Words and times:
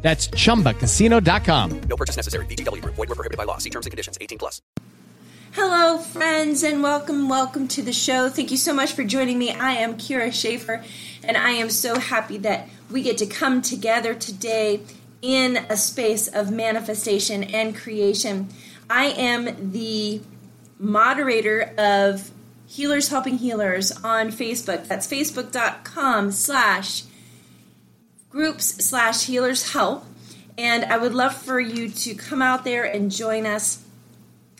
That's 0.00 0.28
chumbacasino.com. 0.28 1.80
No 1.80 1.96
purchase 1.96 2.16
necessary. 2.16 2.46
VGW 2.46 2.82
Group. 2.82 2.94
Void 2.94 3.08
were 3.08 3.14
prohibited 3.14 3.36
by 3.36 3.44
law. 3.44 3.58
See 3.58 3.70
terms 3.70 3.86
and 3.86 3.90
conditions. 3.90 4.16
18 4.20 4.38
plus. 4.38 4.62
Hello, 5.52 5.98
friends, 5.98 6.62
and 6.62 6.82
welcome, 6.82 7.28
welcome 7.28 7.66
to 7.68 7.82
the 7.82 7.92
show. 7.92 8.28
Thank 8.28 8.50
you 8.50 8.58
so 8.58 8.74
much 8.74 8.92
for 8.92 9.02
joining 9.02 9.38
me. 9.38 9.50
I 9.50 9.72
am 9.72 9.96
Kira 9.96 10.32
Schaefer, 10.32 10.84
and 11.24 11.38
I 11.38 11.52
am 11.52 11.70
so 11.70 11.98
happy 11.98 12.36
that 12.38 12.68
we 12.90 13.02
get 13.02 13.18
to 13.18 13.26
come 13.26 13.62
together 13.62 14.14
today 14.14 14.82
in 15.22 15.56
a 15.68 15.76
space 15.76 16.28
of 16.28 16.52
manifestation 16.52 17.42
and 17.42 17.74
creation. 17.74 18.50
I 18.90 19.06
am 19.06 19.72
the 19.72 20.20
moderator 20.78 21.72
of 21.78 22.30
Healers 22.66 23.08
Helping 23.08 23.38
Healers 23.38 23.90
on 24.04 24.28
Facebook. 24.28 24.86
That's 24.86 25.06
facebook.com 25.06 26.30
slash 26.30 27.02
groups 28.30 28.84
slash 28.84 29.24
healers 29.24 29.72
help. 29.72 30.04
And 30.56 30.84
I 30.84 30.98
would 30.98 31.14
love 31.14 31.34
for 31.34 31.60
you 31.60 31.88
to 31.88 32.14
come 32.14 32.42
out 32.42 32.64
there 32.64 32.84
and 32.84 33.10
join 33.10 33.46
us. 33.46 33.84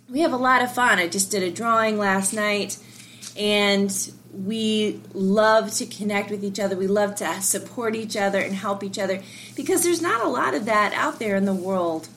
We 0.08 0.20
have 0.20 0.32
a 0.32 0.36
lot 0.36 0.62
of 0.62 0.72
fun. 0.72 0.98
I 0.98 1.08
just 1.08 1.30
did 1.30 1.42
a 1.42 1.50
drawing 1.50 1.98
last 1.98 2.32
night, 2.32 2.78
and 3.36 3.92
we 4.32 5.00
love 5.12 5.72
to 5.74 5.86
connect 5.86 6.30
with 6.30 6.44
each 6.44 6.60
other. 6.60 6.76
We 6.76 6.86
love 6.86 7.16
to 7.16 7.42
support 7.42 7.94
each 7.94 8.16
other 8.16 8.38
and 8.38 8.54
help 8.54 8.82
each 8.84 8.98
other 8.98 9.22
because 9.56 9.82
there's 9.82 10.00
not 10.00 10.24
a 10.24 10.28
lot 10.28 10.54
of 10.54 10.64
that 10.66 10.92
out 10.94 11.18
there 11.18 11.36
in 11.36 11.44
the 11.44 11.54
world, 11.54 12.08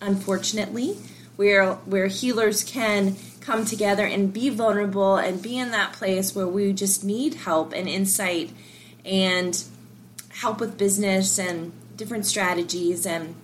unfortunately, 0.00 0.96
where 1.36 1.74
where 1.74 2.08
healers 2.08 2.64
can 2.64 3.16
come 3.40 3.64
together 3.64 4.04
and 4.04 4.32
be 4.32 4.50
vulnerable 4.50 5.16
and 5.16 5.40
be 5.40 5.56
in 5.56 5.70
that 5.70 5.92
place 5.92 6.34
where 6.34 6.46
we 6.46 6.72
just 6.72 7.02
need 7.02 7.34
help 7.34 7.72
and 7.72 7.88
insight 7.88 8.50
and 9.06 9.64
help 10.38 10.60
with 10.60 10.78
business 10.78 11.38
and 11.38 11.72
different 11.96 12.24
strategies 12.24 13.04
and 13.04 13.34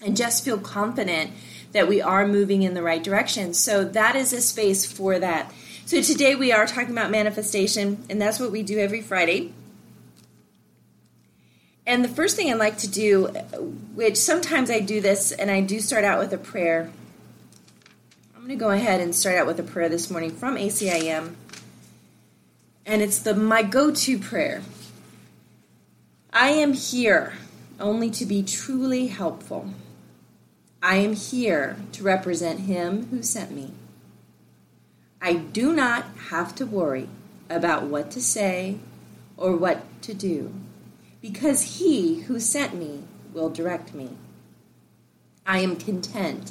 and 0.00 0.16
just 0.16 0.44
feel 0.44 0.58
confident 0.58 1.30
that 1.72 1.88
we 1.88 2.00
are 2.00 2.26
moving 2.26 2.62
in 2.62 2.74
the 2.74 2.82
right 2.82 3.02
direction. 3.02 3.52
So 3.54 3.84
that 3.84 4.14
is 4.14 4.32
a 4.32 4.40
space 4.40 4.90
for 4.90 5.18
that. 5.18 5.52
So 5.86 6.02
today 6.02 6.34
we 6.34 6.52
are 6.52 6.66
talking 6.66 6.90
about 6.90 7.10
manifestation 7.10 8.04
and 8.08 8.20
that's 8.20 8.38
what 8.38 8.52
we 8.52 8.62
do 8.62 8.78
every 8.78 9.00
Friday. 9.00 9.52
And 11.86 12.04
the 12.04 12.08
first 12.08 12.36
thing 12.36 12.50
I 12.50 12.54
like 12.54 12.78
to 12.78 12.88
do, 12.88 13.26
which 13.94 14.16
sometimes 14.16 14.70
I 14.70 14.80
do 14.80 15.00
this 15.00 15.32
and 15.32 15.50
I 15.50 15.62
do 15.62 15.80
start 15.80 16.04
out 16.04 16.18
with 16.18 16.32
a 16.32 16.38
prayer. 16.38 16.92
I'm 18.34 18.40
going 18.40 18.50
to 18.50 18.56
go 18.56 18.70
ahead 18.70 19.00
and 19.00 19.14
start 19.14 19.36
out 19.36 19.46
with 19.46 19.58
a 19.58 19.64
prayer 19.64 19.88
this 19.88 20.10
morning 20.10 20.30
from 20.30 20.56
ACIM. 20.56 21.34
And 22.86 23.02
it's 23.02 23.18
the 23.18 23.34
my 23.34 23.62
go-to 23.62 24.18
prayer. 24.18 24.62
I 26.36 26.48
am 26.48 26.72
here 26.72 27.34
only 27.78 28.10
to 28.10 28.26
be 28.26 28.42
truly 28.42 29.06
helpful. 29.06 29.70
I 30.82 30.96
am 30.96 31.14
here 31.14 31.76
to 31.92 32.02
represent 32.02 32.60
Him 32.60 33.06
who 33.06 33.22
sent 33.22 33.52
me. 33.52 33.70
I 35.22 35.34
do 35.34 35.72
not 35.72 36.06
have 36.30 36.52
to 36.56 36.66
worry 36.66 37.08
about 37.48 37.84
what 37.84 38.10
to 38.10 38.20
say 38.20 38.78
or 39.36 39.56
what 39.56 39.84
to 40.02 40.12
do 40.12 40.52
because 41.22 41.78
He 41.78 42.22
who 42.22 42.40
sent 42.40 42.74
me 42.74 43.04
will 43.32 43.48
direct 43.48 43.94
me. 43.94 44.16
I 45.46 45.60
am 45.60 45.76
content 45.76 46.50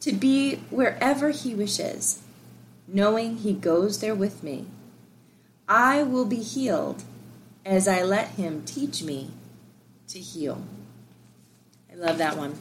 to 0.00 0.12
be 0.12 0.56
wherever 0.70 1.30
He 1.30 1.54
wishes, 1.54 2.20
knowing 2.88 3.36
He 3.36 3.52
goes 3.52 4.00
there 4.00 4.14
with 4.16 4.42
me. 4.42 4.66
I 5.68 6.02
will 6.02 6.24
be 6.24 6.42
healed 6.42 7.04
as 7.64 7.88
I 7.88 8.02
let 8.02 8.28
Him 8.30 8.62
teach 8.64 9.02
me 9.02 9.30
to 10.08 10.18
heal. 10.18 10.62
I 11.92 11.96
love 11.96 12.18
that 12.18 12.36
one. 12.36 12.56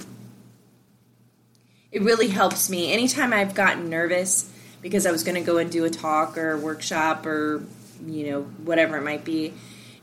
It 1.91 2.01
really 2.01 2.27
helps 2.27 2.69
me. 2.69 2.91
Anytime 2.91 3.33
I've 3.33 3.53
gotten 3.53 3.89
nervous 3.89 4.51
because 4.81 5.05
I 5.05 5.11
was 5.11 5.23
going 5.23 5.35
to 5.35 5.41
go 5.41 5.57
and 5.57 5.71
do 5.71 5.85
a 5.85 5.89
talk 5.89 6.37
or 6.37 6.51
a 6.51 6.57
workshop 6.57 7.25
or, 7.25 7.63
you 8.05 8.31
know, 8.31 8.41
whatever 8.41 8.97
it 8.97 9.03
might 9.03 9.23
be, 9.23 9.53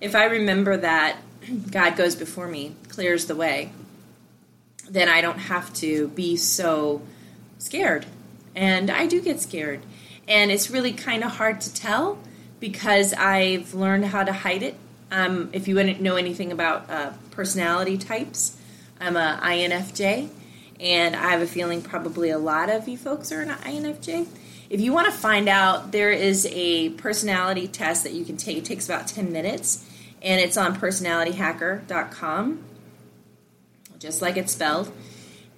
if 0.01 0.15
I 0.15 0.25
remember 0.25 0.77
that 0.77 1.17
God 1.71 1.97
goes 1.97 2.15
before 2.15 2.49
me, 2.49 2.75
clears 2.89 3.27
the 3.27 3.37
way, 3.37 3.73
then 4.89 5.09
I 5.09 5.21
don't 5.21 5.39
have 5.39 5.73
to 5.75 6.09
be 6.09 6.37
so 6.37 7.03
scared. 7.59 8.07
And 8.55 8.91
I 8.91 9.07
do 9.07 9.21
get 9.21 9.41
scared. 9.41 9.81
And 10.27 10.51
it's 10.51 10.71
really 10.71 10.93
kind 10.93 11.25
of 11.25 11.33
hard 11.33 11.61
to 11.63 11.75
tell 11.75 12.19
because 12.59 13.13
I've 13.15 13.75
learned 13.75 14.07
how 14.07 14.25
to 14.25 14.33
hide 14.33 14.63
it 14.63 14.77
um, 15.11 15.51
if 15.53 15.69
you 15.69 15.75
to 15.77 16.03
know 16.03 16.17
anything 16.17 16.53
about 16.53 16.89
uh, 16.89 17.13
personality 17.31 17.99
types, 17.99 18.57
I'm 19.01 19.17
a 19.17 19.41
INFJ, 19.43 20.29
and 20.79 21.17
I 21.17 21.31
have 21.31 21.43
a 21.43 21.47
feeling 21.47 21.83
probably 21.83 22.31
a 22.31 22.39
lot 22.39 22.71
of 22.71 22.89
you 22.89 22.97
folks 22.97 23.33
are 23.33 23.41
an 23.41 23.49
INFJ. 23.49 24.27
If 24.69 24.81
you 24.81 24.93
want 24.93 25.07
to 25.07 25.13
find 25.13 25.49
out, 25.49 25.91
there 25.91 26.13
is 26.13 26.47
a 26.53 26.91
personality 26.91 27.67
test 27.67 28.05
that 28.05 28.13
you 28.13 28.25
can 28.25 28.37
take. 28.37 28.57
It 28.57 28.65
takes 28.65 28.87
about 28.87 29.09
10 29.09 29.33
minutes, 29.33 29.85
and 30.23 30.41
it's 30.41 30.57
on 30.57 30.77
personalityhacker.com, 30.77 32.63
just 33.99 34.23
like 34.23 34.37
it's 34.37 34.53
spelled. 34.53 34.93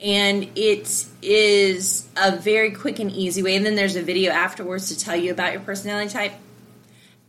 And 0.01 0.51
it 0.57 1.07
is 1.21 2.09
a 2.17 2.35
very 2.35 2.73
quick 2.73 2.99
and 2.99 3.11
easy 3.11 3.43
way. 3.43 3.55
And 3.55 3.65
then 3.65 3.77
there's 3.77 3.95
a 3.97 4.03
video 4.03 4.33
afterwards 4.33 4.89
to 4.89 4.99
tell 4.99 5.15
you 5.15 5.31
about 5.31 5.53
your 5.53 5.61
personality 5.61 6.11
type 6.11 6.33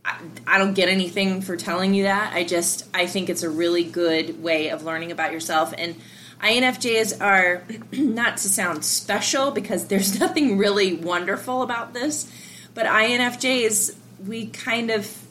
I, 0.04 0.58
don't 0.58 0.74
get 0.74 0.88
anything 0.88 1.40
for 1.40 1.56
telling 1.56 1.94
you 1.94 2.04
that. 2.04 2.34
I 2.34 2.44
just 2.44 2.86
I 2.92 3.06
think 3.06 3.30
it's 3.30 3.42
a 3.42 3.50
really 3.50 3.84
good 3.84 4.42
way 4.42 4.68
of 4.68 4.84
learning 4.84 5.12
about 5.12 5.32
yourself 5.32 5.72
and 5.76 5.96
INFJs 6.42 7.22
are 7.22 7.64
not 7.92 8.36
to 8.38 8.48
sound 8.48 8.84
special 8.84 9.50
because 9.50 9.86
there's 9.86 10.20
nothing 10.24 10.58
really 10.58 10.94
wonderful 10.94 11.62
about 11.62 11.94
this, 11.94 12.30
but 12.74 12.86
INFJs 12.86 13.96
we 14.26 14.46
kind 14.46 14.90
of 14.90 15.22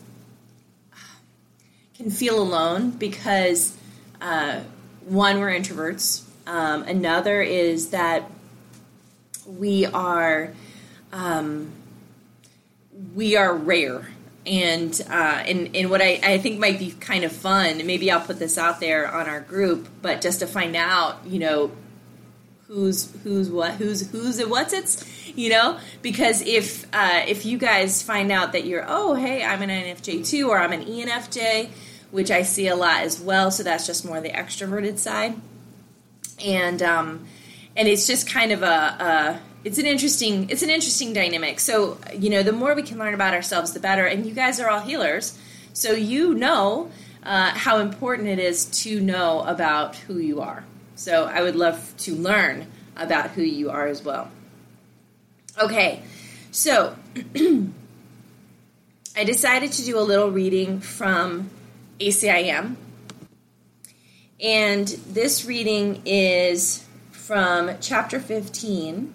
can 1.95 2.09
feel 2.09 2.41
alone 2.41 2.91
because 2.91 3.77
uh, 4.21 4.61
one 5.05 5.39
we're 5.39 5.51
introverts. 5.51 6.23
Um, 6.45 6.83
another 6.83 7.41
is 7.41 7.91
that 7.91 8.29
we 9.45 9.85
are 9.85 10.51
um, 11.11 11.71
we 13.15 13.35
are 13.35 13.53
rare 13.53 14.07
and 14.45 14.99
uh, 15.09 15.43
and 15.45 15.75
and 15.75 15.89
what 15.89 16.01
I, 16.01 16.19
I 16.23 16.37
think 16.37 16.59
might 16.59 16.79
be 16.79 16.91
kind 16.91 17.23
of 17.23 17.31
fun. 17.31 17.85
Maybe 17.85 18.11
I'll 18.11 18.21
put 18.21 18.39
this 18.39 18.57
out 18.57 18.79
there 18.79 19.11
on 19.11 19.27
our 19.27 19.39
group, 19.39 19.87
but 20.01 20.21
just 20.21 20.39
to 20.39 20.47
find 20.47 20.75
out, 20.75 21.25
you 21.25 21.39
know, 21.39 21.71
who's 22.67 23.11
who's 23.23 23.49
what, 23.49 23.73
who's 23.75 24.09
who's 24.11 24.39
and 24.39 24.51
what's 24.51 24.73
it's, 24.73 25.27
you 25.37 25.49
know, 25.49 25.79
because 26.01 26.41
if 26.41 26.85
uh, 26.93 27.23
if 27.27 27.45
you 27.45 27.57
guys 27.57 28.01
find 28.01 28.31
out 28.31 28.51
that 28.53 28.65
you're 28.65 28.85
oh 28.87 29.13
hey 29.13 29.43
I'm 29.43 29.61
an 29.61 29.69
INFJ 29.69 30.27
too 30.27 30.49
or 30.49 30.57
I'm 30.57 30.73
an 30.73 30.83
ENFJ, 30.83 31.69
which 32.11 32.31
I 32.31 32.43
see 32.43 32.67
a 32.67 32.75
lot 32.75 33.01
as 33.01 33.21
well, 33.21 33.49
so 33.49 33.63
that's 33.63 33.87
just 33.87 34.05
more 34.05 34.19
the 34.19 34.29
extroverted 34.29 34.97
side, 34.97 35.35
and 36.43 36.81
um, 36.81 37.27
and 37.77 37.87
it's 37.87 38.07
just 38.07 38.29
kind 38.29 38.51
of 38.51 38.61
a, 38.61 38.65
a 38.65 39.39
it's 39.63 39.77
an 39.77 39.85
interesting 39.85 40.49
it's 40.49 40.61
an 40.61 40.69
interesting 40.69 41.13
dynamic. 41.13 41.59
So 41.59 41.97
you 42.17 42.29
know, 42.29 42.43
the 42.43 42.51
more 42.51 42.75
we 42.75 42.83
can 42.83 42.99
learn 42.99 43.13
about 43.13 43.33
ourselves, 43.33 43.73
the 43.73 43.79
better. 43.79 44.05
And 44.05 44.25
you 44.25 44.33
guys 44.33 44.59
are 44.59 44.69
all 44.69 44.81
healers, 44.81 45.37
so 45.73 45.91
you 45.91 46.33
know 46.33 46.91
uh, 47.23 47.51
how 47.51 47.77
important 47.77 48.27
it 48.27 48.39
is 48.39 48.65
to 48.83 48.99
know 48.99 49.41
about 49.41 49.95
who 49.95 50.17
you 50.17 50.41
are. 50.41 50.65
So 50.95 51.25
I 51.25 51.41
would 51.41 51.55
love 51.55 51.93
to 51.99 52.15
learn 52.15 52.67
about 52.95 53.31
who 53.31 53.41
you 53.41 53.69
are 53.69 53.87
as 53.87 54.03
well. 54.03 54.29
Okay, 55.61 56.03
so 56.51 56.95
I 59.15 59.23
decided 59.23 59.71
to 59.73 59.85
do 59.85 59.97
a 59.97 60.01
little 60.01 60.29
reading 60.29 60.79
from 60.79 61.49
ACIM. 61.99 62.75
And 64.39 64.87
this 64.87 65.45
reading 65.45 66.01
is 66.05 66.85
from 67.11 67.71
chapter 67.79 68.19
15 68.19 69.13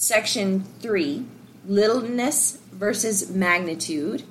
section 0.00 0.62
3 0.78 1.26
littleness 1.66 2.56
versus 2.70 3.28
magnitude. 3.30 4.22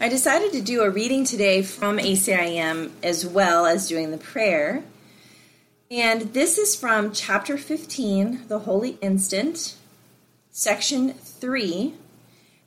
I 0.00 0.08
decided 0.08 0.50
to 0.50 0.60
do 0.60 0.82
a 0.82 0.90
reading 0.90 1.24
today 1.24 1.62
from 1.62 1.98
ACIM 1.98 2.90
as 3.04 3.24
well 3.24 3.66
as 3.66 3.86
doing 3.86 4.10
the 4.10 4.18
prayer. 4.18 4.82
And 5.92 6.34
this 6.34 6.58
is 6.58 6.74
from 6.74 7.12
chapter 7.12 7.56
15, 7.56 8.48
The 8.48 8.58
Holy 8.58 8.98
Instant, 9.00 9.76
section 10.50 11.12
3. 11.12 11.94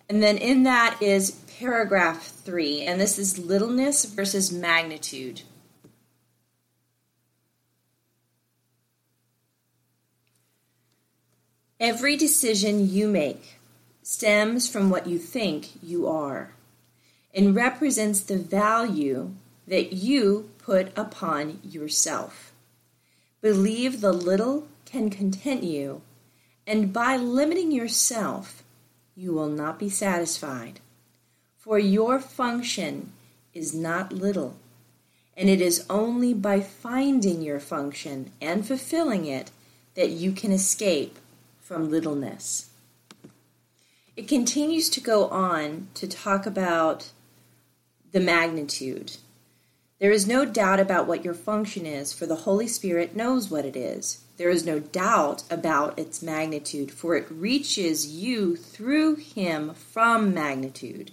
And 0.07 0.23
then 0.23 0.37
in 0.37 0.63
that 0.63 0.97
is 1.01 1.31
paragraph 1.59 2.25
3. 2.25 2.83
And 2.83 3.01
this 3.01 3.19
is 3.19 3.37
littleness 3.37 4.05
versus 4.05 4.49
magnitude. 4.53 5.41
Every 11.81 12.15
decision 12.15 12.91
you 12.91 13.07
make 13.07 13.59
stems 14.03 14.69
from 14.69 14.91
what 14.91 15.07
you 15.07 15.17
think 15.17 15.69
you 15.81 16.07
are 16.07 16.53
and 17.33 17.55
represents 17.55 18.19
the 18.19 18.37
value 18.37 19.31
that 19.65 19.91
you 19.91 20.51
put 20.59 20.95
upon 20.95 21.59
yourself. 21.63 22.53
Believe 23.41 23.99
the 23.99 24.13
little 24.13 24.67
can 24.85 25.09
content 25.09 25.63
you, 25.63 26.03
and 26.67 26.93
by 26.93 27.17
limiting 27.17 27.71
yourself, 27.71 28.61
you 29.15 29.33
will 29.33 29.49
not 29.49 29.79
be 29.79 29.89
satisfied. 29.89 30.81
For 31.57 31.79
your 31.79 32.19
function 32.19 33.11
is 33.55 33.73
not 33.73 34.13
little, 34.13 34.55
and 35.35 35.49
it 35.49 35.61
is 35.61 35.83
only 35.89 36.35
by 36.35 36.59
finding 36.59 37.41
your 37.41 37.59
function 37.59 38.31
and 38.39 38.67
fulfilling 38.67 39.25
it 39.25 39.49
that 39.95 40.11
you 40.11 40.31
can 40.31 40.51
escape 40.51 41.17
from 41.71 41.89
littleness. 41.89 42.69
It 44.17 44.27
continues 44.27 44.89
to 44.89 44.99
go 44.99 45.29
on 45.29 45.87
to 45.93 46.07
talk 46.07 46.45
about 46.45 47.11
the 48.11 48.19
magnitude 48.19 49.17
there 50.01 50.11
is 50.11 50.25
no 50.25 50.45
doubt 50.45 50.79
about 50.79 51.05
what 51.05 51.23
your 51.23 51.35
function 51.35 51.85
is, 51.85 52.11
for 52.11 52.25
the 52.25 52.37
Holy 52.37 52.65
Spirit 52.65 53.15
knows 53.15 53.51
what 53.51 53.65
it 53.65 53.75
is. 53.75 54.23
There 54.37 54.49
is 54.49 54.65
no 54.65 54.79
doubt 54.79 55.43
about 55.47 55.99
its 55.99 56.23
magnitude, 56.23 56.91
for 56.91 57.15
it 57.15 57.27
reaches 57.29 58.11
you 58.11 58.55
through 58.55 59.17
Him 59.17 59.75
from 59.75 60.33
magnitude. 60.33 61.11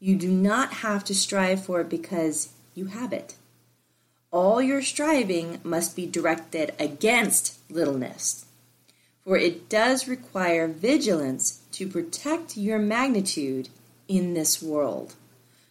You 0.00 0.16
do 0.16 0.28
not 0.28 0.72
have 0.72 1.04
to 1.04 1.14
strive 1.14 1.64
for 1.64 1.82
it 1.82 1.88
because 1.88 2.48
you 2.74 2.86
have 2.86 3.12
it. 3.12 3.36
All 4.32 4.60
your 4.60 4.82
striving 4.82 5.60
must 5.62 5.94
be 5.94 6.04
directed 6.04 6.74
against 6.80 7.60
littleness, 7.70 8.45
for 9.26 9.36
it 9.36 9.68
does 9.68 10.06
require 10.06 10.68
vigilance 10.68 11.60
to 11.72 11.88
protect 11.88 12.56
your 12.56 12.78
magnitude 12.78 13.68
in 14.06 14.34
this 14.34 14.62
world, 14.62 15.16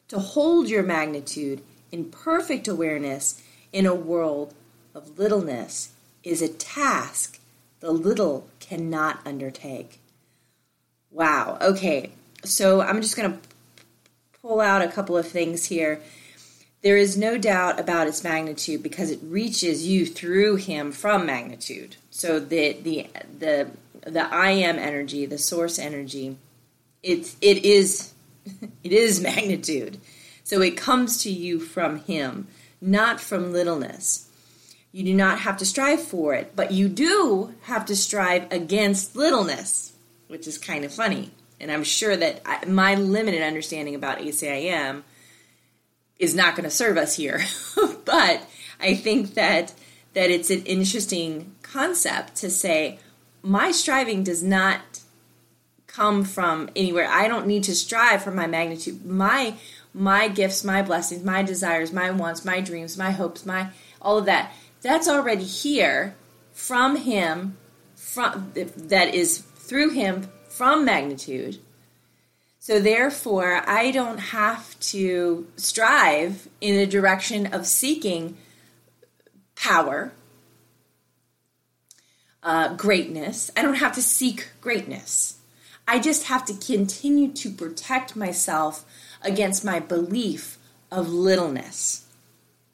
to 0.10 0.19
hold 0.19 0.68
your 0.68 0.84
magnitude 0.84 1.62
in 1.90 2.12
perfect 2.12 2.68
awareness 2.68 3.42
in 3.72 3.86
a 3.86 3.96
world 3.96 4.54
of 4.94 5.18
littleness 5.18 5.94
is 6.22 6.42
a 6.42 6.50
task 6.50 7.40
the 7.80 7.92
little 7.92 8.50
cannot 8.60 9.19
undertake. 9.25 10.02
Wow. 11.10 11.57
Okay. 11.62 12.12
So 12.44 12.81
I'm 12.81 13.02
just 13.02 13.16
going 13.16 13.31
to 13.31 13.40
pull 14.42 14.60
out 14.60 14.81
a 14.81 14.92
couple 14.92 15.16
of 15.16 15.30
things 15.30 15.66
here. 15.68 16.02
There 16.81 16.98
is 16.98 17.16
no 17.16 17.38
doubt 17.38 17.80
about 17.80 18.07
its 18.07 18.22
magnitude 18.22 18.84
because 18.84 19.12
it 19.12 19.19
reaches 19.24 19.88
you 19.88 20.06
through 20.06 20.57
him 20.57 20.92
from 20.92 21.25
magnitude. 21.25 21.96
So 22.16 22.40
the 22.40 22.78
the 22.82 23.08
the 23.40 23.72
the 24.10 24.34
I 24.34 24.52
am 24.52 24.80
energy, 24.80 25.26
the 25.26 25.38
source 25.38 25.78
energy, 25.78 26.38
it 27.04 27.36
it 27.42 27.66
is 27.66 28.14
it 28.84 28.94
is 28.94 29.20
magnitude. 29.20 30.00
So 30.46 30.62
it 30.62 30.78
comes 30.78 31.18
to 31.24 31.30
you 31.30 31.60
from 31.60 32.00
Him, 32.00 32.48
not 32.80 33.20
from 33.20 33.52
littleness. 33.52 34.30
You 34.94 35.04
do 35.04 35.14
not 35.14 35.40
have 35.40 35.58
to 35.58 35.66
strive 35.66 36.02
for 36.02 36.34
it, 36.34 36.56
but 36.56 36.72
you 36.72 36.88
do 36.88 37.54
have 37.64 37.86
to 37.88 37.98
strive 37.98 38.50
against 38.50 39.18
littleness, 39.18 39.92
which 40.30 40.48
is 40.48 40.58
kind 40.58 40.86
of 40.86 40.94
funny. 40.94 41.32
And 41.60 41.70
I'm 41.70 41.84
sure 41.84 42.16
that 42.16 42.42
I, 42.46 42.64
my 42.64 42.96
limited 42.96 43.42
understanding 43.42 43.94
about 43.94 44.20
ACIM 44.20 45.04
is 46.18 46.34
not 46.34 46.56
going 46.56 46.64
to 46.64 46.74
serve 46.74 46.96
us 46.96 47.18
here. 47.18 47.42
but 48.06 48.48
I 48.80 48.96
think 48.96 49.34
that 49.34 49.74
that 50.16 50.32
it's 50.32 50.50
an 50.50 50.64
interesting 50.64 51.55
concept 51.72 52.36
to 52.38 52.50
say 52.50 53.00
my 53.42 53.72
striving 53.72 54.24
does 54.24 54.44
not 54.44 54.82
come 55.88 56.24
from 56.24 56.70
anywhere. 56.76 57.08
I 57.10 57.28
don't 57.28 57.48
need 57.48 57.64
to 57.64 57.76
strive 57.76 58.24
for 58.24 58.32
my 58.32 58.48
magnitude. 58.48 59.06
My 59.06 59.56
my 59.94 60.28
gifts, 60.28 60.64
my 60.64 60.82
blessings, 60.82 61.24
my 61.24 61.42
desires, 61.42 61.94
my 61.94 62.12
wants, 62.12 62.44
my 62.44 62.60
dreams, 62.60 62.98
my 62.98 63.12
hopes, 63.12 63.46
my 63.46 63.70
all 64.02 64.18
of 64.18 64.26
that. 64.26 64.52
That's 64.82 65.08
already 65.08 65.46
here 65.46 66.16
from 66.52 66.98
him 66.98 67.58
from 67.96 68.52
that 68.56 69.14
is 69.14 69.40
through 69.40 69.92
him 69.92 70.30
from 70.50 70.86
magnitude. 70.86 71.60
So 72.60 72.80
therefore, 72.80 73.62
I 73.68 73.92
don't 73.92 74.18
have 74.18 74.80
to 74.92 75.48
strive 75.56 76.48
in 76.62 76.78
the 76.78 76.88
direction 76.88 77.54
of 77.54 77.68
seeking 77.68 78.38
power, 79.56 80.12
uh, 82.45 82.75
greatness. 82.75 83.51
I 83.57 83.63
don't 83.63 83.75
have 83.75 83.95
to 83.95 84.01
seek 84.01 84.50
greatness. 84.62 85.39
I 85.88 86.00
just 86.00 86.25
have 86.25 86.45
to 86.45 86.53
continue 86.53 87.31
to 87.33 87.50
protect 87.50 88.15
myself 88.15 88.86
against 89.24 89.65
my 89.65 89.80
belief 89.80 90.57
of 90.92 91.09
littleness. 91.09 92.06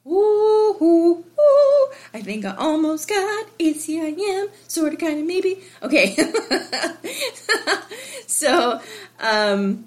Ooh, 0.05 0.75
ooh, 0.81 1.25
ooh. 1.39 1.87
I 2.13 2.21
think 2.21 2.45
I 2.45 2.55
almost 2.55 3.07
got 3.07 3.47
ACIM, 3.59 4.49
sort 4.67 4.93
of, 4.93 4.99
kind 4.99 5.19
of, 5.19 5.25
maybe. 5.25 5.63
Okay. 5.81 6.15
so, 8.27 8.81
um, 9.19 9.85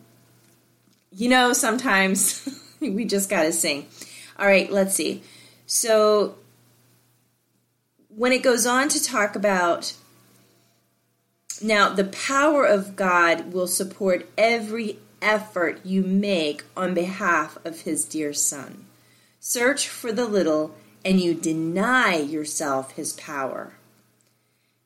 you 1.13 1.29
know, 1.29 1.53
sometimes 1.53 2.49
we 2.81 3.05
just 3.05 3.29
got 3.29 3.43
to 3.43 3.53
sing. 3.53 3.87
All 4.39 4.47
right, 4.47 4.71
let's 4.71 4.95
see. 4.95 5.23
So, 5.67 6.37
when 8.17 8.33
it 8.33 8.43
goes 8.43 8.67
on 8.67 8.89
to 8.89 9.03
talk 9.03 9.35
about 9.35 9.95
now, 11.63 11.89
the 11.89 12.05
power 12.05 12.65
of 12.65 12.97
God 12.97 13.53
will 13.53 13.67
support 13.67 14.29
every 14.37 14.99
effort 15.23 15.81
you 15.85 16.03
make 16.03 16.65
on 16.77 16.95
behalf 16.95 17.57
of 17.65 17.83
his 17.83 18.05
dear 18.05 18.33
son. 18.33 18.87
Search 19.39 19.89
for 19.89 20.13
the 20.13 20.27
little, 20.27 20.75
and 21.05 21.21
you 21.21 21.33
deny 21.33 22.17
yourself 22.17 22.93
his 22.93 23.13
power. 23.15 23.75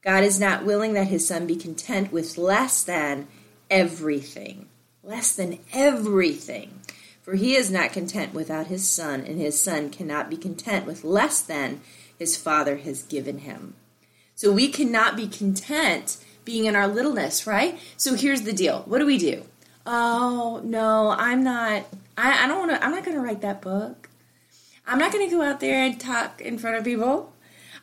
God 0.02 0.24
is 0.24 0.38
not 0.38 0.64
willing 0.64 0.92
that 0.92 1.08
his 1.08 1.26
son 1.26 1.46
be 1.46 1.56
content 1.56 2.12
with 2.12 2.38
less 2.38 2.82
than 2.82 3.26
everything. 3.70 4.66
Less 5.02 5.34
than 5.34 5.58
everything. 5.72 6.80
For 7.22 7.34
he 7.34 7.56
is 7.56 7.70
not 7.70 7.92
content 7.92 8.34
without 8.34 8.68
his 8.68 8.88
son, 8.88 9.20
and 9.20 9.40
his 9.40 9.60
son 9.60 9.90
cannot 9.90 10.30
be 10.30 10.36
content 10.36 10.86
with 10.86 11.02
less 11.02 11.40
than 11.40 11.80
his 12.18 12.36
father 12.36 12.76
has 12.78 13.02
given 13.02 13.38
him. 13.38 13.74
So 14.34 14.52
we 14.52 14.68
cannot 14.68 15.16
be 15.16 15.28
content 15.28 16.18
being 16.44 16.64
in 16.64 16.76
our 16.76 16.88
littleness, 16.88 17.46
right? 17.46 17.78
So 17.96 18.14
here's 18.14 18.42
the 18.42 18.52
deal. 18.52 18.82
What 18.86 18.98
do 18.98 19.06
we 19.06 19.18
do? 19.18 19.44
oh 19.88 20.60
no, 20.62 21.10
I'm 21.10 21.42
not. 21.42 21.86
I, 22.16 22.44
I 22.44 22.46
don't 22.46 22.58
want 22.58 22.70
to. 22.72 22.84
I'm 22.84 22.92
not 22.92 23.04
going 23.04 23.16
to 23.16 23.22
write 23.22 23.40
that 23.40 23.60
book. 23.60 24.10
I'm 24.86 24.98
not 24.98 25.12
going 25.12 25.28
to 25.28 25.34
go 25.34 25.42
out 25.42 25.60
there 25.60 25.82
and 25.82 25.98
talk 25.98 26.40
in 26.40 26.58
front 26.58 26.76
of 26.76 26.84
people. 26.84 27.32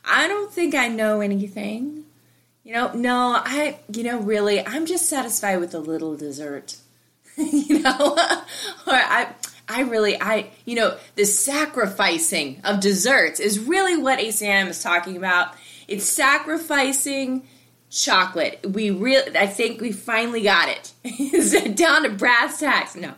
I 0.05 0.27
don't 0.27 0.51
think 0.51 0.75
I 0.75 0.87
know 0.87 1.21
anything. 1.21 2.05
You 2.63 2.73
know, 2.73 2.93
no, 2.93 3.41
I, 3.43 3.79
you 3.91 4.03
know, 4.03 4.19
really, 4.19 4.65
I'm 4.65 4.85
just 4.85 5.07
satisfied 5.07 5.59
with 5.59 5.75
a 5.75 5.79
little 5.79 6.15
dessert. 6.15 6.77
you 7.37 7.79
know, 7.79 7.91
or 8.87 8.93
I, 8.93 9.33
I 9.67 9.81
really, 9.81 10.19
I, 10.21 10.47
you 10.65 10.75
know, 10.75 10.97
the 11.15 11.25
sacrificing 11.25 12.61
of 12.63 12.79
desserts 12.79 13.39
is 13.39 13.59
really 13.59 13.97
what 13.97 14.19
ACM 14.19 14.67
is 14.67 14.81
talking 14.81 15.17
about. 15.17 15.55
It's 15.87 16.05
sacrificing 16.05 17.47
chocolate. 17.89 18.65
We 18.67 18.91
really, 18.91 19.37
I 19.37 19.47
think 19.47 19.81
we 19.81 19.91
finally 19.91 20.41
got 20.41 20.69
it. 21.03 21.75
down 21.75 22.03
to 22.03 22.09
brass 22.09 22.59
tacks? 22.59 22.95
No, 22.95 23.13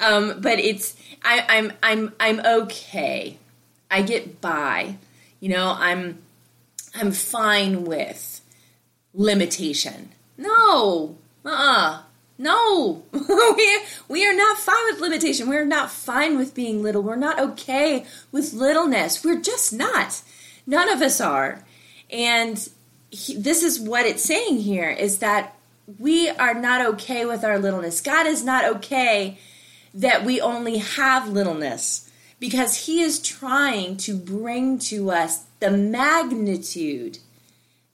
um, 0.00 0.40
but 0.40 0.58
it's 0.58 0.96
I, 1.24 1.44
I'm 1.48 1.72
I'm 1.82 2.12
I'm 2.18 2.40
okay. 2.40 3.38
I 3.90 4.02
get 4.02 4.40
by. 4.40 4.96
You 5.40 5.50
know, 5.50 5.74
I'm 5.76 6.22
I'm 6.94 7.12
fine 7.12 7.84
with 7.84 8.40
limitation. 9.14 10.10
No, 10.36 11.16
uh, 11.44 11.48
uh-uh. 11.48 12.02
No, 12.42 13.04
we 13.12 13.80
we 14.08 14.26
are 14.26 14.34
not 14.34 14.58
fine 14.58 14.84
with 14.90 15.00
limitation. 15.00 15.48
We're 15.48 15.64
not 15.64 15.90
fine 15.90 16.36
with 16.36 16.54
being 16.54 16.82
little. 16.82 17.02
We're 17.02 17.14
not 17.14 17.38
okay 17.38 18.04
with 18.32 18.52
littleness. 18.52 19.24
We're 19.24 19.40
just 19.40 19.72
not. 19.72 20.22
None 20.66 20.88
of 20.88 21.00
us 21.00 21.20
are, 21.20 21.64
and 22.10 22.68
he, 23.10 23.36
this 23.36 23.62
is 23.62 23.78
what 23.80 24.06
it's 24.06 24.24
saying 24.24 24.58
here 24.58 24.90
is 24.90 25.18
that 25.18 25.56
we 25.98 26.28
are 26.28 26.54
not 26.54 26.84
okay 26.94 27.24
with 27.24 27.44
our 27.44 27.58
littleness. 27.58 28.00
God 28.00 28.26
is 28.26 28.44
not 28.44 28.64
okay 28.76 29.38
that 29.94 30.24
we 30.24 30.40
only 30.40 30.78
have 30.78 31.28
littleness 31.28 32.10
because 32.40 32.86
he 32.86 33.02
is 33.02 33.20
trying 33.20 33.96
to 33.98 34.16
bring 34.16 34.78
to 34.78 35.10
us 35.10 35.44
the 35.60 35.70
magnitude 35.70 37.18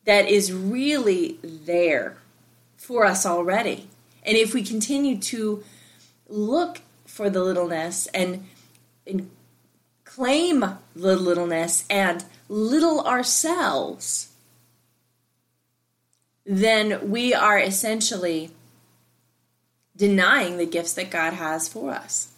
that 0.06 0.26
is 0.26 0.52
really 0.52 1.38
there 1.42 2.16
for 2.78 3.04
us 3.04 3.26
already. 3.26 3.88
And 4.24 4.36
if 4.36 4.54
we 4.54 4.62
continue 4.62 5.18
to 5.18 5.62
look 6.28 6.80
for 7.06 7.30
the 7.30 7.42
littleness 7.42 8.06
and, 8.08 8.46
and 9.06 9.30
claim 10.04 10.60
the 10.94 11.16
littleness 11.16 11.84
and 11.88 12.24
little 12.48 13.00
ourselves, 13.00 14.32
then 16.44 17.10
we 17.10 17.34
are 17.34 17.58
essentially 17.58 18.50
denying 19.96 20.56
the 20.56 20.66
gifts 20.66 20.94
that 20.94 21.10
God 21.10 21.34
has 21.34 21.68
for 21.68 21.90
us. 21.90 22.32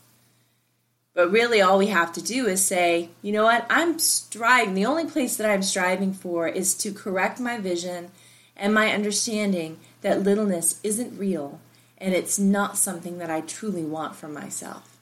But 1.13 1.31
really, 1.31 1.61
all 1.61 1.79
we 1.79 1.89
have 1.89 2.13
to 2.15 2.23
do 2.23 2.47
is 2.47 2.65
say, 2.65 3.11
you 3.21 3.33
know 3.33 3.45
what, 3.45 3.67
I'm 3.69 3.99
striving, 3.99 4.75
the 4.75 4.87
only 4.87 5.07
place 5.07 5.37
that 5.37 5.51
I'm 5.51 5.63
striving 5.63 6.13
for 6.13 6.49
is 6.49 6.75
to 6.77 6.93
correct 6.93 7.41
my 7.41 7.59
vision 7.59 8.11
and 8.57 8.73
my 8.73 8.93
understanding 8.93 9.79
that 10.03 10.23
littleness 10.23 10.81
isn't 10.83 11.19
real 11.19 11.61
and 12.01 12.15
it's 12.15 12.39
not 12.39 12.79
something 12.79 13.19
that 13.19 13.31
I 13.31 13.43
truly 13.43 13.83
want 13.83 14.17
for 14.17 14.29
myself. 14.29 14.97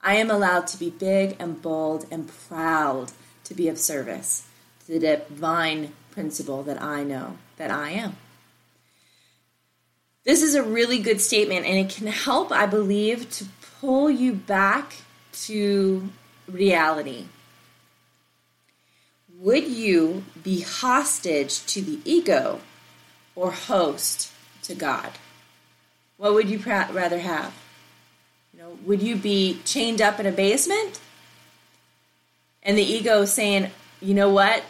I 0.00 0.14
am 0.14 0.30
allowed 0.30 0.66
to 0.68 0.78
be 0.78 0.90
big 0.90 1.36
and 1.38 1.60
bold 1.60 2.06
and 2.10 2.28
proud 2.48 3.12
to 3.44 3.54
be 3.54 3.68
of 3.68 3.78
service 3.78 4.46
to 4.86 4.92
the 4.92 5.00
divine 5.00 5.92
principle 6.10 6.62
that 6.62 6.80
I 6.80 7.02
know 7.02 7.36
that 7.56 7.70
I 7.70 7.90
am. 7.90 8.16
This 10.24 10.42
is 10.42 10.54
a 10.54 10.62
really 10.62 10.98
good 10.98 11.20
statement, 11.20 11.66
and 11.66 11.78
it 11.78 11.94
can 11.94 12.06
help, 12.06 12.52
I 12.52 12.66
believe, 12.66 13.30
to 13.32 13.46
pull 13.80 14.10
you 14.10 14.32
back 14.32 14.94
to 15.32 16.10
reality. 16.46 17.26
Would 19.38 19.68
you 19.68 20.24
be 20.42 20.60
hostage 20.60 21.64
to 21.66 21.80
the 21.80 22.00
ego 22.04 22.60
or 23.34 23.50
host 23.50 24.30
to 24.64 24.74
God? 24.74 25.12
What 26.20 26.34
would 26.34 26.50
you 26.50 26.58
rather 26.58 27.18
have? 27.18 27.54
You 28.52 28.60
know, 28.60 28.78
would 28.84 29.00
you 29.00 29.16
be 29.16 29.58
chained 29.64 30.02
up 30.02 30.20
in 30.20 30.26
a 30.26 30.30
basement 30.30 31.00
and 32.62 32.76
the 32.76 32.82
ego 32.82 33.24
saying, 33.24 33.70
"You 34.02 34.12
know 34.12 34.28
what? 34.28 34.64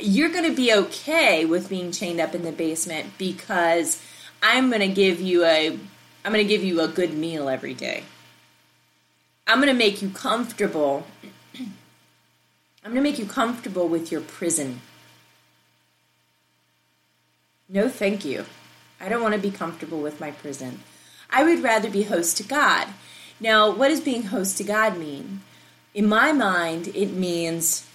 You're 0.00 0.30
going 0.30 0.48
to 0.48 0.56
be 0.56 0.72
okay 0.72 1.44
with 1.44 1.68
being 1.68 1.92
chained 1.92 2.20
up 2.20 2.34
in 2.34 2.42
the 2.42 2.52
basement 2.52 3.18
because 3.18 4.02
I'm 4.42 4.70
going 4.70 4.80
to 4.80 4.88
give 4.88 5.20
you 5.20 5.44
a 5.44 5.78
I'm 6.24 6.32
going 6.32 6.42
to 6.42 6.48
give 6.48 6.64
you 6.64 6.80
a 6.80 6.88
good 6.88 7.12
meal 7.12 7.50
every 7.50 7.74
day. 7.74 8.04
I'm 9.46 9.58
going 9.58 9.68
to 9.68 9.74
make 9.74 10.00
you 10.00 10.08
comfortable. 10.08 11.06
I'm 11.54 12.94
going 12.94 12.94
to 12.94 13.02
make 13.02 13.18
you 13.18 13.26
comfortable 13.26 13.88
with 13.88 14.10
your 14.10 14.22
prison. 14.22 14.80
No, 17.68 17.90
thank 17.90 18.24
you. 18.24 18.46
I 19.00 19.08
don't 19.08 19.22
want 19.22 19.34
to 19.34 19.40
be 19.40 19.50
comfortable 19.50 20.00
with 20.00 20.20
my 20.20 20.30
prison. 20.30 20.80
I 21.30 21.44
would 21.44 21.62
rather 21.62 21.90
be 21.90 22.04
host 22.04 22.36
to 22.38 22.42
God. 22.42 22.88
Now, 23.40 23.70
what 23.70 23.88
does 23.88 24.00
being 24.00 24.24
host 24.24 24.56
to 24.58 24.64
God 24.64 24.98
mean? 24.98 25.42
In 25.94 26.06
my 26.06 26.32
mind, 26.32 26.88
it 26.88 27.12
means 27.12 27.86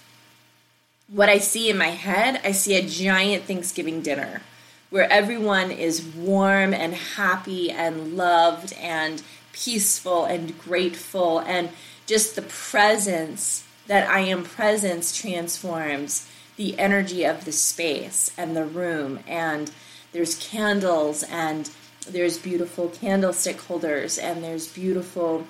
what 1.08 1.28
I 1.28 1.38
see 1.38 1.68
in 1.68 1.76
my 1.76 1.88
head. 1.88 2.40
I 2.44 2.52
see 2.52 2.76
a 2.76 2.86
giant 2.86 3.44
Thanksgiving 3.44 4.00
dinner 4.00 4.42
where 4.90 5.10
everyone 5.12 5.70
is 5.70 6.04
warm 6.04 6.72
and 6.72 6.94
happy 6.94 7.70
and 7.70 8.16
loved 8.16 8.72
and 8.74 9.22
peaceful 9.52 10.24
and 10.24 10.58
grateful 10.58 11.40
and 11.40 11.70
just 12.06 12.36
the 12.36 12.42
presence 12.42 13.64
that 13.86 14.08
I 14.08 14.20
am 14.20 14.44
presence 14.44 15.16
transforms 15.16 16.30
the 16.56 16.78
energy 16.78 17.24
of 17.24 17.44
the 17.44 17.52
space 17.52 18.30
and 18.38 18.56
the 18.56 18.64
room 18.64 19.20
and 19.26 19.70
there's 20.14 20.36
candles 20.36 21.22
and 21.24 21.70
there's 22.08 22.38
beautiful 22.38 22.88
candlestick 22.88 23.60
holders 23.60 24.16
and 24.16 24.42
there's 24.42 24.66
beautiful 24.68 25.46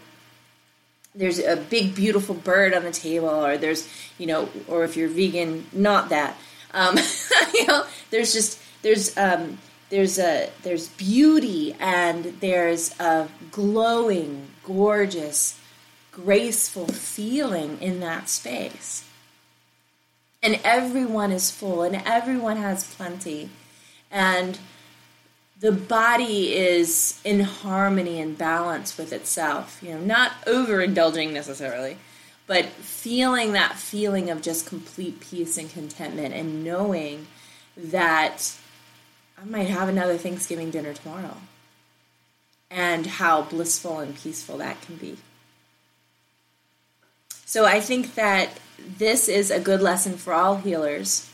there's 1.15 1.39
a 1.39 1.57
big 1.57 1.95
beautiful 1.95 2.35
bird 2.35 2.75
on 2.75 2.83
the 2.83 2.91
table 2.91 3.29
or 3.29 3.57
there's 3.57 3.89
you 4.19 4.27
know 4.27 4.49
or 4.67 4.83
if 4.83 4.97
you're 4.97 5.09
vegan 5.09 5.65
not 5.73 6.09
that 6.09 6.37
um, 6.73 6.99
you 7.55 7.65
know 7.69 7.85
there's 8.11 8.33
just 8.33 8.59
there's 8.83 9.17
um, 9.17 9.59
there's 9.91 10.19
a 10.19 10.51
there's 10.63 10.89
beauty 10.89 11.77
and 11.79 12.25
there's 12.41 12.99
a 12.99 13.29
glowing, 13.51 14.49
gorgeous, 14.65 15.59
graceful 16.11 16.87
feeling 16.89 17.79
in 17.81 18.01
that 18.01 18.29
space. 18.29 19.05
And 20.43 20.61
everyone 20.65 21.33
is 21.33 21.51
full 21.51 21.83
and 21.83 22.03
everyone 22.05 22.57
has 22.57 22.95
plenty. 22.95 23.51
And 24.15 24.61
the 25.59 25.73
body 25.73 26.55
is 26.55 27.21
in 27.25 27.41
harmony 27.41 28.21
and 28.21 28.39
balance 28.39 28.97
with 28.97 29.13
itself, 29.13 29.81
you 29.83 29.91
know, 29.91 29.99
not 29.99 30.33
overindulging 30.47 31.33
necessarily, 31.33 31.99
but 32.47 32.67
feeling 32.67 33.53
that 33.53 33.75
feeling 33.75 34.31
of 34.31 34.41
just 34.41 34.67
complete 34.67 35.19
peace 35.19 35.59
and 35.59 35.69
contentment 35.69 36.33
and 36.33 36.63
knowing 36.63 37.27
that 37.77 38.55
I 39.37 39.45
might 39.45 39.69
have 39.69 39.89
another 39.89 40.17
Thanksgiving 40.17 40.71
dinner 40.71 40.95
tomorrow. 40.95 41.39
And 42.71 43.07
how 43.07 43.43
blissful 43.43 43.99
and 43.99 44.17
peaceful 44.17 44.59
that 44.59 44.81
can 44.81 44.97
be. 44.97 45.17
So 47.47 47.65
I 47.65 47.81
think 47.81 48.15
that 48.15 48.59
this 48.79 49.29
is 49.29 49.51
a 49.51 49.61
good 49.61 49.81
lesson 49.81 50.17
for 50.17 50.33
all 50.33 50.57
healers. 50.57 51.31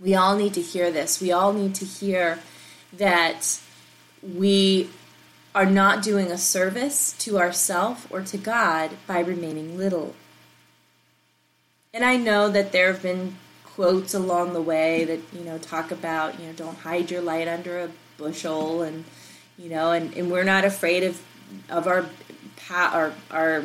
We 0.00 0.14
all 0.14 0.36
need 0.36 0.54
to 0.54 0.62
hear 0.62 0.90
this. 0.90 1.20
We 1.20 1.32
all 1.32 1.52
need 1.52 1.74
to 1.76 1.84
hear 1.84 2.40
that 2.92 3.60
we 4.22 4.90
are 5.54 5.66
not 5.66 6.02
doing 6.02 6.30
a 6.30 6.38
service 6.38 7.14
to 7.18 7.38
ourselves 7.38 8.06
or 8.10 8.22
to 8.22 8.36
God 8.36 8.92
by 9.06 9.20
remaining 9.20 9.78
little. 9.78 10.14
And 11.92 12.04
I 12.04 12.16
know 12.16 12.48
that 12.48 12.72
there 12.72 12.92
have 12.92 13.02
been 13.02 13.36
quotes 13.64 14.14
along 14.14 14.52
the 14.52 14.62
way 14.62 15.04
that 15.04 15.20
you 15.32 15.44
know 15.44 15.58
talk 15.58 15.90
about 15.90 16.38
you 16.38 16.46
know 16.46 16.52
don't 16.52 16.78
hide 16.78 17.10
your 17.10 17.20
light 17.20 17.48
under 17.48 17.80
a 17.80 17.90
bushel 18.16 18.82
and 18.82 19.04
you 19.58 19.68
know 19.68 19.90
and, 19.90 20.14
and 20.14 20.30
we're 20.30 20.44
not 20.44 20.64
afraid 20.64 21.02
of 21.02 21.20
of 21.68 21.88
our 21.88 22.06
our 22.70 23.12
our 23.32 23.64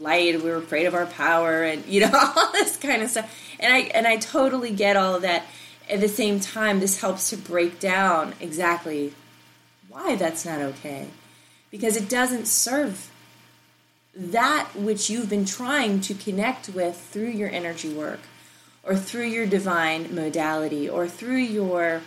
light 0.00 0.42
We 0.42 0.50
were 0.50 0.56
afraid 0.56 0.86
of 0.86 0.94
our 0.94 1.06
power 1.06 1.62
and 1.62 1.84
you 1.86 2.00
know 2.00 2.10
all 2.36 2.52
this 2.52 2.76
kind 2.76 3.02
of 3.02 3.10
stuff. 3.10 3.34
And 3.60 3.72
i 3.72 3.78
and 3.78 4.06
i 4.06 4.16
totally 4.16 4.70
get 4.70 4.96
all 4.96 5.16
of 5.16 5.22
that. 5.22 5.44
At 5.90 6.00
the 6.00 6.08
same 6.08 6.38
time 6.40 6.80
this 6.80 7.00
helps 7.00 7.30
to 7.30 7.36
break 7.36 7.80
down 7.80 8.34
exactly 8.40 9.14
why 9.88 10.16
that's 10.16 10.44
not 10.44 10.60
okay. 10.60 11.08
Because 11.70 11.96
it 11.96 12.08
doesn't 12.08 12.46
serve 12.46 13.10
that 14.14 14.68
which 14.74 15.08
you've 15.08 15.30
been 15.30 15.44
trying 15.44 16.00
to 16.00 16.14
connect 16.14 16.68
with 16.68 16.96
through 16.96 17.28
your 17.28 17.50
energy 17.50 17.92
work 17.92 18.20
or 18.82 18.96
through 18.96 19.26
your 19.26 19.46
divine 19.46 20.14
modality 20.14 20.88
or 20.88 21.06
through 21.06 21.36
your 21.36 22.02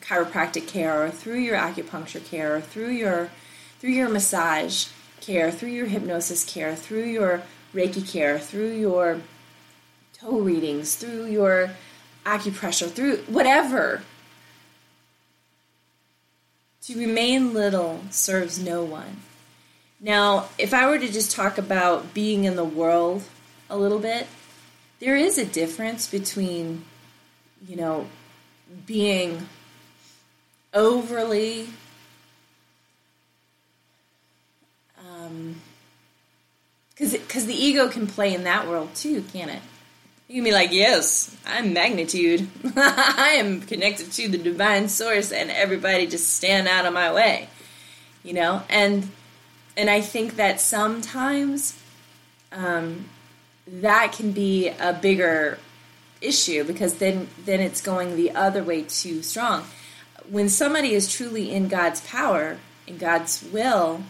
chiropractic 0.00 0.66
care 0.68 1.02
or 1.02 1.10
through 1.10 1.38
your 1.38 1.56
acupuncture 1.56 2.24
care 2.24 2.56
or 2.56 2.60
through 2.60 2.90
your 2.90 3.30
through 3.78 3.90
your 3.90 4.08
massage 4.08 4.88
care 5.20 5.50
through 5.50 5.70
your 5.70 5.86
hypnosis 5.86 6.44
care 6.44 6.74
through 6.74 7.04
your 7.04 7.42
reiki 7.74 8.10
care 8.10 8.38
through 8.38 8.72
your 8.72 9.20
toe 10.12 10.38
readings 10.38 10.94
through 10.96 11.26
your 11.26 11.70
acupressure 12.24 12.90
through 12.90 13.16
whatever 13.28 14.02
to 16.82 16.98
remain 16.98 17.52
little 17.52 18.00
serves 18.10 18.58
no 18.58 18.82
one. 18.82 19.18
Now 20.00 20.48
if 20.58 20.72
i 20.72 20.86
were 20.88 20.98
to 20.98 21.08
just 21.08 21.30
talk 21.30 21.58
about 21.58 22.14
being 22.14 22.44
in 22.44 22.56
the 22.56 22.64
world 22.64 23.22
a 23.68 23.76
little 23.76 23.98
bit 23.98 24.26
there 25.00 25.16
is 25.16 25.38
a 25.38 25.44
difference 25.44 26.08
between, 26.08 26.84
you 27.66 27.76
know, 27.76 28.06
being 28.86 29.48
overly 30.74 31.68
because 36.94 37.14
um, 37.14 37.20
because 37.20 37.46
the 37.46 37.54
ego 37.54 37.88
can 37.88 38.06
play 38.06 38.34
in 38.34 38.44
that 38.44 38.68
world 38.68 38.94
too, 38.94 39.22
can 39.32 39.48
it? 39.48 39.62
You 40.28 40.36
can 40.36 40.44
be 40.44 40.52
like, 40.52 40.72
yes, 40.72 41.34
I'm 41.46 41.72
magnitude. 41.72 42.48
I 42.76 43.36
am 43.38 43.62
connected 43.62 44.12
to 44.12 44.28
the 44.28 44.36
divine 44.36 44.90
source, 44.90 45.32
and 45.32 45.50
everybody 45.50 46.06
just 46.06 46.34
stand 46.34 46.68
out 46.68 46.84
of 46.84 46.92
my 46.92 47.12
way, 47.12 47.48
you 48.22 48.34
know. 48.34 48.62
And 48.68 49.10
and 49.76 49.88
I 49.88 50.00
think 50.02 50.36
that 50.36 50.60
sometimes 50.60 51.80
um, 52.52 53.06
that 53.66 54.12
can 54.12 54.32
be 54.32 54.68
a 54.68 54.92
bigger 54.92 55.58
issue 56.20 56.64
because 56.64 56.96
then 56.96 57.28
then 57.44 57.60
it's 57.60 57.80
going 57.80 58.16
the 58.16 58.32
other 58.32 58.62
way 58.62 58.82
too 58.82 59.22
strong. 59.22 59.64
When 60.28 60.50
somebody 60.50 60.92
is 60.92 61.10
truly 61.10 61.50
in 61.54 61.68
God's 61.68 62.02
power, 62.02 62.58
in 62.86 62.98
God's 62.98 63.42
will, 63.50 64.02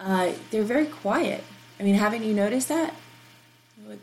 uh, 0.00 0.32
they're 0.50 0.62
very 0.62 0.86
quiet. 0.86 1.44
I 1.78 1.82
mean, 1.82 1.94
haven't 1.94 2.24
you 2.24 2.34
noticed 2.34 2.68
that? 2.68 2.94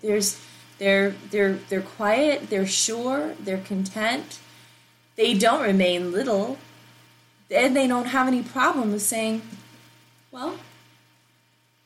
There's 0.02 0.40
They're 0.78 1.12
they're 1.32 1.54
they're 1.70 1.82
quiet, 1.82 2.50
they're 2.50 2.68
sure, 2.68 3.34
they're 3.40 3.60
content. 3.60 4.40
They 5.16 5.34
don't 5.34 5.64
remain 5.64 6.12
little. 6.12 6.58
And 7.50 7.76
they 7.76 7.88
don't 7.88 8.08
have 8.08 8.28
any 8.28 8.42
problem 8.42 8.92
with 8.92 9.02
saying, 9.04 9.42
"Well, 10.32 10.58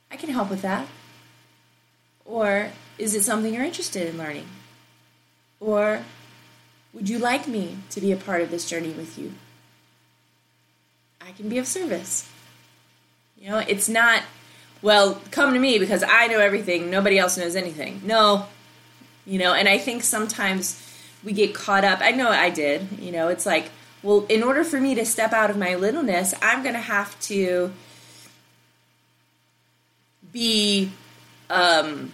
I 0.10 0.16
can 0.16 0.30
help 0.30 0.50
with 0.50 0.62
that." 0.62 0.88
Or 2.26 2.72
is 2.98 3.14
it 3.14 3.24
something 3.24 3.54
you're 3.54 3.64
interested 3.64 4.08
in 4.08 4.18
learning? 4.18 4.48
Or 5.60 6.04
would 6.94 7.10
you 7.10 7.20
like 7.20 7.48
me 7.48 7.78
to 7.90 8.00
be 8.02 8.12
a 8.12 8.18
part 8.18 8.42
of 8.42 8.50
this 8.50 8.70
journey 8.70 8.92
with 8.92 9.18
you? 9.18 9.34
I 11.22 11.32
can 11.34 11.50
be 11.50 11.58
of 11.58 11.68
service. 11.68 12.28
You 13.40 13.50
know, 13.50 13.60
it's 13.60 13.88
not, 13.88 14.24
well, 14.82 15.22
come 15.32 15.54
to 15.54 15.60
me 15.60 15.80
because 15.80 16.04
I 16.04 16.28
know 16.28 16.40
everything, 16.40 16.90
nobody 16.90 17.18
else 17.18 17.38
knows 17.38 17.56
anything. 17.56 18.02
No. 18.04 18.48
You 19.26 19.40
know, 19.40 19.54
and 19.54 19.70
I 19.70 19.78
think 19.78 20.04
sometimes 20.04 20.86
we 21.24 21.32
get 21.32 21.54
caught 21.54 21.86
up. 21.86 22.00
I 22.02 22.12
know 22.12 22.30
I 22.30 22.50
did. 22.50 22.88
You 23.00 23.12
know, 23.12 23.30
it's 23.30 23.46
like, 23.46 23.72
well, 24.04 24.26
in 24.30 24.44
order 24.44 24.64
for 24.64 24.80
me 24.80 24.96
to 24.96 25.06
step 25.06 25.34
out 25.34 25.50
of 25.50 25.58
my 25.58 25.76
littleness, 25.76 26.34
I'm 26.42 26.64
going 26.64 26.76
to 26.76 26.82
have 26.82 27.20
to 27.22 27.72
be 30.32 30.92
um, 31.50 32.12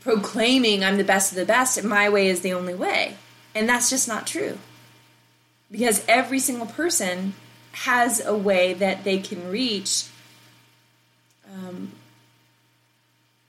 proclaiming 0.00 0.84
I'm 0.84 0.98
the 0.98 1.04
best 1.04 1.32
of 1.32 1.36
the 1.36 1.44
best, 1.44 1.78
and 1.78 1.88
my 1.88 2.08
way 2.08 2.28
is 2.28 2.40
the 2.40 2.52
only 2.52 2.74
way. 2.74 3.16
And 3.54 3.68
that's 3.68 3.88
just 3.88 4.06
not 4.06 4.26
true. 4.26 4.58
Because 5.70 6.04
every 6.08 6.38
single 6.38 6.66
person 6.66 7.34
has 7.72 8.24
a 8.24 8.36
way 8.36 8.74
that 8.74 9.04
they 9.04 9.18
can 9.18 9.50
reach 9.50 10.06
um, 11.56 11.92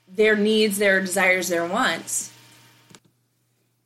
their 0.08 0.36
needs, 0.36 0.78
their 0.78 1.02
desires, 1.02 1.50
their 1.50 1.66
wants. 1.66 2.32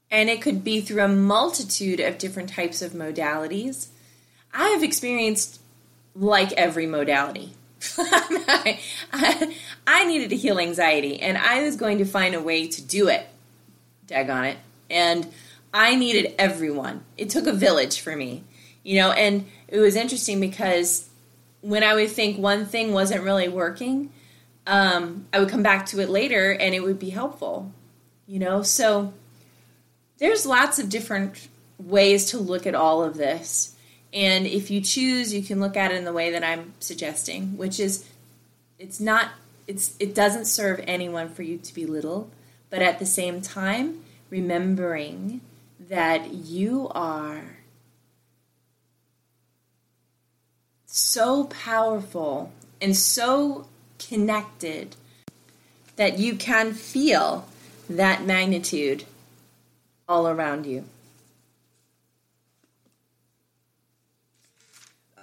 And 0.09 0.29
it 0.29 0.41
could 0.41 0.63
be 0.63 0.81
through 0.81 1.03
a 1.03 1.07
multitude 1.07 1.99
of 1.99 2.17
different 2.17 2.49
types 2.49 2.81
of 2.81 2.91
modalities. 2.91 3.87
I 4.53 4.69
have 4.69 4.83
experienced 4.83 5.61
like 6.13 6.51
every 6.53 6.85
modality. 6.85 7.53
I, 7.97 8.79
I, 9.87 10.03
needed 10.05 10.29
to 10.29 10.35
heal 10.35 10.59
anxiety, 10.59 11.19
and 11.19 11.37
I 11.37 11.63
was 11.63 11.75
going 11.75 11.97
to 11.99 12.05
find 12.05 12.35
a 12.35 12.41
way 12.41 12.67
to 12.67 12.81
do 12.81 13.07
it. 13.07 13.25
Dag 14.07 14.29
on 14.29 14.45
it. 14.45 14.57
And 14.89 15.31
I 15.73 15.95
needed 15.95 16.35
everyone. 16.37 17.03
It 17.17 17.29
took 17.29 17.47
a 17.47 17.53
village 17.53 18.01
for 18.01 18.15
me, 18.15 18.43
you 18.83 18.99
know, 18.99 19.11
and 19.11 19.47
it 19.67 19.79
was 19.79 19.95
interesting 19.95 20.39
because 20.39 21.09
when 21.61 21.83
I 21.83 21.93
would 21.93 22.09
think 22.09 22.37
one 22.37 22.65
thing 22.65 22.93
wasn't 22.93 23.23
really 23.23 23.47
working, 23.47 24.11
um, 24.67 25.25
I 25.33 25.39
would 25.39 25.49
come 25.49 25.63
back 25.63 25.85
to 25.87 25.99
it 25.99 26.09
later 26.09 26.51
and 26.51 26.75
it 26.75 26.81
would 26.81 26.99
be 26.99 27.09
helpful, 27.09 27.71
you 28.27 28.39
know. 28.39 28.61
So 28.63 29.13
there's 30.17 30.45
lots 30.45 30.79
of 30.79 30.89
different 30.89 31.47
ways 31.79 32.25
to 32.31 32.37
look 32.37 32.67
at 32.67 32.75
all 32.75 33.03
of 33.03 33.15
this. 33.15 33.75
And 34.13 34.45
if 34.45 34.69
you 34.69 34.81
choose, 34.81 35.33
you 35.33 35.41
can 35.41 35.59
look 35.59 35.77
at 35.77 35.91
it 35.91 35.97
in 35.97 36.05
the 36.05 36.13
way 36.13 36.31
that 36.31 36.43
I'm 36.43 36.73
suggesting, 36.79 37.57
which 37.57 37.79
is 37.79 38.05
it's 38.77 38.99
not 38.99 39.29
it's 39.67 39.95
it 39.99 40.13
doesn't 40.13 40.45
serve 40.45 40.83
anyone 40.85 41.29
for 41.29 41.43
you 41.43 41.57
to 41.57 41.73
be 41.73 41.85
little, 41.85 42.29
but 42.69 42.81
at 42.81 42.99
the 42.99 43.05
same 43.05 43.41
time, 43.41 44.01
remembering 44.29 45.41
that 45.79 46.33
you 46.33 46.89
are 46.91 47.60
so 50.91 51.45
powerful 51.45 52.51
and 52.81 52.95
so 52.95 53.67
connected 53.97 54.95
that 55.95 56.19
you 56.19 56.35
can 56.35 56.73
feel 56.73 57.47
that 57.89 58.25
magnitude 58.25 59.05
all 60.07 60.27
around 60.27 60.65
you. 60.65 60.83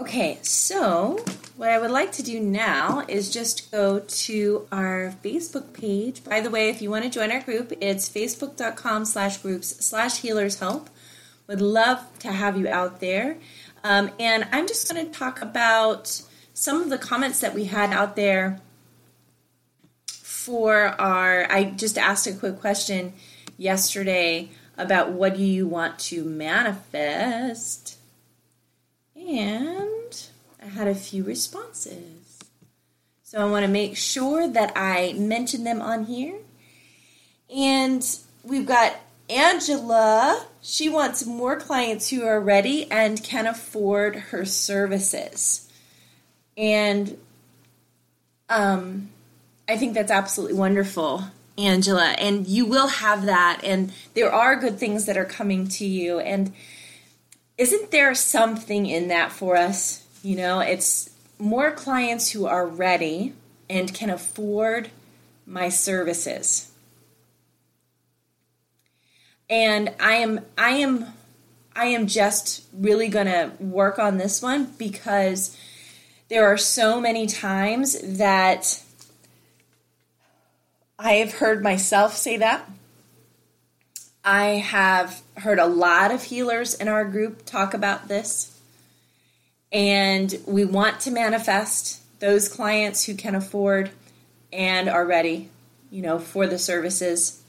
Okay, 0.01 0.39
so 0.43 1.19
what 1.57 1.71
I 1.71 1.79
would 1.79 1.91
like 1.91 2.13
to 2.13 2.23
do 2.23 2.39
now 2.39 3.05
is 3.09 3.33
just 3.33 3.71
go 3.73 3.99
to 3.99 4.69
our 4.71 5.15
Facebook 5.25 5.73
page. 5.73 6.23
By 6.23 6.41
the 6.41 6.51
way, 6.51 6.71
if 6.71 6.81
you 6.81 6.89
want 6.89 7.05
to 7.05 7.11
join 7.11 7.33
our 7.33 7.41
group, 7.41 7.73
it's 7.81 8.09
facebook.com 8.09 9.05
slash 9.05 9.39
groups 9.39 9.85
slash 9.85 10.21
healers 10.21 10.61
help. 10.61 10.89
Would 11.49 11.61
love 11.61 12.07
to 12.21 12.31
have 12.31 12.57
you 12.57 12.69
out 12.69 13.01
there. 13.01 13.39
Um, 13.85 14.11
and 14.19 14.47
I'm 14.53 14.67
just 14.67 14.93
going 14.93 15.07
to 15.07 15.13
talk 15.13 15.43
about 15.43 16.23
some 16.55 16.83
of 16.83 16.91
the 16.91 16.99
comments 16.99 17.41
that 17.41 17.55
we 17.55 17.65
had 17.65 17.93
out 17.93 18.17
there 18.17 18.61
for 20.07 20.89
our. 21.01 21.51
I 21.51 21.65
just 21.65 21.99
asked 21.99 22.27
a 22.27 22.33
quick 22.33 22.61
question 22.61 23.13
yesterday 23.57 24.51
about 24.77 25.11
what 25.11 25.37
do 25.37 25.43
you 25.43 25.67
want 25.67 25.99
to 25.99 26.25
manifest 26.25 27.99
and 29.29 30.29
I 30.63 30.67
had 30.67 30.89
a 30.89 30.95
few 30.95 31.25
responses. 31.25 32.39
So 33.23 33.41
I 33.41 33.51
want 33.51 33.67
to 33.67 33.71
make 33.71 33.97
sure 33.97 34.49
that 34.49 34.73
I 34.75 35.13
mention 35.15 35.65
them 35.65 35.83
on 35.83 36.05
here. 36.05 36.37
And 37.55 38.05
we've 38.43 38.67
got 38.67 38.97
Angela. 39.29 40.47
She 40.63 40.89
wants 40.89 41.27
more 41.27 41.57
clients 41.57 42.11
who 42.11 42.25
are 42.25 42.41
ready 42.41 42.91
and 42.91 43.23
can 43.23 43.47
afford 43.47 44.17
her 44.17 44.45
services. 44.45 45.71
And 46.57 47.17
um, 48.49 49.11
I 49.69 49.77
think 49.77 49.95
that's 49.95 50.11
absolutely 50.11 50.57
wonderful, 50.57 51.25
Angela. 51.57 52.15
And 52.19 52.47
you 52.47 52.67
will 52.67 52.89
have 52.89 53.27
that. 53.27 53.61
And 53.63 53.93
there 54.15 54.33
are 54.33 54.57
good 54.57 54.79
things 54.79 55.07
that 55.07 55.17
are 55.17 55.25
coming 55.25 55.69
to 55.69 55.85
you. 55.85 56.19
And 56.19 56.53
isn't 57.57 57.91
there 57.91 58.15
something 58.15 58.87
in 58.87 59.09
that 59.09 59.33
for 59.33 59.57
us? 59.57 60.07
You 60.23 60.37
know, 60.37 60.61
it's 60.61 61.11
more 61.39 61.71
clients 61.71 62.31
who 62.31 62.47
are 62.47 62.67
ready 62.67 63.35
and 63.69 63.93
can 63.93 64.11
afford 64.11 64.91
my 65.47 65.69
services. 65.69 66.68
And 69.51 69.95
I 70.01 70.15
am 70.15 70.41
I 70.57 70.71
am 70.71 71.07
I 71.75 71.87
am 71.87 72.07
just 72.07 72.65
really 72.73 73.09
going 73.09 73.27
to 73.27 73.53
work 73.61 73.99
on 73.99 74.19
this 74.19 74.43
one 74.43 74.73
because 74.79 75.57
there 76.29 76.47
are 76.47 76.59
so 76.59 77.01
many 77.01 77.27
times 77.27 77.99
that 78.19 78.83
I 80.99 81.15
have 81.15 81.35
heard 81.35 81.63
myself 81.63 82.17
say 82.17 82.37
that 82.39 82.69
I 84.29 84.57
have 84.57 85.23
heard 85.39 85.59
a 85.59 85.67
lot 85.67 86.11
of 86.11 86.23
healers 86.23 86.75
in 86.75 86.87
our 86.87 87.05
group 87.07 87.47
talk 87.47 87.73
about 87.73 88.09
this. 88.09 88.61
And 89.73 90.35
we 90.47 90.67
want 90.67 91.01
to 91.01 91.11
manifest 91.11 92.03
those 92.21 92.47
clients 92.47 93.05
who 93.05 93.15
can 93.15 93.35
afford 93.35 93.91
and 94.53 94.87
are 94.87 95.07
ready, 95.07 95.49
you 95.91 96.03
know, 96.03 96.19
for 96.19 96.47
the 96.47 96.59
services. 96.59 97.43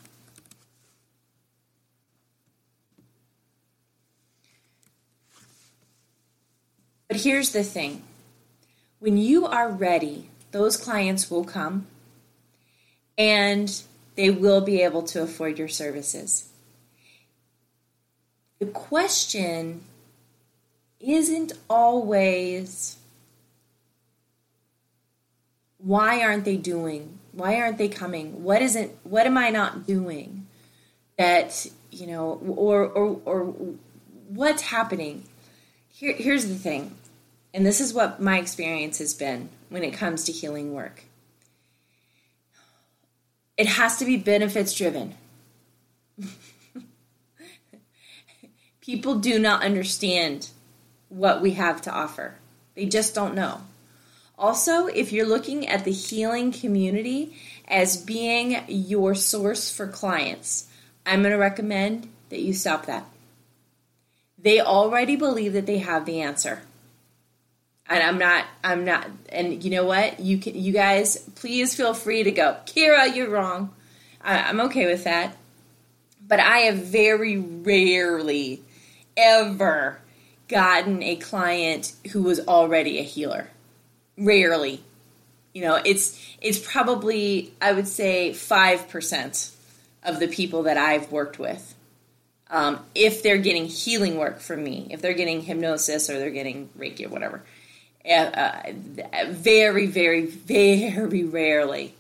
But 7.10 7.18
here's 7.18 7.52
the 7.52 7.64
thing 7.64 8.04
when 9.00 9.18
you 9.18 9.46
are 9.46 9.70
ready, 9.70 10.30
those 10.52 10.78
clients 10.78 11.30
will 11.30 11.44
come 11.44 11.88
and 13.18 13.82
they 14.16 14.30
will 14.30 14.62
be 14.62 14.82
able 14.82 15.04
to 15.04 15.22
afford 15.22 15.58
your 15.58 15.68
services. 15.68 16.50
The 18.60 18.68
question 18.68 19.82
isn't 21.00 21.54
always 21.70 22.98
why 25.78 26.22
aren't 26.22 26.44
they 26.44 26.58
doing? 26.58 27.18
Why 27.32 27.60
aren't 27.60 27.78
they 27.78 27.88
coming? 27.88 28.44
What 28.44 28.62
isn't 28.62 28.92
what 29.04 29.26
am 29.26 29.38
I 29.38 29.50
not 29.50 29.88
doing 29.88 30.46
that, 31.18 31.66
you 31.90 32.06
know, 32.06 32.34
or 32.56 32.86
or 32.86 33.22
or 33.26 33.46
what's 34.28 34.64
happening? 34.64 35.24
Here 35.94 36.14
here's 36.14 36.48
the 36.48 36.56
thing. 36.56 36.96
And 37.54 37.66
this 37.66 37.82
is 37.82 37.94
what 37.94 38.22
my 38.22 38.38
experience 38.38 39.00
has 39.00 39.14
been 39.14 39.50
when 39.70 39.84
it 39.84 39.92
comes 39.92 40.24
to 40.26 40.32
healing 40.32 40.74
work. 40.74 41.04
It 43.58 43.68
has 43.68 43.98
to 43.98 44.06
be 44.06 44.18
benefits 44.18 44.74
driven. 44.74 45.16
people 48.82 49.16
do 49.16 49.38
not 49.40 49.64
understand 49.64 50.50
what 51.10 51.42
we 51.42 51.52
have 51.52 51.82
to 51.82 51.92
offer. 51.92 52.36
They 52.76 52.86
just 52.86 53.14
don't 53.14 53.36
know. 53.36 53.62
Also, 54.38 54.88
if 54.88 55.12
you're 55.12 55.28
looking 55.28 55.68
at 55.68 55.84
the 55.84 55.92
healing 55.92 56.52
community 56.52 57.36
as 57.68 57.98
being 57.98 58.64
your 58.68 59.14
source 59.14 59.70
for 59.70 59.88
clients, 59.88 60.68
I'm 61.06 61.22
going 61.22 61.34
to 61.34 61.38
recommend 61.38 62.08
that 62.30 62.40
you 62.40 62.54
stop 62.54 62.86
that. 62.86 63.06
They 64.38 64.62
already 64.62 65.18
believe 65.18 65.54
that 65.54 65.66
they 65.66 65.80
have 65.80 66.06
the 66.06 66.22
answer. 66.22 66.62
And 67.90 68.04
I'm 68.04 68.20
not 68.20 68.46
I'm 68.64 68.86
not 68.86 69.08
and 69.30 69.64
you 69.64 69.72
know 69.72 69.84
what? 69.84 70.20
You 70.20 70.38
can 70.38 70.56
you 70.56 70.72
guys 70.72 71.18
please 71.36 71.76
feel 71.76 71.94
free 71.94 72.24
to 72.24 72.32
go, 72.32 72.58
"Kira, 72.66 73.16
you're 73.16 73.30
wrong." 73.30 73.74
I, 74.22 74.44
I'm 74.44 74.60
okay 74.62 74.86
with 74.86 75.04
that. 75.06 75.36
But 76.28 76.40
I 76.40 76.60
have 76.60 76.78
very 76.78 77.38
rarely 77.38 78.62
ever 79.18 80.00
gotten 80.48 81.02
a 81.02 81.16
client 81.16 81.94
who 82.12 82.24
was 82.24 82.40
already 82.48 83.00
a 83.00 83.04
healer. 83.04 83.50
Rarely. 84.18 84.84
You 85.54 85.64
know, 85.64 85.80
it's 85.84 86.20
it's 86.42 86.60
probably 86.60 87.54
I 87.62 87.72
would 87.72 87.88
say 87.88 88.32
5% 88.32 89.56
of 90.04 90.20
the 90.20 90.28
people 90.28 90.64
that 90.64 90.78
I've 90.78 91.12
worked 91.12 91.40
with. 91.40 91.76
Um, 92.52 92.84
if 92.96 93.22
they're 93.22 93.38
getting 93.38 93.66
healing 93.66 94.18
work 94.18 94.40
from 94.40 94.64
me, 94.64 94.88
if 94.90 95.02
they're 95.02 95.14
getting 95.14 95.42
hypnosis 95.42 96.10
or 96.10 96.18
they're 96.18 96.32
getting 96.32 96.70
Reiki 96.78 97.06
or 97.06 97.10
whatever. 97.10 97.44
Uh, 98.08 98.12
uh, 98.12 99.26
very, 99.30 99.86
very, 99.86 100.26
very 100.26 101.24
rarely. 101.24 101.94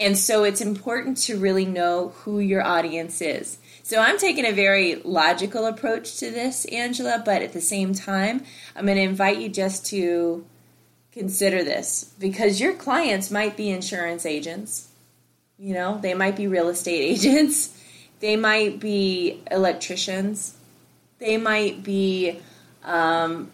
And 0.00 0.16
so 0.16 0.44
it's 0.44 0.60
important 0.60 1.16
to 1.18 1.38
really 1.38 1.64
know 1.64 2.08
who 2.08 2.38
your 2.38 2.62
audience 2.62 3.20
is. 3.20 3.58
So 3.82 4.00
I'm 4.00 4.18
taking 4.18 4.46
a 4.46 4.52
very 4.52 4.96
logical 4.96 5.66
approach 5.66 6.18
to 6.18 6.30
this, 6.30 6.64
Angela, 6.66 7.22
but 7.24 7.42
at 7.42 7.52
the 7.52 7.60
same 7.60 7.94
time, 7.94 8.44
I'm 8.76 8.84
going 8.84 8.96
to 8.96 9.02
invite 9.02 9.38
you 9.38 9.48
just 9.48 9.86
to 9.86 10.44
consider 11.12 11.64
this 11.64 12.12
because 12.18 12.60
your 12.60 12.74
clients 12.74 13.30
might 13.30 13.56
be 13.56 13.70
insurance 13.70 14.26
agents. 14.26 14.88
You 15.58 15.74
know, 15.74 15.98
they 16.00 16.14
might 16.14 16.36
be 16.36 16.46
real 16.46 16.68
estate 16.68 17.00
agents. 17.16 17.76
They 18.20 18.36
might 18.36 18.78
be 18.78 19.42
electricians. 19.50 20.56
They 21.18 21.36
might 21.36 21.82
be 21.82 22.38
um, 22.84 23.50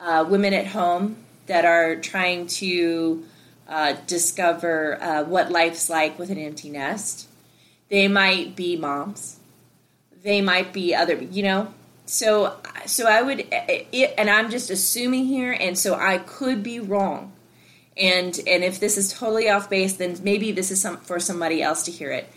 uh, 0.00 0.24
women 0.28 0.54
at 0.54 0.68
home 0.68 1.16
that 1.46 1.64
are 1.64 1.96
trying 1.96 2.46
to 2.46 3.24
uh, 3.68 3.94
discover 4.06 5.02
uh, 5.02 5.24
what 5.24 5.50
life's 5.50 5.90
like 5.90 6.18
with 6.18 6.30
an 6.30 6.38
empty 6.38 6.70
nest. 6.70 7.28
They 7.88 8.08
might 8.08 8.54
be 8.54 8.76
moms. 8.76 9.38
They 10.22 10.40
might 10.40 10.72
be 10.72 10.94
other, 10.94 11.16
you 11.16 11.42
know. 11.42 11.72
So, 12.06 12.56
so 12.86 13.06
I 13.06 13.22
would, 13.22 13.46
it, 13.50 14.14
and 14.16 14.30
I'm 14.30 14.50
just 14.50 14.70
assuming 14.70 15.26
here, 15.26 15.52
and 15.52 15.78
so 15.78 15.94
I 15.94 16.18
could 16.18 16.62
be 16.62 16.80
wrong. 16.80 17.32
And 17.96 18.38
and 18.46 18.62
if 18.62 18.78
this 18.78 18.96
is 18.96 19.12
totally 19.12 19.48
off 19.48 19.68
base, 19.68 19.96
then 19.96 20.16
maybe 20.22 20.52
this 20.52 20.70
is 20.70 20.80
some 20.80 20.98
for 20.98 21.18
somebody 21.18 21.62
else 21.62 21.82
to 21.84 21.90
hear 21.90 22.10
it. 22.10 22.30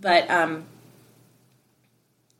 But 0.00 0.30
um, 0.30 0.64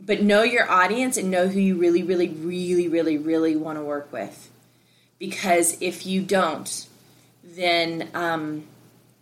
but 0.01 0.23
know 0.23 0.43
your 0.43 0.71
audience 0.71 1.17
and 1.17 1.31
know 1.31 1.49
who 1.49 1.59
you 1.61 1.77
really, 1.77 2.03
really, 2.03 2.29
really, 2.29 2.89
really, 2.89 3.19
really 3.19 3.57
want 3.57 3.79
to 3.79 3.83
work 3.83 4.13
with 4.13 4.50
because 5.21 5.77
if 5.81 6.07
you 6.07 6.23
don't, 6.23 6.89
then 7.45 8.09
um, 8.15 8.65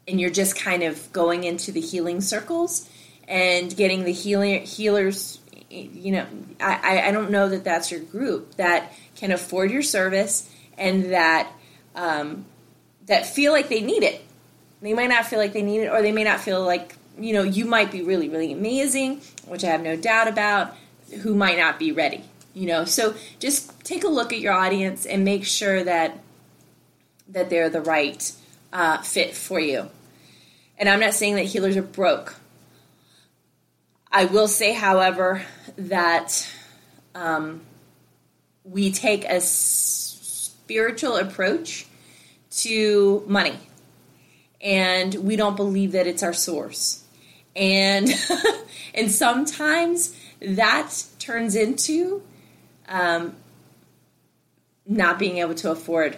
and 0.06 0.18
you're 0.18 0.30
just 0.30 0.56
kind 0.56 0.82
of 0.82 1.12
going 1.12 1.44
into 1.44 1.72
the 1.72 1.80
healing 1.82 2.22
circles 2.22 2.88
and 3.26 3.76
getting 3.76 4.04
the 4.04 4.12
healing 4.12 4.62
healers. 4.64 5.40
You 5.68 6.12
know, 6.12 6.26
I, 6.60 7.08
I 7.08 7.10
don't 7.10 7.30
know 7.30 7.50
that 7.50 7.64
that's 7.64 7.90
your 7.90 8.00
group 8.00 8.54
that 8.54 8.94
can 9.16 9.32
afford 9.32 9.70
your 9.70 9.82
service 9.82 10.50
and 10.78 11.12
that 11.12 11.50
um, 11.94 12.46
that 13.06 13.26
feel 13.26 13.52
like 13.52 13.68
they 13.68 13.82
need 13.82 14.02
it. 14.02 14.24
They 14.80 14.94
might 14.94 15.08
not 15.08 15.26
feel 15.26 15.40
like 15.40 15.52
they 15.52 15.62
need 15.62 15.80
it, 15.80 15.88
or 15.88 16.00
they 16.00 16.12
may 16.12 16.24
not 16.24 16.40
feel 16.40 16.64
like 16.64 16.94
you 17.18 17.34
know 17.34 17.42
you 17.42 17.66
might 17.66 17.90
be 17.90 18.02
really 18.02 18.28
really 18.28 18.52
amazing, 18.52 19.20
which 19.46 19.64
I 19.64 19.68
have 19.68 19.82
no 19.82 19.96
doubt 19.96 20.28
about. 20.28 20.74
Who 21.22 21.34
might 21.34 21.56
not 21.56 21.78
be 21.78 21.90
ready 21.90 22.22
you 22.58 22.66
know? 22.66 22.84
So 22.84 23.14
just 23.38 23.84
take 23.84 24.02
a 24.02 24.08
look 24.08 24.32
at 24.32 24.40
your 24.40 24.52
audience 24.52 25.06
and 25.06 25.24
make 25.24 25.44
sure 25.44 25.84
that 25.84 26.18
that 27.28 27.50
they're 27.50 27.70
the 27.70 27.82
right 27.82 28.32
uh, 28.72 28.98
fit 29.02 29.34
for 29.34 29.60
you. 29.60 29.88
And 30.78 30.88
i'm 30.88 31.00
not 31.00 31.14
saying 31.14 31.36
that 31.36 31.44
healers 31.44 31.76
are 31.76 31.82
broke. 31.82 32.36
I 34.10 34.24
will 34.24 34.48
say 34.48 34.72
however 34.72 35.42
that 35.76 36.50
um, 37.14 37.60
we 38.64 38.90
take 38.90 39.24
a 39.24 39.40
spiritual 39.40 41.16
approach 41.16 41.86
to 42.50 43.22
money. 43.26 43.58
And 44.60 45.14
we 45.14 45.36
don't 45.36 45.56
believe 45.56 45.92
that 45.92 46.08
it's 46.08 46.24
our 46.24 46.32
source. 46.32 47.04
And 47.54 48.08
and 48.94 49.12
sometimes 49.12 50.16
that 50.40 51.04
turns 51.20 51.54
into 51.54 52.22
um, 52.88 53.36
not 54.86 55.18
being 55.18 55.38
able 55.38 55.54
to 55.54 55.70
afford 55.70 56.16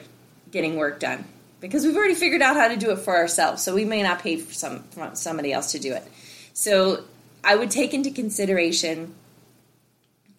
getting 0.51 0.77
work 0.77 1.01
done 1.01 1.25
because 1.61 1.85
we've 1.85 1.97
already 1.97 2.15
figured 2.15 2.43
out 2.43 2.57
how 2.57 2.69
to 2.69 2.77
do 2.77 2.91
it 2.91 2.99
for 2.99 3.17
ourselves. 3.17 3.63
So 3.63 3.75
we 3.75 3.85
may 3.85 4.03
not 4.03 4.21
pay 4.21 4.37
for 4.37 4.53
some 4.53 4.83
for 4.85 5.11
somebody 5.15 5.53
else 5.53 5.73
to 5.73 5.79
do 5.79 5.93
it. 5.93 6.05
So 6.53 7.05
I 7.45 7.57
would 7.57 7.71
take 7.71 7.95
into 7.95 8.11
consideration 8.11 9.15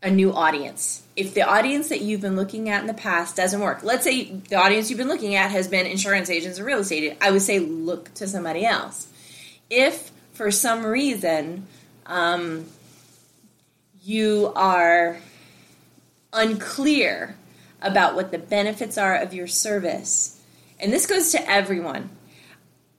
a 0.03 0.09
new 0.09 0.33
audience. 0.33 1.03
If 1.15 1.33
the 1.35 1.43
audience 1.43 1.89
that 1.89 2.01
you've 2.01 2.21
been 2.21 2.35
looking 2.35 2.69
at 2.69 2.81
in 2.81 2.87
the 2.87 2.93
past 2.93 3.35
doesn't 3.35 3.59
work, 3.59 3.83
let's 3.83 4.03
say 4.03 4.31
the 4.49 4.55
audience 4.55 4.89
you've 4.89 4.97
been 4.97 5.07
looking 5.07 5.35
at 5.35 5.51
has 5.51 5.67
been 5.67 5.85
insurance 5.85 6.29
agents 6.29 6.59
or 6.59 6.63
real 6.63 6.79
estate, 6.79 7.17
I 7.21 7.29
would 7.29 7.43
say 7.43 7.59
look 7.59 8.11
to 8.15 8.27
somebody 8.27 8.65
else. 8.65 9.07
If 9.69 10.11
for 10.33 10.49
some 10.49 10.85
reason 10.85 11.67
um, 12.07 12.65
you 14.03 14.51
are 14.55 15.17
unclear 16.33 17.35
about 17.81 18.15
what 18.15 18.31
the 18.31 18.37
benefits 18.37 18.97
are 18.97 19.15
of 19.15 19.33
your 19.33 19.47
service. 19.47 20.39
And 20.79 20.91
this 20.91 21.05
goes 21.05 21.31
to 21.31 21.49
everyone. 21.49 22.09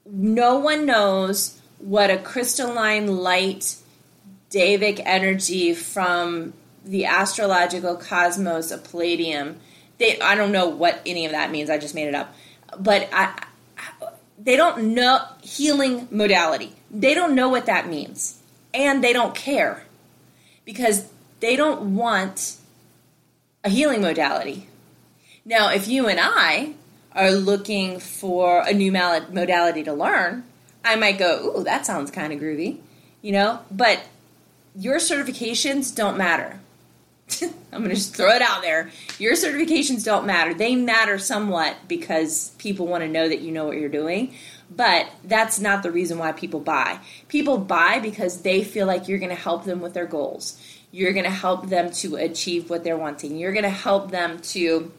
No 0.04 0.58
one 0.58 0.86
knows 0.86 1.60
what 1.78 2.10
a 2.10 2.18
crystalline 2.18 3.16
light 3.18 3.76
Devic 4.50 5.00
energy 5.04 5.74
from 5.74 6.52
the 6.84 7.06
astrological 7.06 7.96
cosmos 7.96 8.70
of 8.70 8.84
Palladium. 8.84 9.58
They, 9.98 10.20
I 10.20 10.34
don't 10.34 10.52
know 10.52 10.68
what 10.68 11.00
any 11.06 11.24
of 11.24 11.32
that 11.32 11.50
means. 11.50 11.70
I 11.70 11.78
just 11.78 11.94
made 11.94 12.08
it 12.08 12.14
up. 12.14 12.34
But 12.78 13.08
I, 13.12 13.44
they 14.38 14.56
don't 14.56 14.94
know 14.94 15.24
healing 15.40 16.08
modality. 16.10 16.74
They 16.90 17.14
don't 17.14 17.34
know 17.34 17.48
what 17.48 17.66
that 17.66 17.88
means. 17.88 18.40
And 18.74 19.02
they 19.02 19.12
don't 19.12 19.34
care 19.34 19.84
because 20.64 21.08
they 21.40 21.56
don't 21.56 21.94
want 21.94 22.56
a 23.64 23.68
healing 23.68 24.00
modality. 24.00 24.68
Now, 25.44 25.70
if 25.70 25.88
you 25.88 26.08
and 26.08 26.20
I 26.20 26.74
are 27.12 27.30
looking 27.30 28.00
for 28.00 28.62
a 28.66 28.72
new 28.72 28.90
modality 28.90 29.84
to 29.84 29.92
learn, 29.92 30.44
I 30.84 30.96
might 30.96 31.18
go, 31.18 31.56
ooh, 31.58 31.64
that 31.64 31.86
sounds 31.86 32.10
kind 32.10 32.32
of 32.32 32.40
groovy, 32.40 32.78
you 33.20 33.32
know? 33.32 33.60
But 33.70 34.02
your 34.74 34.96
certifications 34.96 35.94
don't 35.94 36.16
matter. 36.16 36.60
I'm 37.42 37.78
going 37.78 37.90
to 37.90 37.94
just 37.94 38.16
throw 38.16 38.30
it 38.30 38.42
out 38.42 38.62
there. 38.62 38.90
Your 39.18 39.34
certifications 39.34 40.04
don't 40.04 40.26
matter. 40.26 40.54
They 40.54 40.74
matter 40.74 41.18
somewhat 41.18 41.76
because 41.88 42.50
people 42.58 42.86
want 42.86 43.02
to 43.02 43.08
know 43.08 43.28
that 43.28 43.40
you 43.40 43.52
know 43.52 43.64
what 43.64 43.76
you're 43.76 43.88
doing, 43.88 44.34
but 44.70 45.08
that's 45.24 45.60
not 45.60 45.82
the 45.82 45.90
reason 45.90 46.18
why 46.18 46.32
people 46.32 46.60
buy. 46.60 46.98
People 47.28 47.58
buy 47.58 47.98
because 48.00 48.42
they 48.42 48.64
feel 48.64 48.86
like 48.86 49.08
you're 49.08 49.18
going 49.18 49.30
to 49.30 49.34
help 49.34 49.64
them 49.64 49.80
with 49.80 49.94
their 49.94 50.06
goals. 50.06 50.60
You're 50.92 51.12
going 51.12 51.24
to 51.24 51.30
help 51.30 51.68
them 51.68 51.90
to 51.90 52.16
achieve 52.16 52.68
what 52.70 52.84
they're 52.84 52.98
wanting. 52.98 53.38
You're 53.38 53.52
going 53.52 53.64
to 53.64 53.70
help 53.70 54.10
them 54.10 54.40
to 54.40 54.92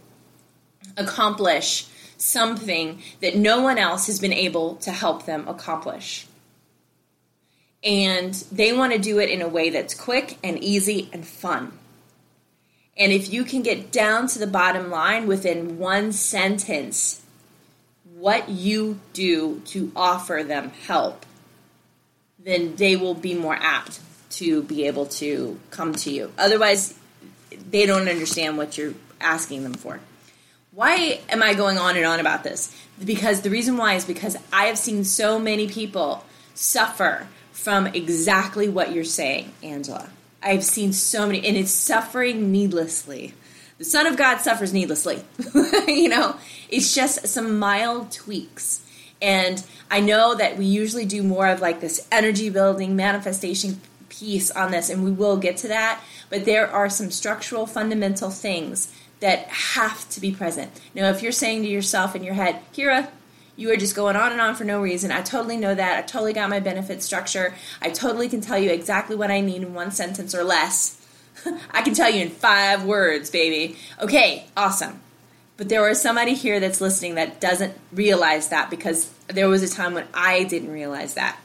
accomplish 0.98 1.88
something 2.18 3.02
that 3.22 3.36
no 3.36 3.62
one 3.62 3.78
else 3.78 4.08
has 4.08 4.20
been 4.20 4.34
able 4.34 4.76
to 4.78 4.92
help 4.92 5.26
them 5.26 5.48
accomplish. 5.48 6.26
And 7.84 8.34
they 8.52 8.74
want 8.74 8.94
to 8.94 9.00
do 9.00 9.20
it 9.20 9.30
in 9.30 9.42
a 9.42 9.48
way 9.48 9.70
that's 9.70 9.94
quick 9.94 10.38
and 10.44 10.58
easy 10.64 11.10
and 11.14 11.26
fun. 11.26 11.74
And 12.98 13.12
if 13.12 13.32
you 13.32 13.44
can 13.44 13.62
get 13.62 13.92
down 13.92 14.28
to 14.28 14.40
the 14.40 14.48
bottom 14.48 14.90
line 14.90 15.28
within 15.28 15.78
one 15.78 16.12
sentence, 16.12 17.24
what 18.16 18.50
you 18.50 19.00
do 19.12 19.62
to 19.66 19.92
offer 19.96 20.44
them 20.44 20.72
help, 20.88 21.26
then 22.40 22.76
they 22.78 22.96
will 22.96 23.16
be 23.16 23.34
more 23.34 23.56
apt 23.56 24.00
to 24.34 24.64
be 24.64 24.88
able 24.88 25.06
to 25.06 25.60
come 25.70 25.94
to 25.94 26.12
you. 26.12 26.32
Otherwise, 26.38 26.98
they 27.70 27.86
don't 27.86 28.08
understand 28.08 28.58
what 28.58 28.78
you're 28.78 28.94
asking 29.22 29.64
them 29.64 29.74
for. 29.74 30.00
Why 30.72 31.20
am 31.30 31.44
I 31.44 31.54
going 31.54 31.78
on 31.78 31.96
and 31.98 32.06
on 32.06 32.20
about 32.20 32.44
this? 32.44 32.76
Because 33.04 33.42
the 33.42 33.52
reason 33.52 33.78
why 33.78 33.94
is 33.94 34.06
because 34.06 34.38
I 34.52 34.66
have 34.66 34.78
seen 34.78 35.04
so 35.04 35.38
many 35.38 35.68
people 35.68 36.26
suffer 36.56 37.28
from 37.52 37.88
exactly 37.88 38.68
what 38.68 38.92
you're 38.92 39.04
saying, 39.04 39.52
Angela. 39.62 40.10
I've 40.42 40.64
seen 40.64 40.92
so 40.92 41.28
many, 41.28 41.46
and 41.48 41.56
it's 41.56 41.72
suffering 41.72 42.52
needlessly. 42.52 43.34
The 43.78 43.86
Son 43.86 44.08
of 44.08 44.18
God 44.18 44.40
suffers 44.40 44.74
needlessly. 44.74 45.24
you 45.88 46.10
know, 46.10 46.36
it's 46.70 46.94
just 46.94 47.28
some 47.28 47.60
mild 47.60 48.12
tweaks. 48.12 48.82
And 49.22 49.64
I 49.90 50.02
know 50.02 50.36
that 50.36 50.58
we 50.58 50.66
usually 50.66 51.06
do 51.06 51.24
more 51.24 51.48
of 51.48 51.62
like 51.62 51.80
this 51.80 52.06
energy 52.12 52.50
building 52.50 52.96
manifestation 52.96 53.80
piece 54.20 54.52
on 54.52 54.72
this, 54.72 54.90
and 54.90 55.04
we 55.04 55.12
will 55.12 55.38
get 55.38 55.58
to 55.58 55.68
that. 55.68 56.02
But 56.30 56.46
there 56.46 56.70
are 56.70 56.90
some 56.90 57.12
structural, 57.12 57.66
fundamental 57.66 58.30
things 58.30 58.94
that 59.20 59.48
have 59.48 60.10
to 60.10 60.20
be 60.20 60.32
present. 60.32 60.72
Now, 60.94 61.10
if 61.10 61.22
you're 61.22 61.32
saying 61.32 61.64
to 61.64 61.70
yourself 61.70 62.16
in 62.16 62.24
your 62.24 62.34
head, 62.34 62.60
Kira, 62.74 63.10
you 63.56 63.72
are 63.72 63.78
just 63.78 63.96
going 63.96 64.16
on 64.16 64.32
and 64.32 64.42
on 64.42 64.56
for 64.56 64.64
no 64.64 64.82
reason. 64.82 65.12
I 65.12 65.22
totally 65.22 65.58
know 65.58 65.74
that. 65.74 65.98
I 65.98 66.02
totally 66.02 66.34
got 66.34 66.50
my 66.50 66.60
benefit 66.60 67.04
structure. 67.04 67.54
I 67.82 67.90
totally 67.90 68.28
can 68.28 68.42
tell 68.42 68.58
you 68.58 68.72
exactly 68.72 69.16
what 69.16 69.32
I 69.32 69.42
need 69.42 69.62
in 69.62 69.74
one 69.74 69.92
sentence 69.92 70.34
or 70.34 70.44
less. 70.44 71.00
I 71.72 71.82
can 71.84 71.94
tell 71.94 72.10
you 72.10 72.22
in 72.22 72.30
five 72.30 72.84
words, 72.84 73.30
baby. 73.30 73.78
Okay, 74.02 74.46
awesome. 74.58 75.02
But 75.56 75.70
there 75.70 75.88
was 75.88 76.02
somebody 76.02 76.34
here 76.34 76.60
that's 76.60 76.82
listening 76.82 77.16
that 77.16 77.40
doesn't 77.40 77.78
realize 77.92 78.50
that 78.50 78.70
because 78.70 79.12
there 79.28 79.48
was 79.48 79.62
a 79.62 79.74
time 79.74 79.94
when 79.94 80.08
I 80.14 80.44
didn't 80.44 80.72
realize 80.72 81.14
that. 81.14 81.38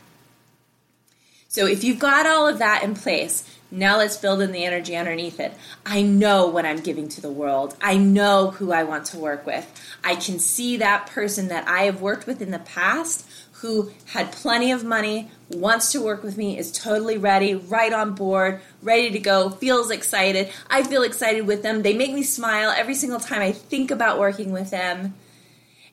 So 1.50 1.66
if 1.66 1.82
you've 1.82 1.98
got 1.98 2.26
all 2.26 2.46
of 2.46 2.58
that 2.58 2.82
in 2.82 2.94
place, 2.94 3.42
now 3.70 3.96
let's 3.96 4.18
build 4.18 4.42
in 4.42 4.52
the 4.52 4.66
energy 4.66 4.94
underneath 4.94 5.40
it. 5.40 5.54
I 5.86 6.02
know 6.02 6.46
what 6.46 6.66
I'm 6.66 6.80
giving 6.80 7.08
to 7.08 7.22
the 7.22 7.30
world. 7.30 7.74
I 7.80 7.96
know 7.96 8.50
who 8.50 8.70
I 8.70 8.82
want 8.84 9.06
to 9.06 9.18
work 9.18 9.46
with. 9.46 9.66
I 10.04 10.16
can 10.16 10.38
see 10.38 10.76
that 10.76 11.06
person 11.06 11.48
that 11.48 11.66
I 11.66 11.84
have 11.84 12.02
worked 12.02 12.26
with 12.26 12.42
in 12.42 12.50
the 12.50 12.58
past 12.58 13.26
who 13.52 13.90
had 14.04 14.30
plenty 14.30 14.72
of 14.72 14.84
money, 14.84 15.30
wants 15.48 15.90
to 15.92 16.02
work 16.02 16.22
with 16.22 16.36
me, 16.36 16.58
is 16.58 16.70
totally 16.70 17.16
ready, 17.16 17.54
right 17.54 17.94
on 17.94 18.14
board, 18.14 18.60
ready 18.82 19.10
to 19.10 19.18
go, 19.18 19.48
feels 19.48 19.90
excited. 19.90 20.52
I 20.68 20.82
feel 20.82 21.02
excited 21.02 21.46
with 21.46 21.62
them. 21.62 21.82
They 21.82 21.94
make 21.94 22.12
me 22.12 22.22
smile 22.24 22.70
every 22.70 22.94
single 22.94 23.20
time 23.20 23.40
I 23.40 23.52
think 23.52 23.90
about 23.90 24.18
working 24.18 24.52
with 24.52 24.70
them 24.70 25.14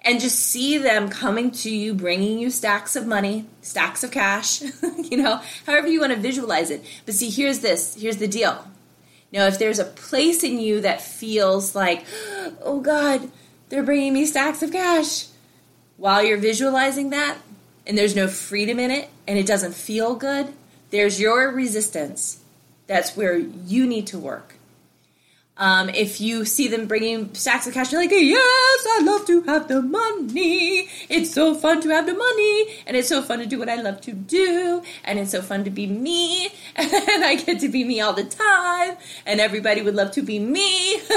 and 0.05 0.19
just 0.19 0.39
see 0.39 0.77
them 0.77 1.09
coming 1.09 1.49
to 1.49 1.69
you, 1.69 1.95
bringing 1.95 2.37
you 2.37 2.51
stacks 2.51 2.95
of 2.95 3.07
money, 3.07 3.45
stacks 3.61 4.03
of 4.03 4.11
cash, 4.11 4.61
you 4.97 5.17
know, 5.17 5.41
however 5.65 5.87
you 5.87 5.99
want 5.99 6.13
to 6.13 6.19
visualize 6.19 6.69
it. 6.69 6.85
But 7.05 7.15
see, 7.15 7.29
here's 7.29 7.59
this 7.59 7.95
here's 7.95 8.17
the 8.17 8.27
deal. 8.27 8.65
Now, 9.31 9.47
if 9.47 9.59
there's 9.59 9.79
a 9.79 9.85
place 9.85 10.43
in 10.43 10.59
you 10.59 10.81
that 10.81 11.01
feels 11.01 11.75
like, 11.75 12.05
oh 12.63 12.79
God, 12.79 13.29
they're 13.69 13.83
bringing 13.83 14.13
me 14.13 14.25
stacks 14.25 14.61
of 14.61 14.71
cash, 14.71 15.25
while 15.97 16.23
you're 16.23 16.37
visualizing 16.37 17.09
that, 17.09 17.39
and 17.87 17.97
there's 17.97 18.15
no 18.15 18.27
freedom 18.27 18.79
in 18.79 18.91
it, 18.91 19.09
and 19.27 19.39
it 19.39 19.47
doesn't 19.47 19.73
feel 19.73 20.15
good, 20.15 20.53
there's 20.91 21.19
your 21.19 21.51
resistance. 21.51 22.43
That's 22.87 23.17
where 23.17 23.37
you 23.37 23.87
need 23.87 24.07
to 24.07 24.19
work. 24.19 24.55
Um, 25.57 25.87
if 25.89 26.19
you 26.19 26.43
see 26.43 26.67
them 26.67 26.85
bringing 26.85 27.33
stacks 27.33 27.65
of 27.65 27.73
cash, 27.73 27.91
you're 27.91 28.01
like, 28.01 28.11
yes, 28.11 28.87
I 28.89 29.01
love 29.03 29.25
to 29.27 29.41
have 29.43 29.69
the 29.69 29.81
money. 29.81 30.89
It's 31.07 31.33
so 31.33 31.55
fun 31.55 31.81
to 31.81 31.89
have 31.89 32.05
the 32.05 32.13
money, 32.13 32.83
and 32.85 32.97
it's 32.97 33.07
so 33.07 33.21
fun 33.21 33.39
to 33.39 33.45
do 33.45 33.57
what 33.57 33.69
I 33.69 33.75
love 33.75 34.01
to 34.01 34.11
do, 34.11 34.83
and 35.05 35.17
it's 35.17 35.31
so 35.31 35.41
fun 35.41 35.63
to 35.63 35.69
be 35.69 35.87
me, 35.87 36.47
and 36.75 37.23
I 37.23 37.35
get 37.35 37.61
to 37.61 37.69
be 37.69 37.85
me 37.85 38.01
all 38.01 38.11
the 38.11 38.25
time, 38.25 38.97
and 39.25 39.39
everybody 39.39 39.81
would 39.81 39.95
love 39.95 40.11
to 40.11 40.21
be 40.21 40.39
me, 40.39 40.95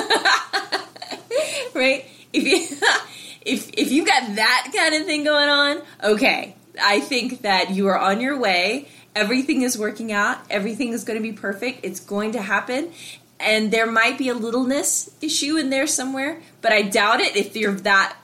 right? 1.75 2.07
If 2.33 2.45
you 2.45 2.79
if 3.45 3.71
if 3.73 3.91
you 3.91 4.07
got 4.07 4.37
that 4.37 4.73
kind 4.77 4.95
of 4.95 5.05
thing 5.05 5.25
going 5.25 5.49
on, 5.49 5.83
okay, 6.05 6.55
I 6.81 7.01
think 7.01 7.43
that 7.43 7.71
you 7.71 7.89
are 7.89 7.99
on 7.99 8.21
your 8.21 8.39
way. 8.39 8.89
Everything 9.17 9.63
is 9.63 9.77
working 9.77 10.13
out. 10.13 10.39
Everything 10.49 10.93
is 10.93 11.03
going 11.03 11.19
to 11.19 11.23
be 11.23 11.33
perfect. 11.33 11.81
It's 11.83 11.99
going 11.99 12.33
to 12.33 12.43
happen 12.43 12.93
and 13.41 13.71
there 13.71 13.91
might 13.91 14.19
be 14.19 14.29
a 14.29 14.35
littleness 14.35 15.11
issue 15.21 15.57
in 15.57 15.71
there 15.71 15.87
somewhere, 15.87 16.41
but 16.61 16.73
I 16.73 16.83
doubt 16.83 17.21
it 17.21 17.37
if 17.37 17.57
you're 17.57 17.73
that 17.73 18.17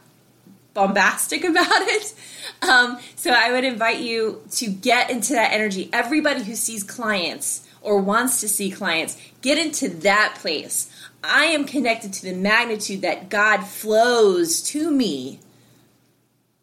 bombastic 0.73 1.45
about 1.45 1.67
it. 1.71 2.15
Um, 2.63 2.99
so 3.17 3.31
I 3.31 3.53
would 3.53 3.65
invite 3.65 4.01
you 4.01 4.43
to 4.53 4.67
get 4.67 5.11
into 5.11 5.35
that 5.35 5.53
energy. 5.53 5.89
Everybody 5.93 6.43
who 6.43 6.55
sees 6.55 6.83
clients 6.83 7.67
or 7.81 7.99
wants 7.99 8.41
to 8.41 8.49
see 8.49 8.71
clients, 8.71 9.17
get 9.43 9.59
into 9.59 9.89
that 9.89 10.37
place. 10.41 10.91
I 11.23 11.47
am 11.47 11.65
connected 11.65 12.13
to 12.15 12.23
the 12.23 12.35
magnitude 12.35 13.03
that 13.03 13.29
God 13.29 13.65
flows 13.65 14.63
to 14.71 14.91
me. 14.91 15.39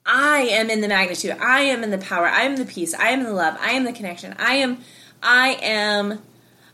I 0.06 0.42
am 0.42 0.70
in 0.70 0.82
the 0.82 0.88
magnitude. 0.88 1.38
I 1.40 1.62
am 1.62 1.84
in 1.84 1.92
the 1.92 2.00
power. 2.00 2.26
I 2.26 2.42
am 2.42 2.58
the 2.58 2.66
peace. 2.66 2.96
I 2.96 3.10
am 3.10 3.24
the 3.24 3.34
love. 3.34 3.56
I 3.60 3.72
am 3.72 3.84
the 3.84 3.94
connection. 3.94 4.36
I 4.40 4.56
am 4.56 4.80
I 5.22 5.60
am 5.62 6.24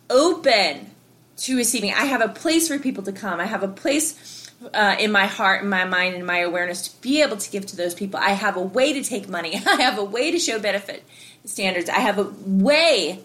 open 0.10 0.92
to 1.38 1.56
receiving. 1.56 1.94
I 1.94 2.06
have 2.06 2.22
a 2.22 2.30
place 2.30 2.68
for 2.68 2.80
people 2.80 3.04
to 3.04 3.12
come. 3.12 3.40
I 3.40 3.46
have 3.46 3.64
a 3.64 3.68
place 3.68 4.50
uh, 4.74 4.96
in 5.00 5.12
my 5.12 5.26
heart, 5.26 5.64
in 5.64 5.70
my 5.70 5.86
mind, 5.86 6.16
in 6.16 6.26
my 6.26 6.40
awareness 6.40 6.88
to 6.88 7.02
be 7.02 7.22
able 7.22 7.38
to 7.38 7.52
give 7.52 7.66
to 7.68 7.76
those 7.76 7.94
people. 7.94 8.20
I 8.20 8.32
have 8.32 8.58
a 8.58 8.62
way 8.62 8.94
to 8.94 9.04
take 9.04 9.30
money. 9.30 9.56
I 9.66 9.82
have 9.82 9.98
a 9.98 10.04
way 10.04 10.32
to 10.32 10.40
show 10.40 10.60
benefit 10.60 11.04
standards. 11.46 11.90
I 11.90 12.00
have 12.00 12.18
a 12.18 12.32
way 12.46 13.24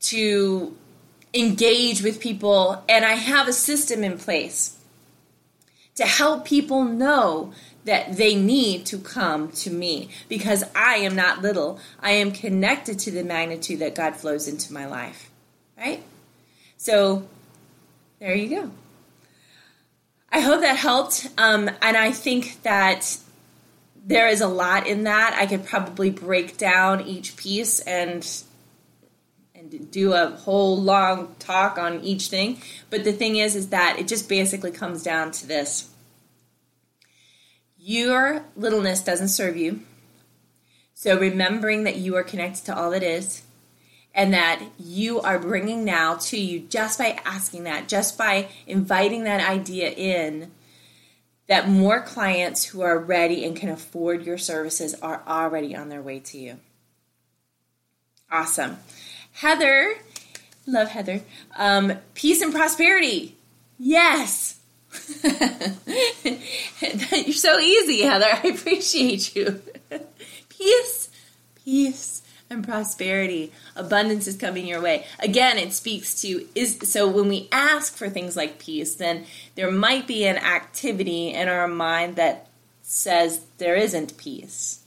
to 0.00 0.76
engage 1.34 2.02
with 2.02 2.20
people, 2.20 2.82
and 2.88 3.04
I 3.04 3.12
have 3.12 3.48
a 3.48 3.52
system 3.52 4.04
in 4.04 4.18
place 4.18 4.78
to 5.96 6.06
help 6.06 6.44
people 6.44 6.84
know 6.84 7.52
that 7.84 8.16
they 8.16 8.34
need 8.34 8.84
to 8.86 8.98
come 8.98 9.50
to 9.50 9.70
me 9.70 10.08
because 10.28 10.64
I 10.74 10.96
am 10.96 11.14
not 11.14 11.42
little. 11.42 11.80
I 12.00 12.12
am 12.12 12.32
connected 12.32 12.98
to 13.00 13.10
the 13.10 13.24
magnitude 13.24 13.78
that 13.80 13.94
God 13.94 14.16
flows 14.16 14.48
into 14.48 14.72
my 14.72 14.86
life 14.86 15.30
right? 15.76 16.02
So 16.76 17.26
there 18.18 18.34
you 18.34 18.48
go. 18.48 18.70
I 20.30 20.40
hope 20.40 20.60
that 20.60 20.76
helped. 20.76 21.28
Um, 21.38 21.70
and 21.80 21.96
I 21.96 22.12
think 22.12 22.62
that 22.62 23.18
there 24.04 24.28
is 24.28 24.40
a 24.40 24.48
lot 24.48 24.86
in 24.86 25.04
that. 25.04 25.36
I 25.38 25.46
could 25.46 25.64
probably 25.64 26.10
break 26.10 26.56
down 26.56 27.02
each 27.02 27.36
piece 27.36 27.80
and 27.80 28.26
and 29.54 29.90
do 29.90 30.12
a 30.12 30.28
whole 30.28 30.80
long 30.80 31.34
talk 31.38 31.78
on 31.78 32.00
each 32.04 32.28
thing. 32.28 32.60
But 32.90 33.04
the 33.04 33.12
thing 33.12 33.36
is, 33.36 33.56
is 33.56 33.70
that 33.70 33.98
it 33.98 34.06
just 34.06 34.28
basically 34.28 34.70
comes 34.70 35.02
down 35.02 35.32
to 35.32 35.46
this. 35.46 35.90
Your 37.78 38.44
littleness 38.56 39.00
doesn't 39.02 39.28
serve 39.28 39.56
you. 39.56 39.80
So 40.94 41.18
remembering 41.18 41.84
that 41.84 41.96
you 41.96 42.16
are 42.16 42.22
connected 42.22 42.64
to 42.66 42.76
all 42.76 42.90
that 42.90 43.02
is, 43.02 43.42
and 44.16 44.32
that 44.32 44.62
you 44.78 45.20
are 45.20 45.38
bringing 45.38 45.84
now 45.84 46.14
to 46.14 46.40
you 46.40 46.60
just 46.60 46.98
by 46.98 47.20
asking 47.26 47.64
that, 47.64 47.86
just 47.86 48.16
by 48.16 48.48
inviting 48.66 49.24
that 49.24 49.46
idea 49.46 49.90
in, 49.90 50.50
that 51.48 51.68
more 51.68 52.00
clients 52.00 52.64
who 52.64 52.80
are 52.80 52.98
ready 52.98 53.44
and 53.44 53.54
can 53.54 53.68
afford 53.68 54.24
your 54.24 54.38
services 54.38 54.94
are 54.94 55.22
already 55.28 55.76
on 55.76 55.90
their 55.90 56.00
way 56.00 56.18
to 56.18 56.38
you. 56.38 56.58
Awesome. 58.32 58.78
Heather, 59.32 59.94
love 60.66 60.88
Heather. 60.88 61.20
Um, 61.54 61.92
peace 62.14 62.40
and 62.40 62.54
prosperity. 62.54 63.36
Yes. 63.78 64.58
You're 66.22 67.34
so 67.34 67.58
easy, 67.58 68.02
Heather. 68.02 68.26
I 68.32 68.48
appreciate 68.48 69.36
you. 69.36 69.60
peace, 70.48 71.10
peace, 71.64 72.22
and 72.48 72.64
prosperity. 72.64 73.52
Abundance 73.74 74.26
is 74.26 74.36
coming 74.36 74.66
your 74.66 74.80
way. 74.80 75.04
Again, 75.18 75.58
it 75.58 75.72
speaks 75.72 76.20
to 76.22 76.46
is 76.54 76.78
so 76.84 77.08
when 77.08 77.28
we 77.28 77.48
ask 77.52 77.96
for 77.96 78.08
things 78.08 78.36
like 78.36 78.58
peace, 78.58 78.94
then 78.94 79.26
there 79.54 79.70
might 79.70 80.06
be 80.06 80.24
an 80.24 80.38
activity 80.38 81.32
in 81.32 81.48
our 81.48 81.68
mind 81.68 82.16
that 82.16 82.48
says 82.82 83.40
there 83.58 83.76
isn't 83.76 84.16
peace. 84.16 84.84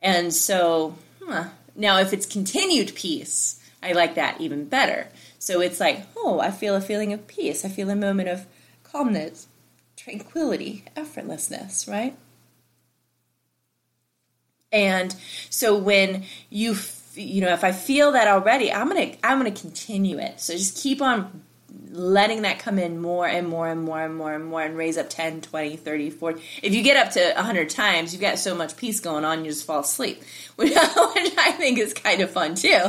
And 0.00 0.32
so, 0.32 0.96
huh, 1.24 1.48
now 1.74 1.98
if 1.98 2.12
it's 2.12 2.26
continued 2.26 2.94
peace, 2.94 3.60
I 3.82 3.92
like 3.92 4.14
that 4.16 4.40
even 4.40 4.66
better. 4.66 5.08
So 5.38 5.60
it's 5.60 5.80
like, 5.80 6.02
oh, 6.16 6.40
I 6.40 6.50
feel 6.50 6.74
a 6.74 6.80
feeling 6.80 7.12
of 7.12 7.26
peace. 7.26 7.64
I 7.64 7.68
feel 7.68 7.90
a 7.90 7.96
moment 7.96 8.28
of 8.28 8.46
calmness, 8.82 9.46
tranquility, 9.96 10.84
effortlessness, 10.96 11.88
right? 11.88 12.16
And 14.72 15.14
so 15.50 15.76
when 15.76 16.24
you 16.50 16.76
you 17.14 17.40
know 17.40 17.52
if 17.52 17.64
I 17.64 17.72
feel 17.72 18.12
that 18.12 18.28
already, 18.28 18.72
I'm 18.72 18.88
going 18.88 19.12
to 19.12 19.26
I'm 19.26 19.40
going 19.40 19.52
to 19.52 19.60
continue 19.60 20.18
it. 20.18 20.40
So 20.40 20.52
just 20.54 20.82
keep 20.82 21.02
on 21.02 21.42
letting 21.90 22.42
that 22.42 22.58
come 22.58 22.78
in 22.78 23.00
more 23.00 23.26
and 23.26 23.48
more 23.48 23.68
and 23.68 23.82
more 23.82 24.02
and 24.02 24.14
more 24.14 24.34
and 24.34 24.44
more 24.44 24.62
and 24.62 24.76
raise 24.76 24.98
up 24.98 25.08
10 25.08 25.40
20 25.40 25.76
30 25.76 26.10
40 26.10 26.42
if 26.62 26.74
you 26.74 26.82
get 26.82 26.96
up 26.96 27.12
to 27.12 27.32
100 27.34 27.70
times 27.70 28.12
you've 28.12 28.20
got 28.20 28.38
so 28.38 28.54
much 28.54 28.76
peace 28.76 29.00
going 29.00 29.24
on 29.24 29.44
you 29.44 29.50
just 29.50 29.66
fall 29.66 29.80
asleep 29.80 30.22
which, 30.56 30.72
i 30.76 31.54
think 31.56 31.78
is 31.78 31.94
kind 31.94 32.20
of 32.20 32.30
fun 32.30 32.54
too. 32.54 32.80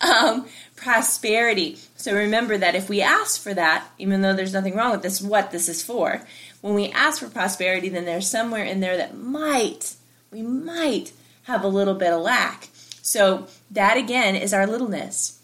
Um, 0.00 0.46
prosperity. 0.76 1.76
So 1.96 2.14
remember 2.14 2.56
that 2.56 2.74
if 2.74 2.88
we 2.88 3.02
ask 3.02 3.40
for 3.40 3.52
that 3.54 3.86
even 3.98 4.22
though 4.22 4.34
there's 4.34 4.52
nothing 4.52 4.76
wrong 4.76 4.92
with 4.92 5.02
this 5.02 5.20
what 5.20 5.50
this 5.50 5.68
is 5.68 5.82
for 5.82 6.22
when 6.60 6.74
we 6.74 6.90
ask 6.90 7.20
for 7.20 7.28
prosperity 7.28 7.88
then 7.88 8.04
there's 8.04 8.30
somewhere 8.30 8.64
in 8.64 8.80
there 8.80 8.96
that 8.96 9.18
might 9.18 9.94
we 10.30 10.42
might 10.42 11.12
have 11.44 11.62
a 11.62 11.68
little 11.68 11.94
bit 11.94 12.12
of 12.12 12.20
lack. 12.20 12.68
So, 13.02 13.46
that 13.70 13.96
again 13.96 14.36
is 14.36 14.52
our 14.52 14.66
littleness. 14.66 15.40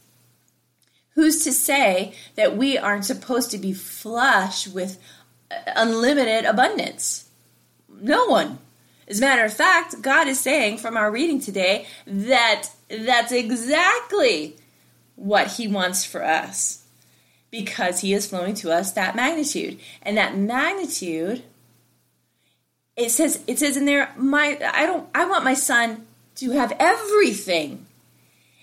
Who's 1.14 1.44
to 1.44 1.52
say 1.52 2.14
that 2.34 2.56
we 2.56 2.76
aren't 2.76 3.04
supposed 3.04 3.50
to 3.52 3.58
be 3.58 3.72
flush 3.72 4.66
with 4.66 4.98
unlimited 5.74 6.44
abundance? 6.44 7.28
No 7.88 8.26
one. 8.26 8.58
As 9.06 9.18
a 9.18 9.20
matter 9.20 9.44
of 9.44 9.54
fact, 9.54 10.02
God 10.02 10.28
is 10.28 10.40
saying 10.40 10.78
from 10.78 10.96
our 10.96 11.10
reading 11.10 11.40
today 11.40 11.86
that 12.06 12.70
that's 12.88 13.32
exactly 13.32 14.56
what 15.14 15.52
He 15.52 15.68
wants 15.68 16.04
for 16.04 16.24
us 16.24 16.84
because 17.50 18.00
He 18.00 18.12
is 18.12 18.26
flowing 18.26 18.54
to 18.56 18.72
us 18.72 18.92
that 18.92 19.14
magnitude. 19.14 19.78
And 20.02 20.16
that 20.16 20.36
magnitude 20.36 21.44
it 22.96 23.10
says 23.10 23.42
it 23.46 23.58
says 23.58 23.76
in 23.76 23.86
there 23.86 24.12
my 24.16 24.58
I 24.72 24.86
don't 24.86 25.08
I 25.14 25.24
want 25.26 25.44
my 25.44 25.54
son 25.54 26.06
to 26.36 26.50
have 26.52 26.72
everything. 26.78 27.86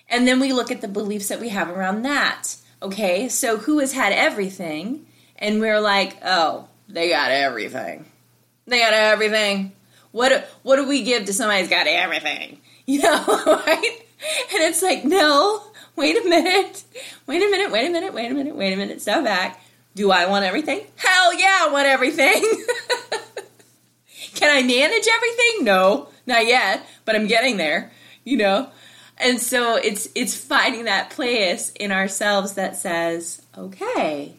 And 0.10 0.28
then 0.28 0.40
we 0.40 0.52
look 0.52 0.72
at 0.72 0.82
the 0.82 0.88
beliefs 0.88 1.30
that 1.30 1.40
we 1.40 1.50
have 1.50 1.70
around 1.70 2.04
that. 2.04 2.56
Okay? 2.82 3.30
So 3.30 3.58
who 3.58 3.80
has 3.80 3.94
had 3.94 4.12
everything 4.12 5.06
and 5.38 5.60
we're 5.60 5.80
like, 5.80 6.18
"Oh, 6.24 6.68
they 6.88 7.10
got 7.10 7.32
everything. 7.32 8.06
They 8.68 8.80
got 8.80 8.94
everything. 8.94 9.74
What 10.12 10.50
what 10.64 10.76
do 10.76 10.88
we 10.88 11.04
give 11.04 11.26
to 11.26 11.34
somebody 11.34 11.62
who's 11.62 11.70
got 11.70 11.88
everything?" 11.88 12.60
You 12.88 13.00
know, 13.04 13.24
right? 13.46 14.00
And 14.52 14.64
it's 14.64 14.82
like, 14.82 15.06
"No, 15.06 15.62
wait 15.96 16.18
a 16.18 16.28
minute. 16.28 16.84
Wait 17.28 17.42
a 17.42 17.50
minute. 17.50 17.72
Wait 17.72 17.88
a 17.88 17.92
minute. 17.92 18.14
Wait 18.14 18.32
a 18.32 18.34
minute. 18.34 18.56
Wait 18.56 18.74
a 18.74 18.76
minute. 18.76 19.02
Step 19.02 19.24
back. 19.24 19.62
Do 19.96 20.12
I 20.12 20.26
want 20.26 20.44
everything? 20.44 20.82
Hell 20.98 21.40
yeah, 21.40 21.60
I 21.62 21.70
want 21.72 21.88
everything." 21.88 22.44
Can 24.36 24.50
I 24.50 24.62
manage 24.62 25.08
everything? 25.08 25.66
No, 25.66 26.10
not 26.26 26.46
yet, 26.46 26.86
but 27.06 27.16
I'm 27.16 27.28
getting 27.28 27.58
there, 27.58 27.92
you 28.24 28.38
know? 28.38 28.70
And 29.18 29.40
so 29.40 29.76
it's 29.76 30.08
it's 30.16 30.36
finding 30.36 30.86
that 30.86 31.12
place 31.12 31.72
in 31.80 31.92
ourselves 31.92 32.54
that 32.54 32.76
says, 32.76 33.42
okay, 33.56 34.34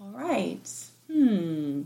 all 0.00 0.08
right, 0.08 0.60
hmm, 1.10 1.82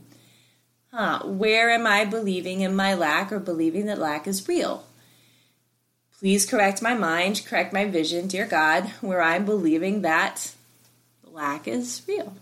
huh, 0.93 1.21
where 1.25 1.71
am 1.71 1.87
I 1.87 2.05
believing 2.05 2.61
in 2.61 2.75
my 2.75 2.95
lack 2.95 3.31
or 3.31 3.39
believing 3.39 3.87
that 3.87 3.99
lack 3.99 4.27
is 4.27 4.49
real? 4.49 4.85
Please 6.19 6.45
correct 6.45 6.83
my 6.83 6.93
mind, 6.93 7.43
correct 7.47 7.73
my 7.73 7.87
vision, 7.87 8.27
dear 8.27 8.47
God, 8.47 8.89
where 9.01 9.23
I'm 9.23 9.45
believing 9.45 10.03
that 10.03 10.53
lack 11.25 11.69
is 11.69 12.03
real. 12.07 12.35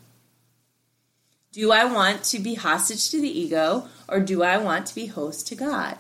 Do 1.53 1.73
I 1.73 1.85
want 1.85 2.25
to 2.25 2.39
be 2.39 2.55
hostage 2.55 3.11
to 3.11 3.21
the 3.21 3.41
ego 3.41 3.89
or 4.09 4.21
do 4.21 4.43
I 4.43 4.59
want 4.59 4.87
to 4.87 4.95
be 4.95 5.07
host 5.07 5.47
to 5.49 5.55
God? 5.55 5.99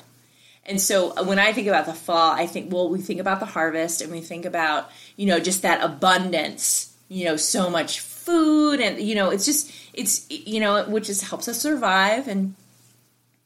And 0.68 0.80
so 0.80 1.16
uh, 1.16 1.24
when 1.24 1.38
I 1.38 1.52
think 1.52 1.66
about 1.66 1.86
the 1.86 1.94
fall, 1.94 2.32
I 2.32 2.46
think, 2.46 2.70
well, 2.70 2.90
we 2.90 3.00
think 3.00 3.20
about 3.20 3.40
the 3.40 3.46
harvest 3.46 4.02
and 4.02 4.12
we 4.12 4.20
think 4.20 4.44
about, 4.44 4.90
you 5.16 5.26
know, 5.26 5.40
just 5.40 5.62
that 5.62 5.82
abundance, 5.82 6.94
you 7.08 7.24
know, 7.24 7.36
so 7.36 7.70
much 7.70 8.00
food 8.00 8.80
and, 8.80 9.00
you 9.00 9.14
know, 9.14 9.30
it's 9.30 9.46
just, 9.46 9.72
it's, 9.94 10.26
you 10.30 10.60
know, 10.60 10.84
which 10.84 11.06
just 11.06 11.24
helps 11.24 11.48
us 11.48 11.58
survive. 11.58 12.28
And, 12.28 12.54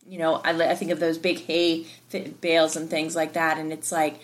you 0.04 0.18
know, 0.18 0.34
I, 0.34 0.70
I 0.70 0.74
think 0.74 0.90
of 0.90 0.98
those 0.98 1.16
big 1.16 1.38
hay 1.46 1.86
bales 2.40 2.74
and 2.74 2.90
things 2.90 3.14
like 3.14 3.34
that. 3.34 3.56
And 3.56 3.72
it's 3.72 3.92
like, 3.92 4.18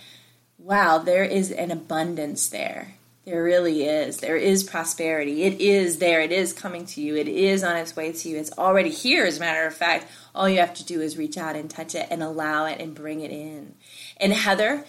wow, 0.59 0.99
there 0.99 1.25
is 1.25 1.53
an 1.53 1.71
abundance 1.71 2.49
there. 2.49 2.95
There 3.29 3.43
really 3.43 3.85
is. 3.85 4.17
There 4.17 4.39
is 4.39 4.65
prosperity. 4.65 5.43
It 5.43 5.61
is 5.61 5.99
there. 5.99 6.23
It 6.23 6.33
is 6.33 6.55
coming 6.55 6.87
to 6.87 7.03
you. 7.03 7.15
It 7.15 7.29
is 7.29 7.63
on 7.63 7.77
its 7.77 7.95
way 7.95 8.11
to 8.11 8.29
you. 8.31 8.39
It's 8.39 8.57
already 8.57 8.89
here, 8.89 9.27
as 9.27 9.37
a 9.37 9.41
matter 9.41 9.67
of 9.67 9.75
fact. 9.75 10.07
All 10.35 10.49
you 10.49 10.61
have 10.61 10.73
to 10.73 10.85
do 10.85 11.03
is 11.03 11.19
reach 11.19 11.37
out 11.37 11.55
and 11.55 11.69
touch 11.69 11.95
it 11.95 12.07
and 12.11 12.23
allow 12.23 12.65
it 12.65 12.81
and 12.81 12.95
bring 12.95 13.21
it 13.21 13.31
in. 13.31 13.75
And 14.17 14.33
Heather, 14.33 14.87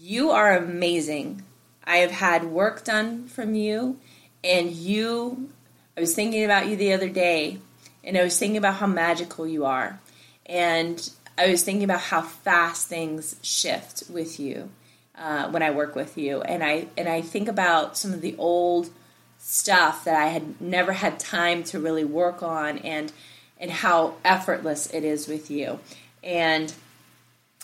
you 0.00 0.32
are 0.32 0.56
amazing. 0.56 1.44
I 1.84 1.98
have 1.98 2.10
had 2.10 2.42
work 2.42 2.82
done 2.82 3.28
from 3.28 3.54
you, 3.54 4.00
and 4.42 4.72
you, 4.72 5.50
I 5.96 6.00
was 6.00 6.12
thinking 6.12 6.44
about 6.44 6.66
you 6.66 6.74
the 6.74 6.92
other 6.92 7.08
day, 7.08 7.58
and 8.02 8.18
I 8.18 8.24
was 8.24 8.36
thinking 8.36 8.56
about 8.56 8.74
how 8.74 8.88
magical 8.88 9.46
you 9.46 9.64
are. 9.64 10.00
And 10.44 11.08
I 11.38 11.52
was 11.52 11.62
thinking 11.62 11.84
about 11.84 12.00
how 12.00 12.22
fast 12.22 12.88
things 12.88 13.36
shift 13.42 14.10
with 14.10 14.40
you 14.40 14.70
uh, 15.16 15.48
when 15.50 15.62
I 15.62 15.70
work 15.70 15.94
with 15.94 16.18
you, 16.18 16.42
and 16.42 16.62
I 16.62 16.86
and 16.96 17.08
I 17.08 17.20
think 17.20 17.48
about 17.48 17.96
some 17.96 18.12
of 18.12 18.20
the 18.20 18.34
old 18.36 18.90
stuff 19.38 20.04
that 20.04 20.16
I 20.16 20.28
had 20.28 20.60
never 20.60 20.92
had 20.92 21.20
time 21.20 21.62
to 21.64 21.78
really 21.78 22.04
work 22.04 22.42
on, 22.42 22.78
and 22.78 23.12
and 23.58 23.70
how 23.70 24.14
effortless 24.24 24.92
it 24.92 25.04
is 25.04 25.28
with 25.28 25.50
you. 25.50 25.78
And 26.22 26.72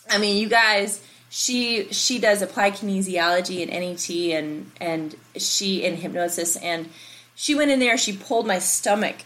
I 0.08 0.18
mean, 0.18 0.38
you 0.38 0.48
guys, 0.48 1.02
she 1.28 1.88
she 1.92 2.18
does 2.18 2.42
applied 2.42 2.74
kinesiology 2.74 3.62
and 3.62 3.70
NET, 3.70 4.10
and 4.38 4.70
and 4.80 5.16
she 5.36 5.82
in 5.82 5.96
hypnosis, 5.96 6.56
and 6.56 6.88
she 7.34 7.54
went 7.54 7.70
in 7.70 7.80
there. 7.80 7.98
She 7.98 8.16
pulled 8.16 8.46
my 8.46 8.60
stomach 8.60 9.16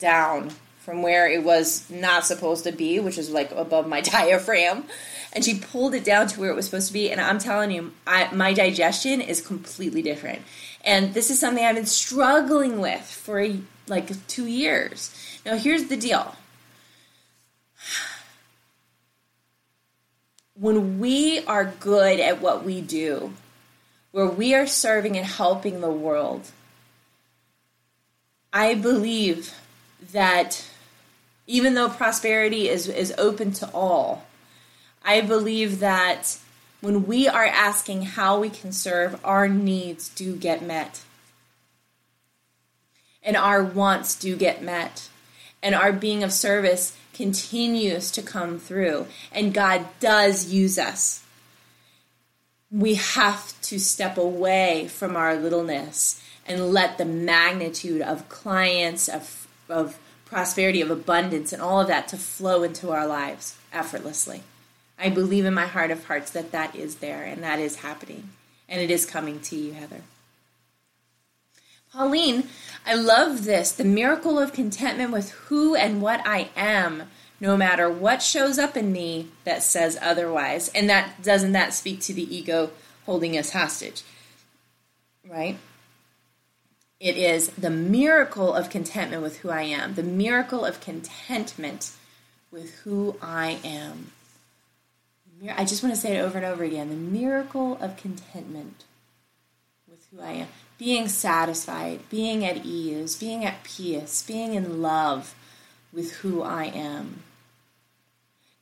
down 0.00 0.50
from 0.80 1.02
where 1.02 1.28
it 1.30 1.44
was 1.44 1.88
not 1.88 2.24
supposed 2.24 2.64
to 2.64 2.72
be, 2.72 2.98
which 2.98 3.16
is 3.18 3.30
like 3.30 3.52
above 3.52 3.86
my 3.86 4.00
diaphragm 4.00 4.84
and 5.32 5.44
she 5.44 5.58
pulled 5.58 5.94
it 5.94 6.04
down 6.04 6.26
to 6.28 6.40
where 6.40 6.50
it 6.50 6.56
was 6.56 6.64
supposed 6.64 6.88
to 6.88 6.92
be. 6.92 7.10
And 7.10 7.20
I'm 7.20 7.38
telling 7.38 7.70
you, 7.70 7.92
I, 8.06 8.32
my 8.34 8.52
digestion 8.52 9.20
is 9.20 9.40
completely 9.40 10.02
different. 10.02 10.42
And 10.84 11.14
this 11.14 11.30
is 11.30 11.38
something 11.38 11.64
I've 11.64 11.76
been 11.76 11.86
struggling 11.86 12.80
with 12.80 13.02
for 13.02 13.46
like 13.86 14.26
two 14.26 14.46
years. 14.46 15.14
Now, 15.46 15.56
here's 15.56 15.84
the 15.84 15.96
deal. 15.96 16.34
When 20.54 20.98
we 20.98 21.42
are 21.46 21.72
good 21.80 22.20
at 22.20 22.42
what 22.42 22.64
we 22.64 22.82
do, 22.82 23.32
where 24.10 24.26
we 24.26 24.54
are 24.54 24.66
serving 24.66 25.16
and 25.16 25.24
helping 25.24 25.80
the 25.80 25.90
world, 25.90 26.50
I 28.52 28.74
believe 28.74 29.54
that 30.12 30.68
even 31.46 31.72
though 31.72 31.88
prosperity 31.88 32.68
is, 32.68 32.88
is 32.88 33.14
open 33.16 33.52
to 33.52 33.70
all, 33.72 34.26
I 35.02 35.20
believe 35.20 35.80
that 35.80 36.38
when 36.80 37.06
we 37.06 37.28
are 37.28 37.44
asking 37.44 38.02
how 38.02 38.40
we 38.40 38.48
can 38.48 38.72
serve, 38.72 39.20
our 39.24 39.48
needs 39.48 40.08
do 40.08 40.36
get 40.36 40.62
met. 40.62 41.02
And 43.22 43.36
our 43.36 43.62
wants 43.62 44.18
do 44.18 44.36
get 44.36 44.62
met. 44.62 45.08
And 45.62 45.74
our 45.74 45.92
being 45.92 46.22
of 46.22 46.32
service 46.32 46.96
continues 47.12 48.10
to 48.12 48.22
come 48.22 48.58
through. 48.58 49.06
And 49.30 49.52
God 49.52 49.86
does 50.00 50.46
use 50.46 50.78
us. 50.78 51.22
We 52.70 52.94
have 52.94 53.60
to 53.62 53.78
step 53.78 54.16
away 54.16 54.88
from 54.88 55.16
our 55.16 55.36
littleness 55.36 56.22
and 56.46 56.72
let 56.72 56.96
the 56.96 57.04
magnitude 57.04 58.00
of 58.00 58.28
clients, 58.28 59.08
of, 59.08 59.48
of 59.68 59.98
prosperity, 60.24 60.80
of 60.80 60.90
abundance, 60.90 61.52
and 61.52 61.60
all 61.60 61.80
of 61.80 61.88
that 61.88 62.08
to 62.08 62.16
flow 62.16 62.62
into 62.62 62.90
our 62.90 63.06
lives 63.06 63.56
effortlessly. 63.72 64.44
I 65.00 65.08
believe 65.08 65.44
in 65.44 65.54
my 65.54 65.66
heart 65.66 65.90
of 65.90 66.04
hearts 66.04 66.30
that 66.32 66.52
that 66.52 66.76
is 66.76 66.96
there 66.96 67.24
and 67.24 67.42
that 67.42 67.58
is 67.58 67.76
happening. 67.76 68.30
And 68.68 68.80
it 68.80 68.90
is 68.90 69.06
coming 69.06 69.40
to 69.40 69.56
you, 69.56 69.72
Heather. 69.72 70.02
Pauline, 71.92 72.44
I 72.86 72.94
love 72.94 73.44
this 73.44 73.72
the 73.72 73.84
miracle 73.84 74.38
of 74.38 74.52
contentment 74.52 75.10
with 75.10 75.30
who 75.30 75.74
and 75.74 76.00
what 76.00 76.20
I 76.24 76.50
am, 76.54 77.04
no 77.40 77.56
matter 77.56 77.90
what 77.90 78.22
shows 78.22 78.58
up 78.58 78.76
in 78.76 78.92
me 78.92 79.28
that 79.44 79.62
says 79.62 79.98
otherwise. 80.00 80.68
And 80.68 80.88
that 80.88 81.22
doesn't 81.22 81.52
that 81.52 81.74
speak 81.74 82.00
to 82.02 82.14
the 82.14 82.34
ego 82.34 82.70
holding 83.06 83.36
us 83.36 83.50
hostage? 83.50 84.02
Right? 85.28 85.58
It 87.00 87.16
is 87.16 87.48
the 87.50 87.70
miracle 87.70 88.52
of 88.52 88.68
contentment 88.68 89.22
with 89.22 89.38
who 89.38 89.48
I 89.48 89.62
am, 89.62 89.94
the 89.94 90.02
miracle 90.02 90.64
of 90.64 90.80
contentment 90.80 91.92
with 92.52 92.74
who 92.80 93.16
I 93.22 93.58
am. 93.64 94.12
I 95.48 95.64
just 95.64 95.82
want 95.82 95.94
to 95.94 96.00
say 96.00 96.16
it 96.16 96.20
over 96.20 96.36
and 96.36 96.46
over 96.46 96.64
again 96.64 96.90
the 96.90 96.96
miracle 96.96 97.78
of 97.80 97.96
contentment 97.96 98.84
with 99.88 100.06
who 100.10 100.20
I 100.20 100.32
am. 100.32 100.48
Being 100.78 101.08
satisfied, 101.08 102.00
being 102.10 102.44
at 102.44 102.64
ease, 102.64 103.16
being 103.16 103.44
at 103.44 103.62
peace, 103.64 104.22
being 104.22 104.54
in 104.54 104.82
love 104.82 105.34
with 105.92 106.12
who 106.16 106.42
I 106.42 106.64
am. 106.64 107.22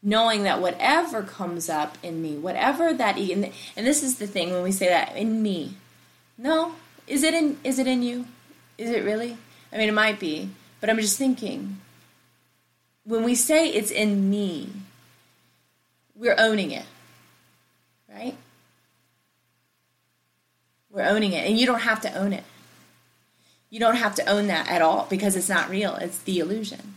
Knowing 0.02 0.44
that 0.44 0.60
whatever 0.60 1.22
comes 1.22 1.68
up 1.68 1.98
in 2.02 2.22
me, 2.22 2.36
whatever 2.36 2.94
that, 2.94 3.18
and 3.18 3.52
this 3.76 4.02
is 4.04 4.18
the 4.18 4.28
thing 4.28 4.52
when 4.52 4.62
we 4.62 4.70
say 4.70 4.88
that 4.88 5.16
in 5.16 5.42
me, 5.42 5.76
no, 6.36 6.76
is 7.08 7.24
it 7.24 7.34
in? 7.34 7.58
Is 7.64 7.80
it 7.80 7.88
in 7.88 8.02
you? 8.02 8.26
Is 8.76 8.90
it 8.90 9.02
really? 9.04 9.36
I 9.72 9.76
mean, 9.76 9.88
it 9.88 9.94
might 9.94 10.20
be, 10.20 10.50
but 10.80 10.88
I'm 10.88 10.98
just 10.98 11.18
thinking. 11.18 11.80
When 13.04 13.24
we 13.24 13.34
say 13.34 13.68
it's 13.68 13.90
in 13.90 14.30
me, 14.30 14.70
we're 16.18 16.34
owning 16.36 16.72
it, 16.72 16.84
right? 18.12 18.36
We're 20.90 21.06
owning 21.06 21.32
it. 21.32 21.48
And 21.48 21.58
you 21.58 21.64
don't 21.64 21.80
have 21.80 22.00
to 22.02 22.12
own 22.14 22.32
it. 22.32 22.44
You 23.70 23.78
don't 23.78 23.96
have 23.96 24.14
to 24.16 24.26
own 24.26 24.48
that 24.48 24.68
at 24.68 24.82
all 24.82 25.06
because 25.08 25.36
it's 25.36 25.48
not 25.48 25.70
real, 25.70 25.94
it's 25.96 26.18
the 26.18 26.38
illusion. 26.38 26.96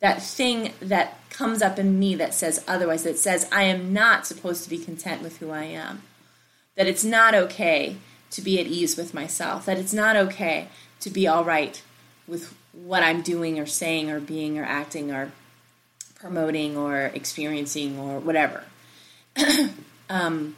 That 0.00 0.22
thing 0.22 0.72
that 0.80 1.18
comes 1.30 1.60
up 1.60 1.78
in 1.78 1.98
me 1.98 2.14
that 2.14 2.34
says 2.34 2.62
otherwise, 2.68 3.02
that 3.02 3.18
says 3.18 3.48
I 3.50 3.64
am 3.64 3.92
not 3.92 4.26
supposed 4.26 4.62
to 4.64 4.70
be 4.70 4.78
content 4.78 5.22
with 5.22 5.38
who 5.38 5.50
I 5.50 5.64
am, 5.64 6.02
that 6.76 6.86
it's 6.86 7.04
not 7.04 7.34
okay 7.34 7.96
to 8.30 8.42
be 8.42 8.60
at 8.60 8.66
ease 8.66 8.96
with 8.96 9.14
myself, 9.14 9.64
that 9.66 9.78
it's 9.78 9.94
not 9.94 10.14
okay 10.14 10.68
to 11.00 11.10
be 11.10 11.26
all 11.26 11.42
right 11.42 11.82
with 12.28 12.54
what 12.72 13.02
I'm 13.02 13.22
doing 13.22 13.58
or 13.58 13.66
saying 13.66 14.10
or 14.10 14.20
being 14.20 14.58
or 14.58 14.64
acting 14.64 15.10
or 15.10 15.32
promoting 16.18 16.76
or 16.76 17.06
experiencing 17.14 17.98
or 17.98 18.18
whatever. 18.18 18.64
um, 20.10 20.56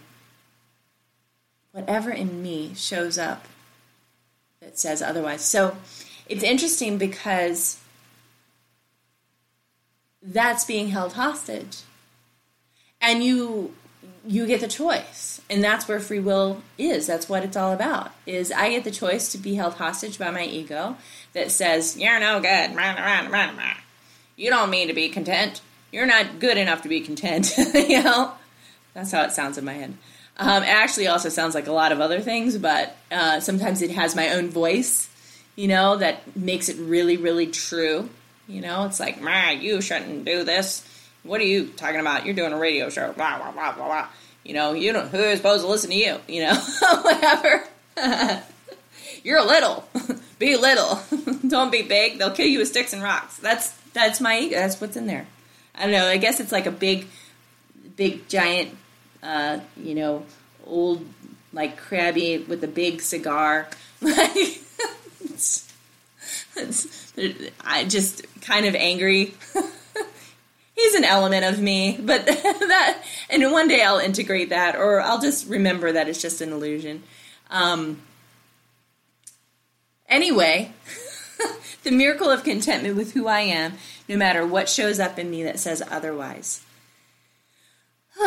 whatever 1.72 2.10
in 2.10 2.42
me 2.42 2.72
shows 2.74 3.18
up 3.18 3.46
that 4.60 4.78
says 4.78 5.02
otherwise. 5.02 5.44
So 5.44 5.76
it's 6.28 6.42
interesting 6.42 6.98
because 6.98 7.80
that's 10.22 10.64
being 10.64 10.88
held 10.88 11.14
hostage. 11.14 11.82
And 13.00 13.24
you 13.24 13.74
you 14.26 14.46
get 14.46 14.60
the 14.60 14.68
choice. 14.68 15.40
And 15.48 15.64
that's 15.64 15.88
where 15.88 15.98
free 15.98 16.20
will 16.20 16.62
is. 16.78 17.06
That's 17.06 17.28
what 17.28 17.42
it's 17.42 17.56
all 17.56 17.72
about. 17.72 18.12
Is 18.26 18.52
I 18.52 18.70
get 18.70 18.84
the 18.84 18.90
choice 18.90 19.32
to 19.32 19.38
be 19.38 19.54
held 19.54 19.74
hostage 19.74 20.18
by 20.18 20.30
my 20.30 20.44
ego 20.44 20.96
that 21.32 21.50
says, 21.50 21.96
"You're 21.96 22.20
no 22.20 22.40
good. 22.40 22.74
You 24.40 24.50
don't 24.50 24.70
mean 24.70 24.88
to 24.88 24.94
be 24.94 25.08
content. 25.08 25.60
You're 25.92 26.06
not 26.06 26.38
good 26.38 26.56
enough 26.56 26.82
to 26.82 26.88
be 26.88 27.00
content." 27.00 27.52
you 27.74 28.02
know? 28.02 28.32
That's 28.94 29.12
how 29.12 29.22
it 29.22 29.32
sounds 29.32 29.58
in 29.58 29.64
my 29.64 29.74
head. 29.74 29.94
Um, 30.38 30.62
it 30.62 30.68
actually 30.68 31.06
also 31.06 31.28
sounds 31.28 31.54
like 31.54 31.66
a 31.66 31.72
lot 31.72 31.92
of 31.92 32.00
other 32.00 32.20
things, 32.20 32.56
but 32.56 32.96
uh, 33.12 33.40
sometimes 33.40 33.82
it 33.82 33.90
has 33.90 34.16
my 34.16 34.30
own 34.30 34.48
voice, 34.48 35.08
you 35.54 35.68
know, 35.68 35.98
that 35.98 36.34
makes 36.34 36.70
it 36.70 36.78
really, 36.78 37.18
really 37.18 37.46
true. 37.46 38.08
You 38.48 38.62
know, 38.62 38.86
it's 38.86 38.98
like, 38.98 39.20
"Ma, 39.20 39.50
you 39.50 39.82
shouldn't 39.82 40.24
do 40.24 40.42
this." 40.42 40.86
What 41.22 41.40
are 41.40 41.44
you 41.44 41.66
talking 41.66 42.00
about? 42.00 42.24
You're 42.24 42.34
doing 42.34 42.52
a 42.52 42.58
radio 42.58 42.88
show. 42.88 43.12
Blah, 43.12 43.38
blah, 43.38 43.52
blah, 43.52 43.72
blah, 43.72 43.86
blah. 43.86 44.08
You 44.42 44.54
know, 44.54 44.72
you 44.72 44.92
don't, 44.92 45.08
who 45.08 45.18
is 45.18 45.36
supposed 45.36 45.62
to 45.62 45.68
listen 45.68 45.90
to 45.90 45.96
you? 45.96 46.16
You 46.26 46.44
know, 46.44 46.54
whatever. 47.02 47.64
You're 49.22 49.44
little. 49.44 49.86
be 50.38 50.56
little. 50.56 50.98
don't 51.46 51.70
be 51.70 51.82
big. 51.82 52.18
They'll 52.18 52.30
kill 52.30 52.46
you 52.46 52.60
with 52.60 52.68
sticks 52.68 52.94
and 52.94 53.02
rocks. 53.02 53.36
That's, 53.36 53.78
that's 53.92 54.20
my 54.20 54.38
ego. 54.38 54.56
That's 54.56 54.80
what's 54.80 54.96
in 54.96 55.06
there. 55.06 55.26
I 55.74 55.82
don't 55.82 55.92
know. 55.92 56.06
I 56.06 56.16
guess 56.16 56.40
it's 56.40 56.52
like 56.52 56.66
a 56.66 56.70
big, 56.70 57.06
big, 57.96 58.28
giant, 58.28 58.76
uh, 59.22 59.60
you 59.76 59.94
know, 59.94 60.24
old, 60.66 61.06
like 61.52 61.76
crabby 61.76 62.38
with 62.38 62.64
a 62.64 62.68
big 62.68 63.00
cigar. 63.00 63.68
Like, 64.02 64.60
I 67.64 67.84
just 67.84 68.24
kind 68.42 68.66
of 68.66 68.74
angry 68.74 69.34
he's 70.80 70.94
an 70.94 71.04
element 71.04 71.44
of 71.44 71.60
me, 71.60 71.98
but 72.00 72.26
that, 72.26 73.02
and 73.28 73.52
one 73.52 73.68
day 73.68 73.82
I'll 73.82 73.98
integrate 73.98 74.50
that, 74.50 74.76
or 74.76 75.00
I'll 75.00 75.20
just 75.20 75.48
remember 75.48 75.92
that 75.92 76.08
it's 76.08 76.20
just 76.20 76.40
an 76.40 76.52
illusion. 76.52 77.02
Um, 77.50 78.00
anyway, 80.08 80.72
the 81.82 81.90
miracle 81.90 82.30
of 82.30 82.44
contentment 82.44 82.96
with 82.96 83.12
who 83.12 83.26
I 83.26 83.40
am, 83.40 83.74
no 84.08 84.16
matter 84.16 84.46
what 84.46 84.68
shows 84.68 84.98
up 85.00 85.18
in 85.18 85.30
me 85.30 85.42
that 85.44 85.58
says 85.58 85.82
otherwise. 85.90 86.64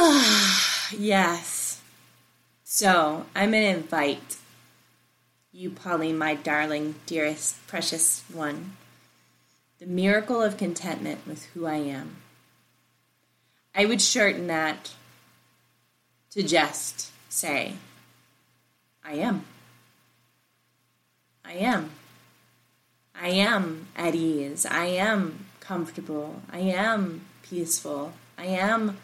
yes. 0.98 1.82
So 2.64 3.26
I'm 3.36 3.52
going 3.52 3.64
to 3.64 3.80
invite 3.80 4.38
you, 5.52 5.70
Pauline, 5.70 6.18
my 6.18 6.34
darling, 6.34 6.96
dearest, 7.06 7.66
precious 7.68 8.24
one, 8.34 8.76
the 9.80 9.86
miracle 9.86 10.42
of 10.42 10.58
contentment 10.58 11.28
with 11.28 11.46
who 11.54 11.68
I 11.68 11.76
am. 11.76 12.16
I 13.76 13.86
would 13.86 14.02
shorten 14.02 14.48
that 14.48 14.92
to 16.32 16.42
just 16.42 17.12
say, 17.30 17.76
I 19.04 19.14
am. 19.14 19.46
I 21.46 21.54
am. 21.54 21.92
I 23.24 23.30
am 23.30 23.88
at 23.96 24.16
ease. 24.16 24.66
I 24.66 24.86
am 24.86 25.46
comfortable. 25.62 26.42
I 26.52 26.60
am 26.60 27.22
peaceful. 27.42 28.12
I 28.38 28.48
am 28.48 28.98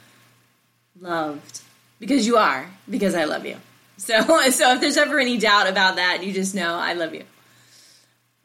loved. 0.99 1.61
Because 2.01 2.28
you 2.28 2.36
are, 2.36 2.70
because 2.89 3.15
I 3.15 3.24
love 3.24 3.45
you. 3.45 3.55
So, 3.95 4.20
so 4.49 4.74
if 4.74 4.82
there's 4.82 4.97
ever 4.97 5.20
any 5.20 5.38
doubt 5.38 5.70
about 5.70 5.95
that, 5.95 6.22
you 6.22 6.34
just 6.34 6.53
know 6.53 6.76
I 6.76 6.93
love 6.93 7.13
you. 7.13 7.24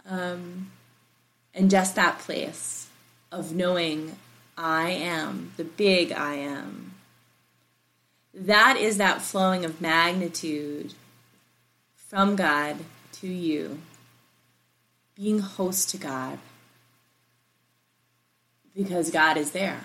Um, 0.09 0.71
and 1.53 1.69
just 1.73 1.97
that 1.97 2.21
place 2.21 2.87
of 3.33 3.53
knowing 3.53 4.17
I 4.57 4.91
am, 4.91 5.55
the 5.57 5.65
big 5.65 6.13
I 6.13 6.35
am. 6.35 6.93
That 8.33 8.77
is 8.77 8.99
that 8.99 9.23
flowing 9.23 9.65
of 9.65 9.81
magnitude 9.81 10.95
from 11.97 12.37
God 12.37 12.77
to 13.15 13.27
you, 13.27 13.81
being 15.15 15.39
host 15.39 15.91
to 15.91 15.97
God, 15.97 16.39
because 18.75 19.11
God 19.11 19.37
is 19.37 19.53
there. 19.53 19.81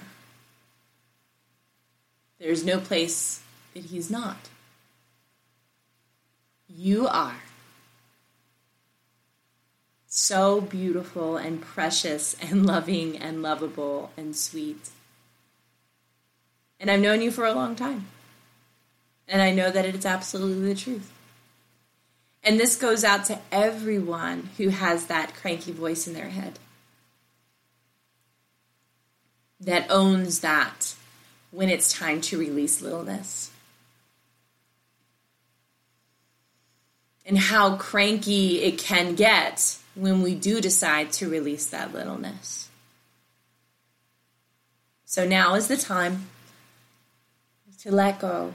There's 2.39 2.63
no 2.63 2.79
place 2.79 3.41
that 3.73 3.85
He's 3.85 4.09
not. 4.09 4.49
You 6.67 7.07
are 7.07 7.41
so 10.07 10.59
beautiful 10.61 11.37
and 11.37 11.61
precious 11.61 12.35
and 12.41 12.65
loving 12.65 13.17
and 13.17 13.41
lovable 13.41 14.11
and 14.17 14.35
sweet. 14.35 14.89
And 16.79 16.89
I've 16.89 17.01
known 17.01 17.21
you 17.21 17.31
for 17.31 17.45
a 17.45 17.53
long 17.53 17.75
time. 17.75 18.07
And 19.27 19.41
I 19.41 19.51
know 19.51 19.69
that 19.69 19.85
it's 19.85 20.05
absolutely 20.05 20.73
the 20.73 20.79
truth. 20.79 21.11
And 22.43 22.59
this 22.59 22.75
goes 22.75 23.03
out 23.03 23.25
to 23.25 23.39
everyone 23.51 24.49
who 24.57 24.69
has 24.69 25.07
that 25.07 25.35
cranky 25.35 25.71
voice 25.71 26.07
in 26.07 26.13
their 26.13 26.29
head 26.29 26.57
that 29.59 29.85
owns 29.89 30.39
that 30.39 30.95
when 31.51 31.69
it's 31.69 31.91
time 31.91 32.21
to 32.21 32.37
release 32.37 32.81
littleness. 32.81 33.51
And 37.25 37.37
how 37.37 37.75
cranky 37.75 38.61
it 38.61 38.77
can 38.77 39.15
get 39.15 39.77
when 39.95 40.21
we 40.21 40.33
do 40.33 40.61
decide 40.61 41.11
to 41.13 41.29
release 41.29 41.67
that 41.67 41.93
littleness. 41.93 42.69
So 45.05 45.27
now 45.27 45.55
is 45.55 45.67
the 45.67 45.77
time 45.77 46.27
to 47.81 47.91
let 47.91 48.19
go 48.19 48.53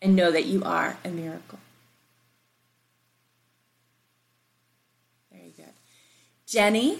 and 0.00 0.16
know 0.16 0.30
that 0.30 0.44
you 0.44 0.62
are 0.64 0.96
a 1.04 1.08
miracle. 1.08 1.58
Very 5.30 5.52
good. 5.56 5.72
Jenny, 6.52 6.98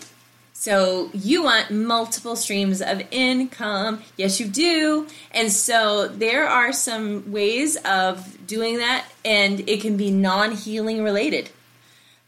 so 0.55 1.11
you 1.13 1.43
want 1.43 1.71
multiple 1.71 2.37
streams 2.37 2.81
of 2.81 3.03
income. 3.11 4.03
Yes, 4.17 4.41
you 4.41 4.47
do. 4.47 5.07
And 5.31 5.53
so 5.53 6.09
there 6.09 6.49
are 6.49 6.73
some 6.73 7.31
ways 7.33 7.77
of 7.85 8.47
doing 8.47 8.79
that, 8.79 9.05
and 9.27 9.69
it 9.69 9.83
can 9.83 9.99
be 9.99 10.11
non 10.11 10.53
healing 10.53 11.05
related. 11.05 11.51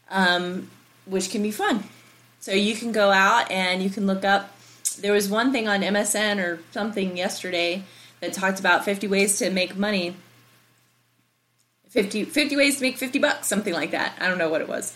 Um, 0.07 0.69
which 1.07 1.31
can 1.31 1.41
be 1.41 1.49
fun. 1.49 1.85
So 2.41 2.51
you 2.51 2.75
can 2.75 2.91
go 2.91 3.09
out 3.09 3.49
and 3.49 3.81
you 3.81 3.89
can 3.89 4.05
look 4.05 4.23
up. 4.23 4.55
There 4.99 5.11
was 5.11 5.27
one 5.27 5.51
thing 5.51 5.67
on 5.67 5.81
MSN 5.81 6.37
or 6.37 6.59
something 6.69 7.17
yesterday 7.17 7.83
that 8.19 8.33
talked 8.33 8.59
about 8.59 8.85
50 8.85 9.07
ways 9.07 9.39
to 9.39 9.49
make 9.49 9.75
money. 9.75 10.15
50, 11.89 12.25
50 12.25 12.55
ways 12.55 12.77
to 12.77 12.83
make 12.83 12.97
50 12.97 13.17
bucks, 13.17 13.47
something 13.47 13.73
like 13.73 13.91
that. 13.91 14.15
I 14.19 14.27
don't 14.27 14.37
know 14.37 14.49
what 14.49 14.61
it 14.61 14.69
was. 14.69 14.93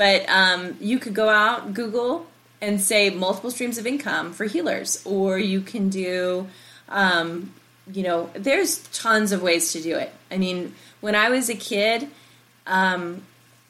But 0.00 0.26
um, 0.30 0.78
you 0.80 0.98
could 0.98 1.12
go 1.12 1.28
out, 1.28 1.74
Google, 1.74 2.26
and 2.62 2.80
say 2.80 3.10
multiple 3.10 3.50
streams 3.50 3.76
of 3.76 3.86
income 3.86 4.32
for 4.32 4.46
healers. 4.46 5.02
Or 5.04 5.38
you 5.38 5.60
can 5.60 5.90
do, 5.90 6.48
um, 6.88 7.52
you 7.92 8.02
know, 8.02 8.30
there's 8.32 8.78
tons 8.94 9.30
of 9.30 9.42
ways 9.42 9.72
to 9.72 9.82
do 9.82 9.96
it. 9.96 10.10
I 10.30 10.38
mean, 10.38 10.74
when 11.02 11.14
I 11.14 11.28
was 11.28 11.50
a 11.50 11.54
kid, 11.54 12.08
um, 12.66 13.24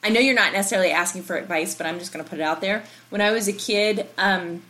I 0.05 0.07
know 0.07 0.21
you're 0.21 0.33
not 0.33 0.53
necessarily 0.53 0.91
asking 0.91 1.23
for 1.23 1.35
advice, 1.35 1.75
but 1.75 1.85
I'm 1.85 1.99
just 1.99 2.13
going 2.13 2.23
to 2.23 2.29
put 2.29 2.39
it 2.39 2.43
out 2.43 2.61
there. 2.61 2.85
When 3.09 3.19
I 3.19 3.31
was 3.31 3.49
a 3.49 3.53
kid, 3.53 4.07
um, 4.17 4.61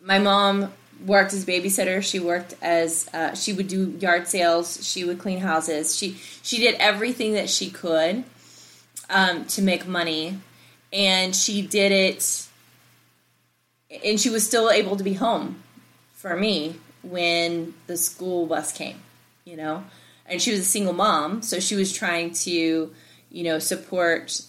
my 0.00 0.20
mom 0.20 0.72
worked 1.04 1.32
as 1.32 1.42
a 1.42 1.46
babysitter. 1.46 2.00
She 2.00 2.20
worked 2.20 2.54
as 2.62 3.08
uh, 3.12 3.34
she 3.34 3.52
would 3.52 3.66
do 3.66 3.96
yard 3.98 4.28
sales. 4.28 4.86
She 4.88 5.02
would 5.02 5.18
clean 5.18 5.40
houses. 5.40 5.96
She 5.96 6.12
she 6.42 6.58
did 6.58 6.76
everything 6.76 7.32
that 7.34 7.50
she 7.50 7.70
could 7.70 8.22
um, 9.10 9.44
to 9.46 9.62
make 9.62 9.86
money, 9.86 10.38
and 10.92 11.34
she 11.34 11.62
did 11.62 11.92
it. 11.92 12.46
And 14.04 14.18
she 14.18 14.30
was 14.30 14.46
still 14.46 14.70
able 14.70 14.96
to 14.96 15.04
be 15.04 15.14
home 15.14 15.62
for 16.14 16.36
me 16.36 16.76
when 17.02 17.74
the 17.86 17.96
school 17.96 18.46
bus 18.46 18.72
came. 18.72 19.00
You 19.44 19.56
know, 19.56 19.84
and 20.26 20.40
she 20.40 20.50
was 20.50 20.60
a 20.60 20.64
single 20.64 20.94
mom, 20.94 21.42
so 21.42 21.60
she 21.60 21.74
was 21.74 21.92
trying 21.92 22.32
to 22.32 22.92
you 23.32 23.44
know, 23.44 23.58
support 23.58 24.42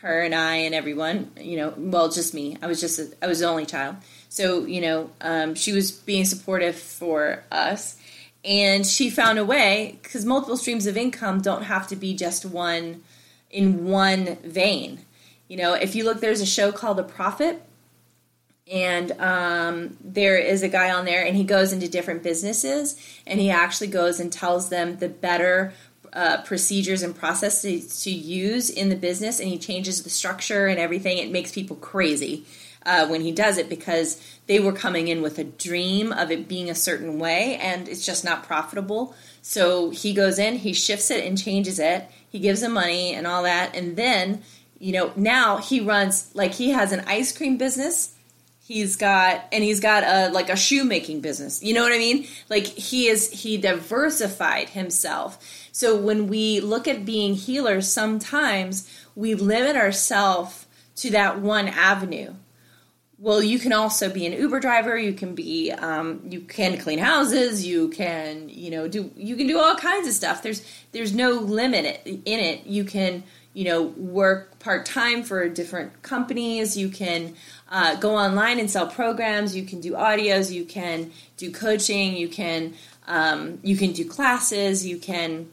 her 0.00 0.22
and 0.22 0.34
I 0.34 0.56
and 0.56 0.74
everyone, 0.74 1.30
you 1.38 1.56
know, 1.56 1.74
well, 1.76 2.10
just 2.10 2.34
me. 2.34 2.56
I 2.60 2.66
was 2.66 2.80
just, 2.80 2.98
a, 2.98 3.08
I 3.22 3.26
was 3.26 3.38
the 3.38 3.46
only 3.46 3.66
child. 3.66 3.96
So, 4.28 4.64
you 4.64 4.80
know, 4.80 5.10
um, 5.20 5.54
she 5.54 5.72
was 5.72 5.92
being 5.92 6.24
supportive 6.24 6.76
for 6.76 7.44
us. 7.52 7.96
And 8.44 8.86
she 8.86 9.10
found 9.10 9.38
a 9.38 9.44
way, 9.44 9.98
because 10.02 10.24
multiple 10.24 10.56
streams 10.56 10.86
of 10.86 10.96
income 10.96 11.40
don't 11.40 11.64
have 11.64 11.86
to 11.88 11.96
be 11.96 12.14
just 12.14 12.44
one 12.44 13.02
in 13.50 13.84
one 13.86 14.36
vein. 14.44 15.00
You 15.48 15.56
know, 15.56 15.74
if 15.74 15.94
you 15.94 16.04
look, 16.04 16.20
there's 16.20 16.40
a 16.40 16.46
show 16.46 16.72
called 16.72 16.96
The 16.96 17.02
Profit, 17.02 17.62
and 18.70 19.12
um, 19.20 19.96
there 20.00 20.38
is 20.38 20.62
a 20.62 20.68
guy 20.68 20.92
on 20.92 21.04
there, 21.04 21.24
and 21.24 21.36
he 21.36 21.42
goes 21.44 21.72
into 21.72 21.88
different 21.88 22.22
businesses, 22.22 22.96
and 23.26 23.40
he 23.40 23.50
actually 23.50 23.88
goes 23.88 24.20
and 24.20 24.32
tells 24.32 24.68
them 24.68 24.98
the 24.98 25.08
better 25.08 25.72
uh, 26.12 26.42
procedures 26.42 27.02
and 27.02 27.14
processes 27.14 28.02
to 28.02 28.10
use 28.10 28.68
in 28.68 28.88
the 28.88 28.96
business 28.96 29.38
and 29.38 29.48
he 29.48 29.56
changes 29.56 30.02
the 30.02 30.10
structure 30.10 30.66
and 30.66 30.78
everything. 30.80 31.18
It 31.18 31.30
makes 31.30 31.52
people 31.52 31.76
crazy. 31.76 32.44
uh, 32.84 33.06
when 33.08 33.20
he 33.20 33.32
does 33.32 33.58
it 33.58 33.68
because 33.68 34.20
they 34.46 34.58
were 34.58 34.72
coming 34.72 35.08
in 35.08 35.22
with 35.22 35.38
a 35.38 35.44
dream 35.44 36.12
of 36.12 36.30
it 36.30 36.48
being 36.48 36.70
a 36.70 36.74
certain 36.74 37.18
way 37.18 37.56
and 37.56 37.88
it's 37.88 38.04
just 38.04 38.24
not 38.24 38.42
profitable. 38.42 39.14
So 39.42 39.90
he 39.90 40.14
goes 40.14 40.38
in, 40.38 40.56
he 40.56 40.72
shifts 40.72 41.10
it 41.10 41.24
and 41.24 41.36
changes 41.36 41.78
it. 41.78 42.08
He 42.30 42.38
gives 42.38 42.60
them 42.60 42.72
money 42.72 43.12
and 43.14 43.26
all 43.26 43.42
that. 43.42 43.76
And 43.76 43.96
then, 43.96 44.42
you 44.78 44.92
know, 44.92 45.12
now 45.16 45.58
he 45.58 45.80
runs 45.80 46.30
like 46.34 46.54
he 46.54 46.70
has 46.70 46.92
an 46.92 47.04
ice 47.06 47.36
cream 47.36 47.58
business. 47.58 48.14
He's 48.60 48.94
got 48.94 49.44
and 49.50 49.64
he's 49.64 49.80
got 49.80 50.04
a 50.04 50.32
like 50.32 50.48
a 50.48 50.56
shoemaking 50.56 51.20
business. 51.20 51.62
You 51.62 51.74
know 51.74 51.82
what 51.82 51.92
I 51.92 51.98
mean? 51.98 52.26
Like 52.48 52.66
he 52.66 53.08
is 53.08 53.30
he 53.30 53.56
diversified 53.58 54.70
himself. 54.70 55.68
So 55.72 55.96
when 55.96 56.28
we 56.28 56.60
look 56.60 56.86
at 56.86 57.04
being 57.04 57.34
healers, 57.34 57.88
sometimes 57.88 58.88
we 59.16 59.34
limit 59.34 59.74
ourselves 59.76 60.66
to 60.96 61.10
that 61.10 61.40
one 61.40 61.66
avenue. 61.66 62.34
Well, 63.22 63.42
you 63.42 63.58
can 63.58 63.74
also 63.74 64.08
be 64.08 64.24
an 64.24 64.32
Uber 64.32 64.60
driver. 64.60 64.96
You 64.96 65.12
can 65.12 65.34
be, 65.34 65.70
um, 65.72 66.22
you 66.24 66.40
can 66.40 66.78
clean 66.78 66.98
houses. 66.98 67.66
You 67.66 67.90
can, 67.90 68.48
you 68.48 68.70
know, 68.70 68.88
do 68.88 69.10
you 69.14 69.36
can 69.36 69.46
do 69.46 69.58
all 69.58 69.74
kinds 69.74 70.08
of 70.08 70.14
stuff. 70.14 70.42
There's 70.42 70.66
there's 70.92 71.14
no 71.14 71.32
limit 71.32 72.00
in 72.06 72.40
it. 72.40 72.64
You 72.66 72.84
can, 72.84 73.22
you 73.52 73.64
know, 73.64 73.82
work 73.82 74.58
part 74.58 74.86
time 74.86 75.22
for 75.22 75.50
different 75.50 76.00
companies. 76.00 76.78
You 76.78 76.88
can 76.88 77.34
uh, 77.70 77.96
go 77.96 78.16
online 78.16 78.58
and 78.58 78.70
sell 78.70 78.86
programs. 78.86 79.54
You 79.54 79.64
can 79.64 79.82
do 79.82 79.92
audios. 79.92 80.50
You 80.50 80.64
can 80.64 81.12
do 81.36 81.52
coaching. 81.52 82.16
You 82.16 82.28
can 82.28 82.72
um, 83.06 83.58
you 83.62 83.76
can 83.76 83.92
do 83.92 84.08
classes. 84.08 84.86
You 84.86 84.96
can 84.96 85.50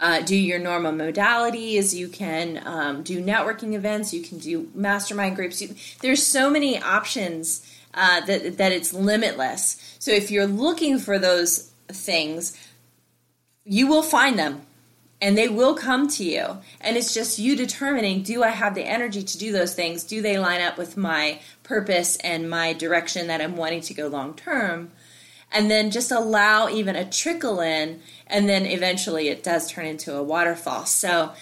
uh, 0.00 0.22
do 0.22 0.36
your 0.36 0.58
normal 0.58 0.92
modalities. 0.92 1.94
You 1.94 2.08
can 2.08 2.62
um, 2.66 3.02
do 3.02 3.22
networking 3.22 3.74
events. 3.74 4.14
You 4.14 4.22
can 4.22 4.38
do 4.38 4.68
mastermind 4.74 5.36
groups. 5.36 5.60
You, 5.60 5.74
there's 6.00 6.26
so 6.26 6.50
many 6.50 6.80
options 6.82 7.66
uh, 7.94 8.20
that 8.22 8.56
that 8.58 8.72
it's 8.72 8.94
limitless. 8.94 9.96
So 9.98 10.10
if 10.10 10.30
you're 10.30 10.46
looking 10.46 10.98
for 10.98 11.18
those 11.18 11.70
things, 11.88 12.56
you 13.64 13.86
will 13.86 14.02
find 14.02 14.38
them, 14.38 14.62
and 15.20 15.36
they 15.36 15.48
will 15.48 15.74
come 15.74 16.08
to 16.08 16.24
you. 16.24 16.58
And 16.80 16.96
it's 16.96 17.12
just 17.12 17.38
you 17.38 17.54
determining: 17.54 18.22
Do 18.22 18.42
I 18.42 18.50
have 18.50 18.74
the 18.74 18.84
energy 18.84 19.22
to 19.22 19.38
do 19.38 19.52
those 19.52 19.74
things? 19.74 20.04
Do 20.04 20.22
they 20.22 20.38
line 20.38 20.62
up 20.62 20.78
with 20.78 20.96
my 20.96 21.40
purpose 21.62 22.16
and 22.16 22.48
my 22.48 22.72
direction 22.72 23.26
that 23.26 23.42
I'm 23.42 23.56
wanting 23.56 23.82
to 23.82 23.94
go 23.94 24.06
long 24.06 24.34
term? 24.34 24.92
And 25.52 25.70
then 25.70 25.90
just 25.90 26.12
allow 26.12 26.68
even 26.68 26.94
a 26.94 27.08
trickle 27.08 27.60
in 27.60 28.00
and 28.26 28.48
then 28.48 28.66
eventually 28.66 29.28
it 29.28 29.42
does 29.42 29.70
turn 29.70 29.86
into 29.86 30.14
a 30.14 30.22
waterfall. 30.22 30.86
So 30.86 31.32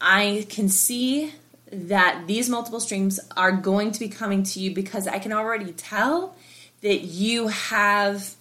I 0.00 0.46
can 0.48 0.68
see 0.68 1.32
that 1.70 2.26
these 2.26 2.50
multiple 2.50 2.80
streams 2.80 3.20
are 3.36 3.52
going 3.52 3.92
to 3.92 4.00
be 4.00 4.08
coming 4.08 4.42
to 4.42 4.60
you 4.60 4.74
because 4.74 5.06
I 5.06 5.18
can 5.18 5.32
already 5.32 5.72
tell 5.72 6.36
that 6.82 7.00
you 7.02 7.48
have 7.48 8.34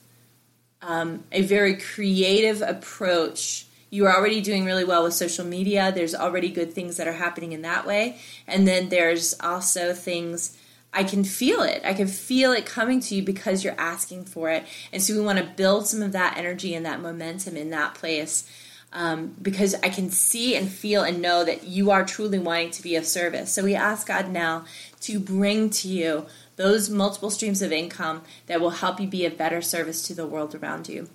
um, 0.82 1.24
a 1.32 1.41
very 1.41 1.78
creative 1.78 2.61
approach. 2.61 3.67
You 3.89 4.07
are 4.07 4.15
already 4.15 4.41
doing 4.41 4.65
really 4.65 4.84
well 4.84 5.03
with 5.03 5.13
social 5.13 5.45
media. 5.45 5.91
There's 5.93 6.15
already 6.15 6.49
good 6.49 6.74
things 6.74 6.97
that 6.97 7.07
are 7.07 7.13
happening 7.13 7.51
in 7.51 7.61
that 7.61 7.86
way. 7.86 8.17
And 8.47 8.67
then 8.67 8.89
there's 8.89 9.36
also 9.39 9.93
things 9.93 10.57
I 10.94 11.04
can 11.04 11.24
feel 11.24 11.62
it. 11.62 11.82
I 11.86 11.94
can 11.94 12.08
feel 12.08 12.52
it 12.52 12.66
coming 12.66 13.00
to 13.02 13.16
you 13.16 13.24
because 13.24 13.64
you're 13.64 13.76
asking 13.78 14.26
for 14.26 14.50
it. 14.50 14.66
And 14.92 15.02
so 15.02 15.14
we 15.14 15.22
want 15.22 15.39
to 15.39 15.46
build 15.46 15.88
some 15.88 16.02
of 16.02 16.12
that 16.12 16.38
energy 16.38 16.74
and 16.76 16.86
that 16.86 17.02
momentum 17.02 17.56
in 17.56 17.70
that 17.70 17.96
place 17.96 18.50
um, 18.94 19.36
because 19.42 19.74
I 19.76 19.89
can 19.89 20.10
see 20.10 20.56
and 20.56 20.70
feel 20.70 21.04
and 21.04 21.22
know 21.22 21.46
that 21.46 21.64
you 21.64 21.92
are 21.92 22.04
truly 22.04 22.39
wanting 22.39 22.72
to 22.72 22.84
be 22.84 22.96
of 22.96 23.06
service. 23.06 23.52
So 23.52 23.64
we 23.64 23.74
ask 23.74 24.08
God 24.08 24.30
now 24.30 24.66
to 25.02 25.20
bring 25.20 25.70
to 25.70 25.88
you 25.88 26.26
those 26.58 26.89
multiple 26.89 27.30
streams 27.30 27.62
of 27.62 27.72
income 27.72 28.24
that 28.48 28.60
will 28.60 28.72
help 28.72 29.00
you 29.00 29.08
be 29.08 29.26
a 29.26 29.32
better 29.32 29.62
service 29.62 30.06
to 30.08 30.14
the 30.14 30.28
world 30.28 30.54
around 30.56 30.89
you. 30.89 31.10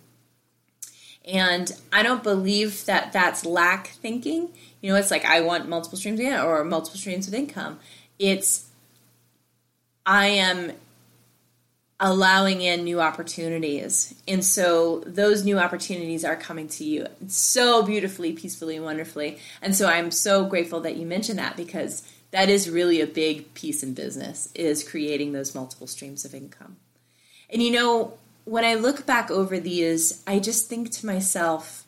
And 1.26 1.70
I 1.92 2.02
don't 2.02 2.22
believe 2.22 2.86
that 2.86 3.12
that's 3.12 3.44
lack 3.44 3.88
thinking. 3.88 4.50
You 4.80 4.92
know, 4.92 4.98
it's 4.98 5.10
like 5.10 5.24
I 5.24 5.40
want 5.40 5.68
multiple 5.68 5.98
streams 5.98 6.20
of 6.20 6.26
income 6.26 6.46
or 6.46 6.64
multiple 6.64 6.98
streams 6.98 7.28
of 7.28 7.34
income. 7.34 7.78
It's 8.18 8.65
I 10.06 10.28
am 10.28 10.72
allowing 11.98 12.60
in 12.60 12.84
new 12.84 13.00
opportunities. 13.00 14.14
And 14.28 14.44
so 14.44 15.00
those 15.06 15.44
new 15.44 15.58
opportunities 15.58 16.24
are 16.24 16.36
coming 16.36 16.68
to 16.68 16.84
you 16.84 17.06
so 17.26 17.82
beautifully, 17.82 18.32
peacefully, 18.32 18.78
wonderfully. 18.78 19.38
And 19.62 19.74
so 19.74 19.88
I'm 19.88 20.10
so 20.10 20.44
grateful 20.44 20.80
that 20.80 20.96
you 20.96 21.06
mentioned 21.06 21.38
that 21.38 21.56
because 21.56 22.06
that 22.32 22.50
is 22.50 22.68
really 22.68 23.00
a 23.00 23.06
big 23.06 23.52
piece 23.54 23.82
in 23.82 23.94
business 23.94 24.50
is 24.54 24.88
creating 24.88 25.32
those 25.32 25.54
multiple 25.54 25.86
streams 25.86 26.24
of 26.24 26.34
income. 26.34 26.76
And 27.48 27.62
you 27.62 27.70
know, 27.70 28.18
when 28.44 28.64
I 28.64 28.74
look 28.74 29.06
back 29.06 29.30
over 29.30 29.58
these, 29.58 30.22
I 30.26 30.38
just 30.38 30.68
think 30.68 30.90
to 30.92 31.06
myself, 31.06 31.86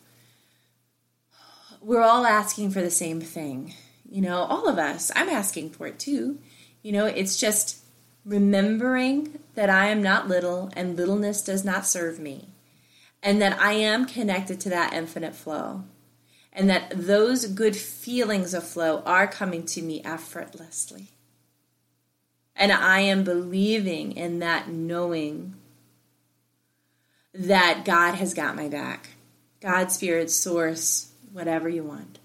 we're 1.82 2.02
all 2.02 2.24
asking 2.24 2.70
for 2.70 2.80
the 2.80 2.90
same 2.90 3.20
thing. 3.20 3.74
You 4.10 4.22
know, 4.22 4.38
all 4.38 4.68
of 4.68 4.78
us. 4.78 5.12
I'm 5.14 5.28
asking 5.28 5.70
for 5.70 5.86
it 5.86 5.98
too. 5.98 6.38
You 6.82 6.92
know, 6.92 7.04
it's 7.04 7.36
just 7.36 7.77
remembering 8.28 9.40
that 9.54 9.70
I 9.70 9.86
am 9.86 10.02
not 10.02 10.28
little 10.28 10.70
and 10.76 10.96
littleness 10.96 11.42
does 11.42 11.64
not 11.64 11.86
serve 11.86 12.20
me, 12.20 12.48
and 13.22 13.40
that 13.40 13.58
I 13.58 13.72
am 13.72 14.04
connected 14.04 14.60
to 14.60 14.68
that 14.68 14.92
infinite 14.92 15.34
flow, 15.34 15.84
and 16.52 16.68
that 16.68 16.92
those 16.94 17.46
good 17.46 17.74
feelings 17.74 18.52
of 18.52 18.64
flow 18.64 19.02
are 19.06 19.26
coming 19.26 19.64
to 19.66 19.82
me 19.82 20.02
effortlessly. 20.04 21.08
And 22.54 22.70
I 22.70 23.00
am 23.00 23.24
believing 23.24 24.12
in 24.12 24.40
that 24.40 24.68
knowing 24.68 25.54
that 27.32 27.84
God 27.84 28.16
has 28.16 28.34
got 28.34 28.56
my 28.56 28.68
back. 28.68 29.10
God, 29.60 29.90
Spirit, 29.90 30.30
Source, 30.30 31.12
whatever 31.32 31.68
you 31.68 31.82
want. 31.82 32.18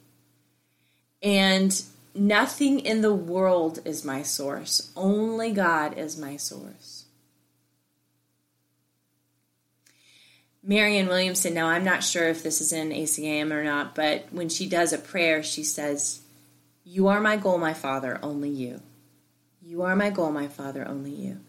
And 1.21 1.83
Nothing 2.15 2.79
in 2.79 3.01
the 3.01 3.13
world 3.13 3.79
is 3.85 4.05
my 4.05 4.21
source. 4.21 4.91
Only 4.95 5.51
God 5.51 5.97
is 5.97 6.17
my 6.17 6.37
source. 6.37 7.05
Marianne 10.65 11.07
Williamson, 11.07 11.53
now 11.53 11.67
I'm 11.67 11.83
not 11.83 12.03
sure 12.03 12.29
if 12.29 12.41
this 12.41 12.61
is 12.61 12.71
in 12.71 12.89
ACIM 12.89 13.51
or 13.51 13.63
not, 13.63 13.95
but 13.95 14.27
when 14.31 14.47
she 14.47 14.67
does 14.67 14.93
a 14.93 14.97
prayer, 14.97 15.43
she 15.43 15.63
says, 15.63 16.21
You 16.85 17.07
are 17.07 17.19
my 17.19 17.35
goal, 17.35 17.57
my 17.57 17.73
Father, 17.73 18.17
only 18.23 18.49
you. 18.49 18.81
You 19.61 19.81
are 19.81 19.95
my 19.95 20.09
goal, 20.09 20.31
my 20.31 20.47
Father, 20.47 20.87
only 20.87 21.11
you. 21.11 21.39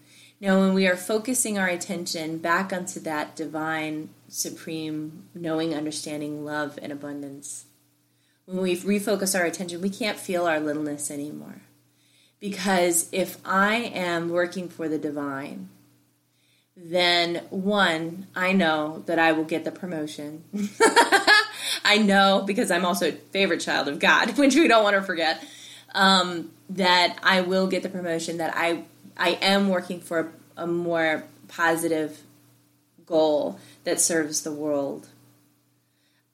Now, 0.41 0.61
when 0.61 0.75
we 0.75 0.87
are 0.89 0.97
focusing 0.97 1.59
our 1.59 1.69
attention 1.69 2.39
back 2.39 2.73
onto 2.73 2.99
that 3.01 3.37
divine, 3.37 4.09
supreme, 4.29 5.25
knowing, 5.33 5.75
understanding, 5.75 6.45
love, 6.45 6.79
and 6.83 6.91
abundance, 6.91 7.67
when 8.47 8.59
we 8.59 8.76
refocus 8.76 9.38
our 9.38 9.45
attention, 9.45 9.80
we 9.80 9.90
can't 9.90 10.18
feel 10.18 10.47
our 10.47 10.61
littleness 10.61 11.11
anymore. 11.11 11.62
Because 12.40 13.09
if 13.11 13.38
I 13.45 13.76
am 13.76 14.28
working 14.28 14.68
for 14.68 14.88
the 14.88 14.99
divine, 14.99 15.70
then 16.76 17.36
one, 17.51 18.26
I 18.34 18.53
know 18.53 19.03
that 19.07 19.18
I 19.18 19.32
will 19.32 19.45
get 19.45 19.64
the 19.64 19.70
promotion. 19.70 20.45
I 21.84 21.99
know 21.99 22.42
because 22.47 22.70
I'm 22.70 22.84
also 22.84 23.09
a 23.09 23.12
favorite 23.12 23.61
child 23.61 23.88
of 23.88 23.99
God, 23.99 24.36
which 24.38 24.55
we 24.55 24.68
don't 24.68 24.84
want 24.84 24.97
to 24.97 25.03
forget. 25.03 25.42
Um, 25.95 26.51
that 26.70 27.16
I 27.22 27.42
will 27.42 27.68
get 27.68 27.82
the 27.82 27.88
promotion. 27.88 28.38
That 28.38 28.53
I 28.57 28.82
I 29.16 29.38
am 29.40 29.68
working 29.68 30.01
for 30.01 30.32
a, 30.57 30.64
a 30.64 30.66
more 30.66 31.24
positive 31.47 32.20
goal 33.07 33.61
that 33.84 34.01
serves 34.01 34.42
the 34.42 34.53
world. 34.53 35.09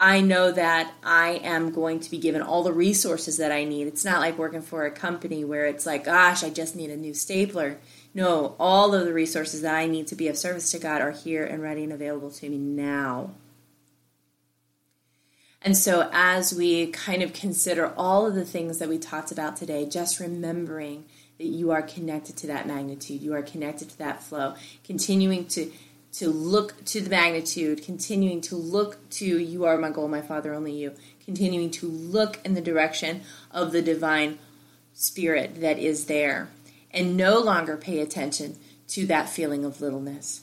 I 0.02 0.22
know 0.22 0.50
that 0.50 0.94
I 1.04 1.40
am 1.42 1.72
going 1.72 2.00
to 2.00 2.10
be 2.10 2.16
given 2.16 2.40
all 2.40 2.62
the 2.62 2.72
resources 2.72 3.36
that 3.36 3.52
I 3.52 3.64
need. 3.64 3.86
It's 3.86 4.04
not 4.04 4.20
like 4.20 4.38
working 4.38 4.62
for 4.62 4.86
a 4.86 4.90
company 4.90 5.44
where 5.44 5.66
it's 5.66 5.84
like, 5.84 6.04
gosh, 6.04 6.42
I 6.42 6.48
just 6.48 6.74
need 6.74 6.88
a 6.88 6.96
new 6.96 7.12
stapler. 7.12 7.78
No, 8.14 8.56
all 8.58 8.94
of 8.94 9.04
the 9.04 9.12
resources 9.12 9.60
that 9.60 9.74
I 9.74 9.86
need 9.86 10.06
to 10.06 10.16
be 10.16 10.26
of 10.28 10.38
service 10.38 10.70
to 10.70 10.78
God 10.78 11.02
are 11.02 11.10
here 11.10 11.44
and 11.44 11.62
ready 11.62 11.84
and 11.84 11.92
available 11.92 12.30
to 12.30 12.48
me 12.48 12.56
now. 12.56 13.32
And 15.60 15.76
so, 15.76 16.08
as 16.14 16.54
we 16.54 16.86
kind 16.86 17.22
of 17.22 17.34
consider 17.34 17.92
all 17.94 18.26
of 18.26 18.34
the 18.34 18.46
things 18.46 18.78
that 18.78 18.88
we 18.88 18.98
talked 18.98 19.30
about 19.30 19.56
today, 19.56 19.84
just 19.84 20.18
remembering 20.18 21.04
that 21.36 21.46
you 21.46 21.70
are 21.70 21.82
connected 21.82 22.38
to 22.38 22.46
that 22.46 22.66
magnitude, 22.66 23.20
you 23.20 23.34
are 23.34 23.42
connected 23.42 23.90
to 23.90 23.98
that 23.98 24.22
flow, 24.22 24.54
continuing 24.82 25.44
to 25.48 25.70
to 26.12 26.28
look 26.28 26.84
to 26.86 27.00
the 27.00 27.10
magnitude, 27.10 27.84
continuing 27.84 28.40
to 28.42 28.56
look 28.56 29.08
to 29.10 29.24
you 29.24 29.64
are 29.64 29.78
my 29.78 29.90
goal, 29.90 30.08
my 30.08 30.22
Father, 30.22 30.52
only 30.52 30.72
you, 30.72 30.94
continuing 31.24 31.70
to 31.70 31.86
look 31.86 32.40
in 32.44 32.54
the 32.54 32.60
direction 32.60 33.22
of 33.50 33.72
the 33.72 33.82
divine 33.82 34.38
spirit 34.92 35.60
that 35.60 35.78
is 35.78 36.06
there, 36.06 36.48
and 36.90 37.16
no 37.16 37.38
longer 37.38 37.76
pay 37.76 38.00
attention 38.00 38.56
to 38.88 39.06
that 39.06 39.28
feeling 39.28 39.64
of 39.64 39.80
littleness. 39.80 40.42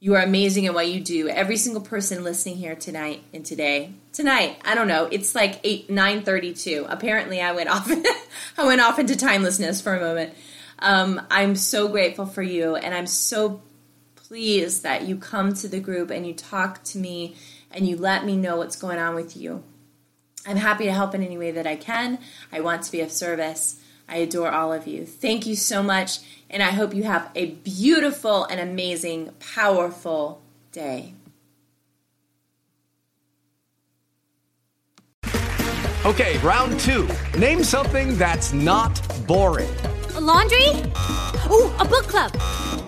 You 0.00 0.14
are 0.14 0.22
amazing 0.22 0.66
at 0.66 0.74
what 0.74 0.86
you 0.86 1.00
do. 1.00 1.28
Every 1.28 1.56
single 1.56 1.82
person 1.82 2.22
listening 2.22 2.56
here 2.56 2.76
tonight 2.76 3.24
and 3.34 3.44
today, 3.44 3.94
tonight, 4.12 4.60
I 4.64 4.76
don't 4.76 4.86
know, 4.86 5.08
it's 5.10 5.34
like 5.34 5.58
eight 5.64 5.90
nine 5.90 6.22
thirty 6.22 6.54
two. 6.54 6.86
Apparently, 6.88 7.40
I 7.40 7.52
went 7.52 7.68
off. 7.68 7.90
I 8.58 8.66
went 8.66 8.80
off 8.80 8.98
into 8.98 9.16
timelessness 9.16 9.80
for 9.80 9.96
a 9.96 10.00
moment. 10.00 10.34
Um, 10.78 11.20
I'm 11.30 11.56
so 11.56 11.88
grateful 11.88 12.26
for 12.26 12.42
you, 12.42 12.76
and 12.76 12.94
I'm 12.94 13.08
so 13.08 13.60
pleased 14.28 14.82
that 14.82 15.02
you 15.08 15.16
come 15.16 15.54
to 15.54 15.66
the 15.66 15.80
group 15.80 16.10
and 16.10 16.26
you 16.26 16.34
talk 16.34 16.84
to 16.84 16.98
me 16.98 17.34
and 17.70 17.88
you 17.88 17.96
let 17.96 18.26
me 18.26 18.36
know 18.36 18.58
what's 18.58 18.76
going 18.76 18.98
on 18.98 19.14
with 19.14 19.34
you. 19.34 19.64
I'm 20.46 20.58
happy 20.58 20.84
to 20.84 20.92
help 20.92 21.14
in 21.14 21.22
any 21.22 21.38
way 21.38 21.50
that 21.50 21.66
I 21.66 21.76
can. 21.76 22.18
I 22.52 22.60
want 22.60 22.82
to 22.82 22.92
be 22.92 23.00
of 23.00 23.10
service. 23.10 23.80
I 24.06 24.16
adore 24.16 24.50
all 24.50 24.72
of 24.72 24.86
you. 24.86 25.06
Thank 25.06 25.46
you 25.46 25.56
so 25.56 25.82
much, 25.82 26.20
and 26.48 26.62
I 26.62 26.70
hope 26.70 26.94
you 26.94 27.02
have 27.02 27.30
a 27.34 27.46
beautiful 27.46 28.44
and 28.44 28.58
amazing, 28.58 29.30
powerful 29.54 30.40
day. 30.72 31.14
Okay, 36.06 36.38
round 36.38 36.80
two. 36.80 37.08
Name 37.38 37.62
something 37.62 38.16
that's 38.16 38.54
not 38.54 39.02
boring. 39.26 39.68
A 40.14 40.20
laundry? 40.20 40.68
Ooh, 41.50 41.70
a 41.78 41.84
book 41.84 42.06
club. 42.08 42.87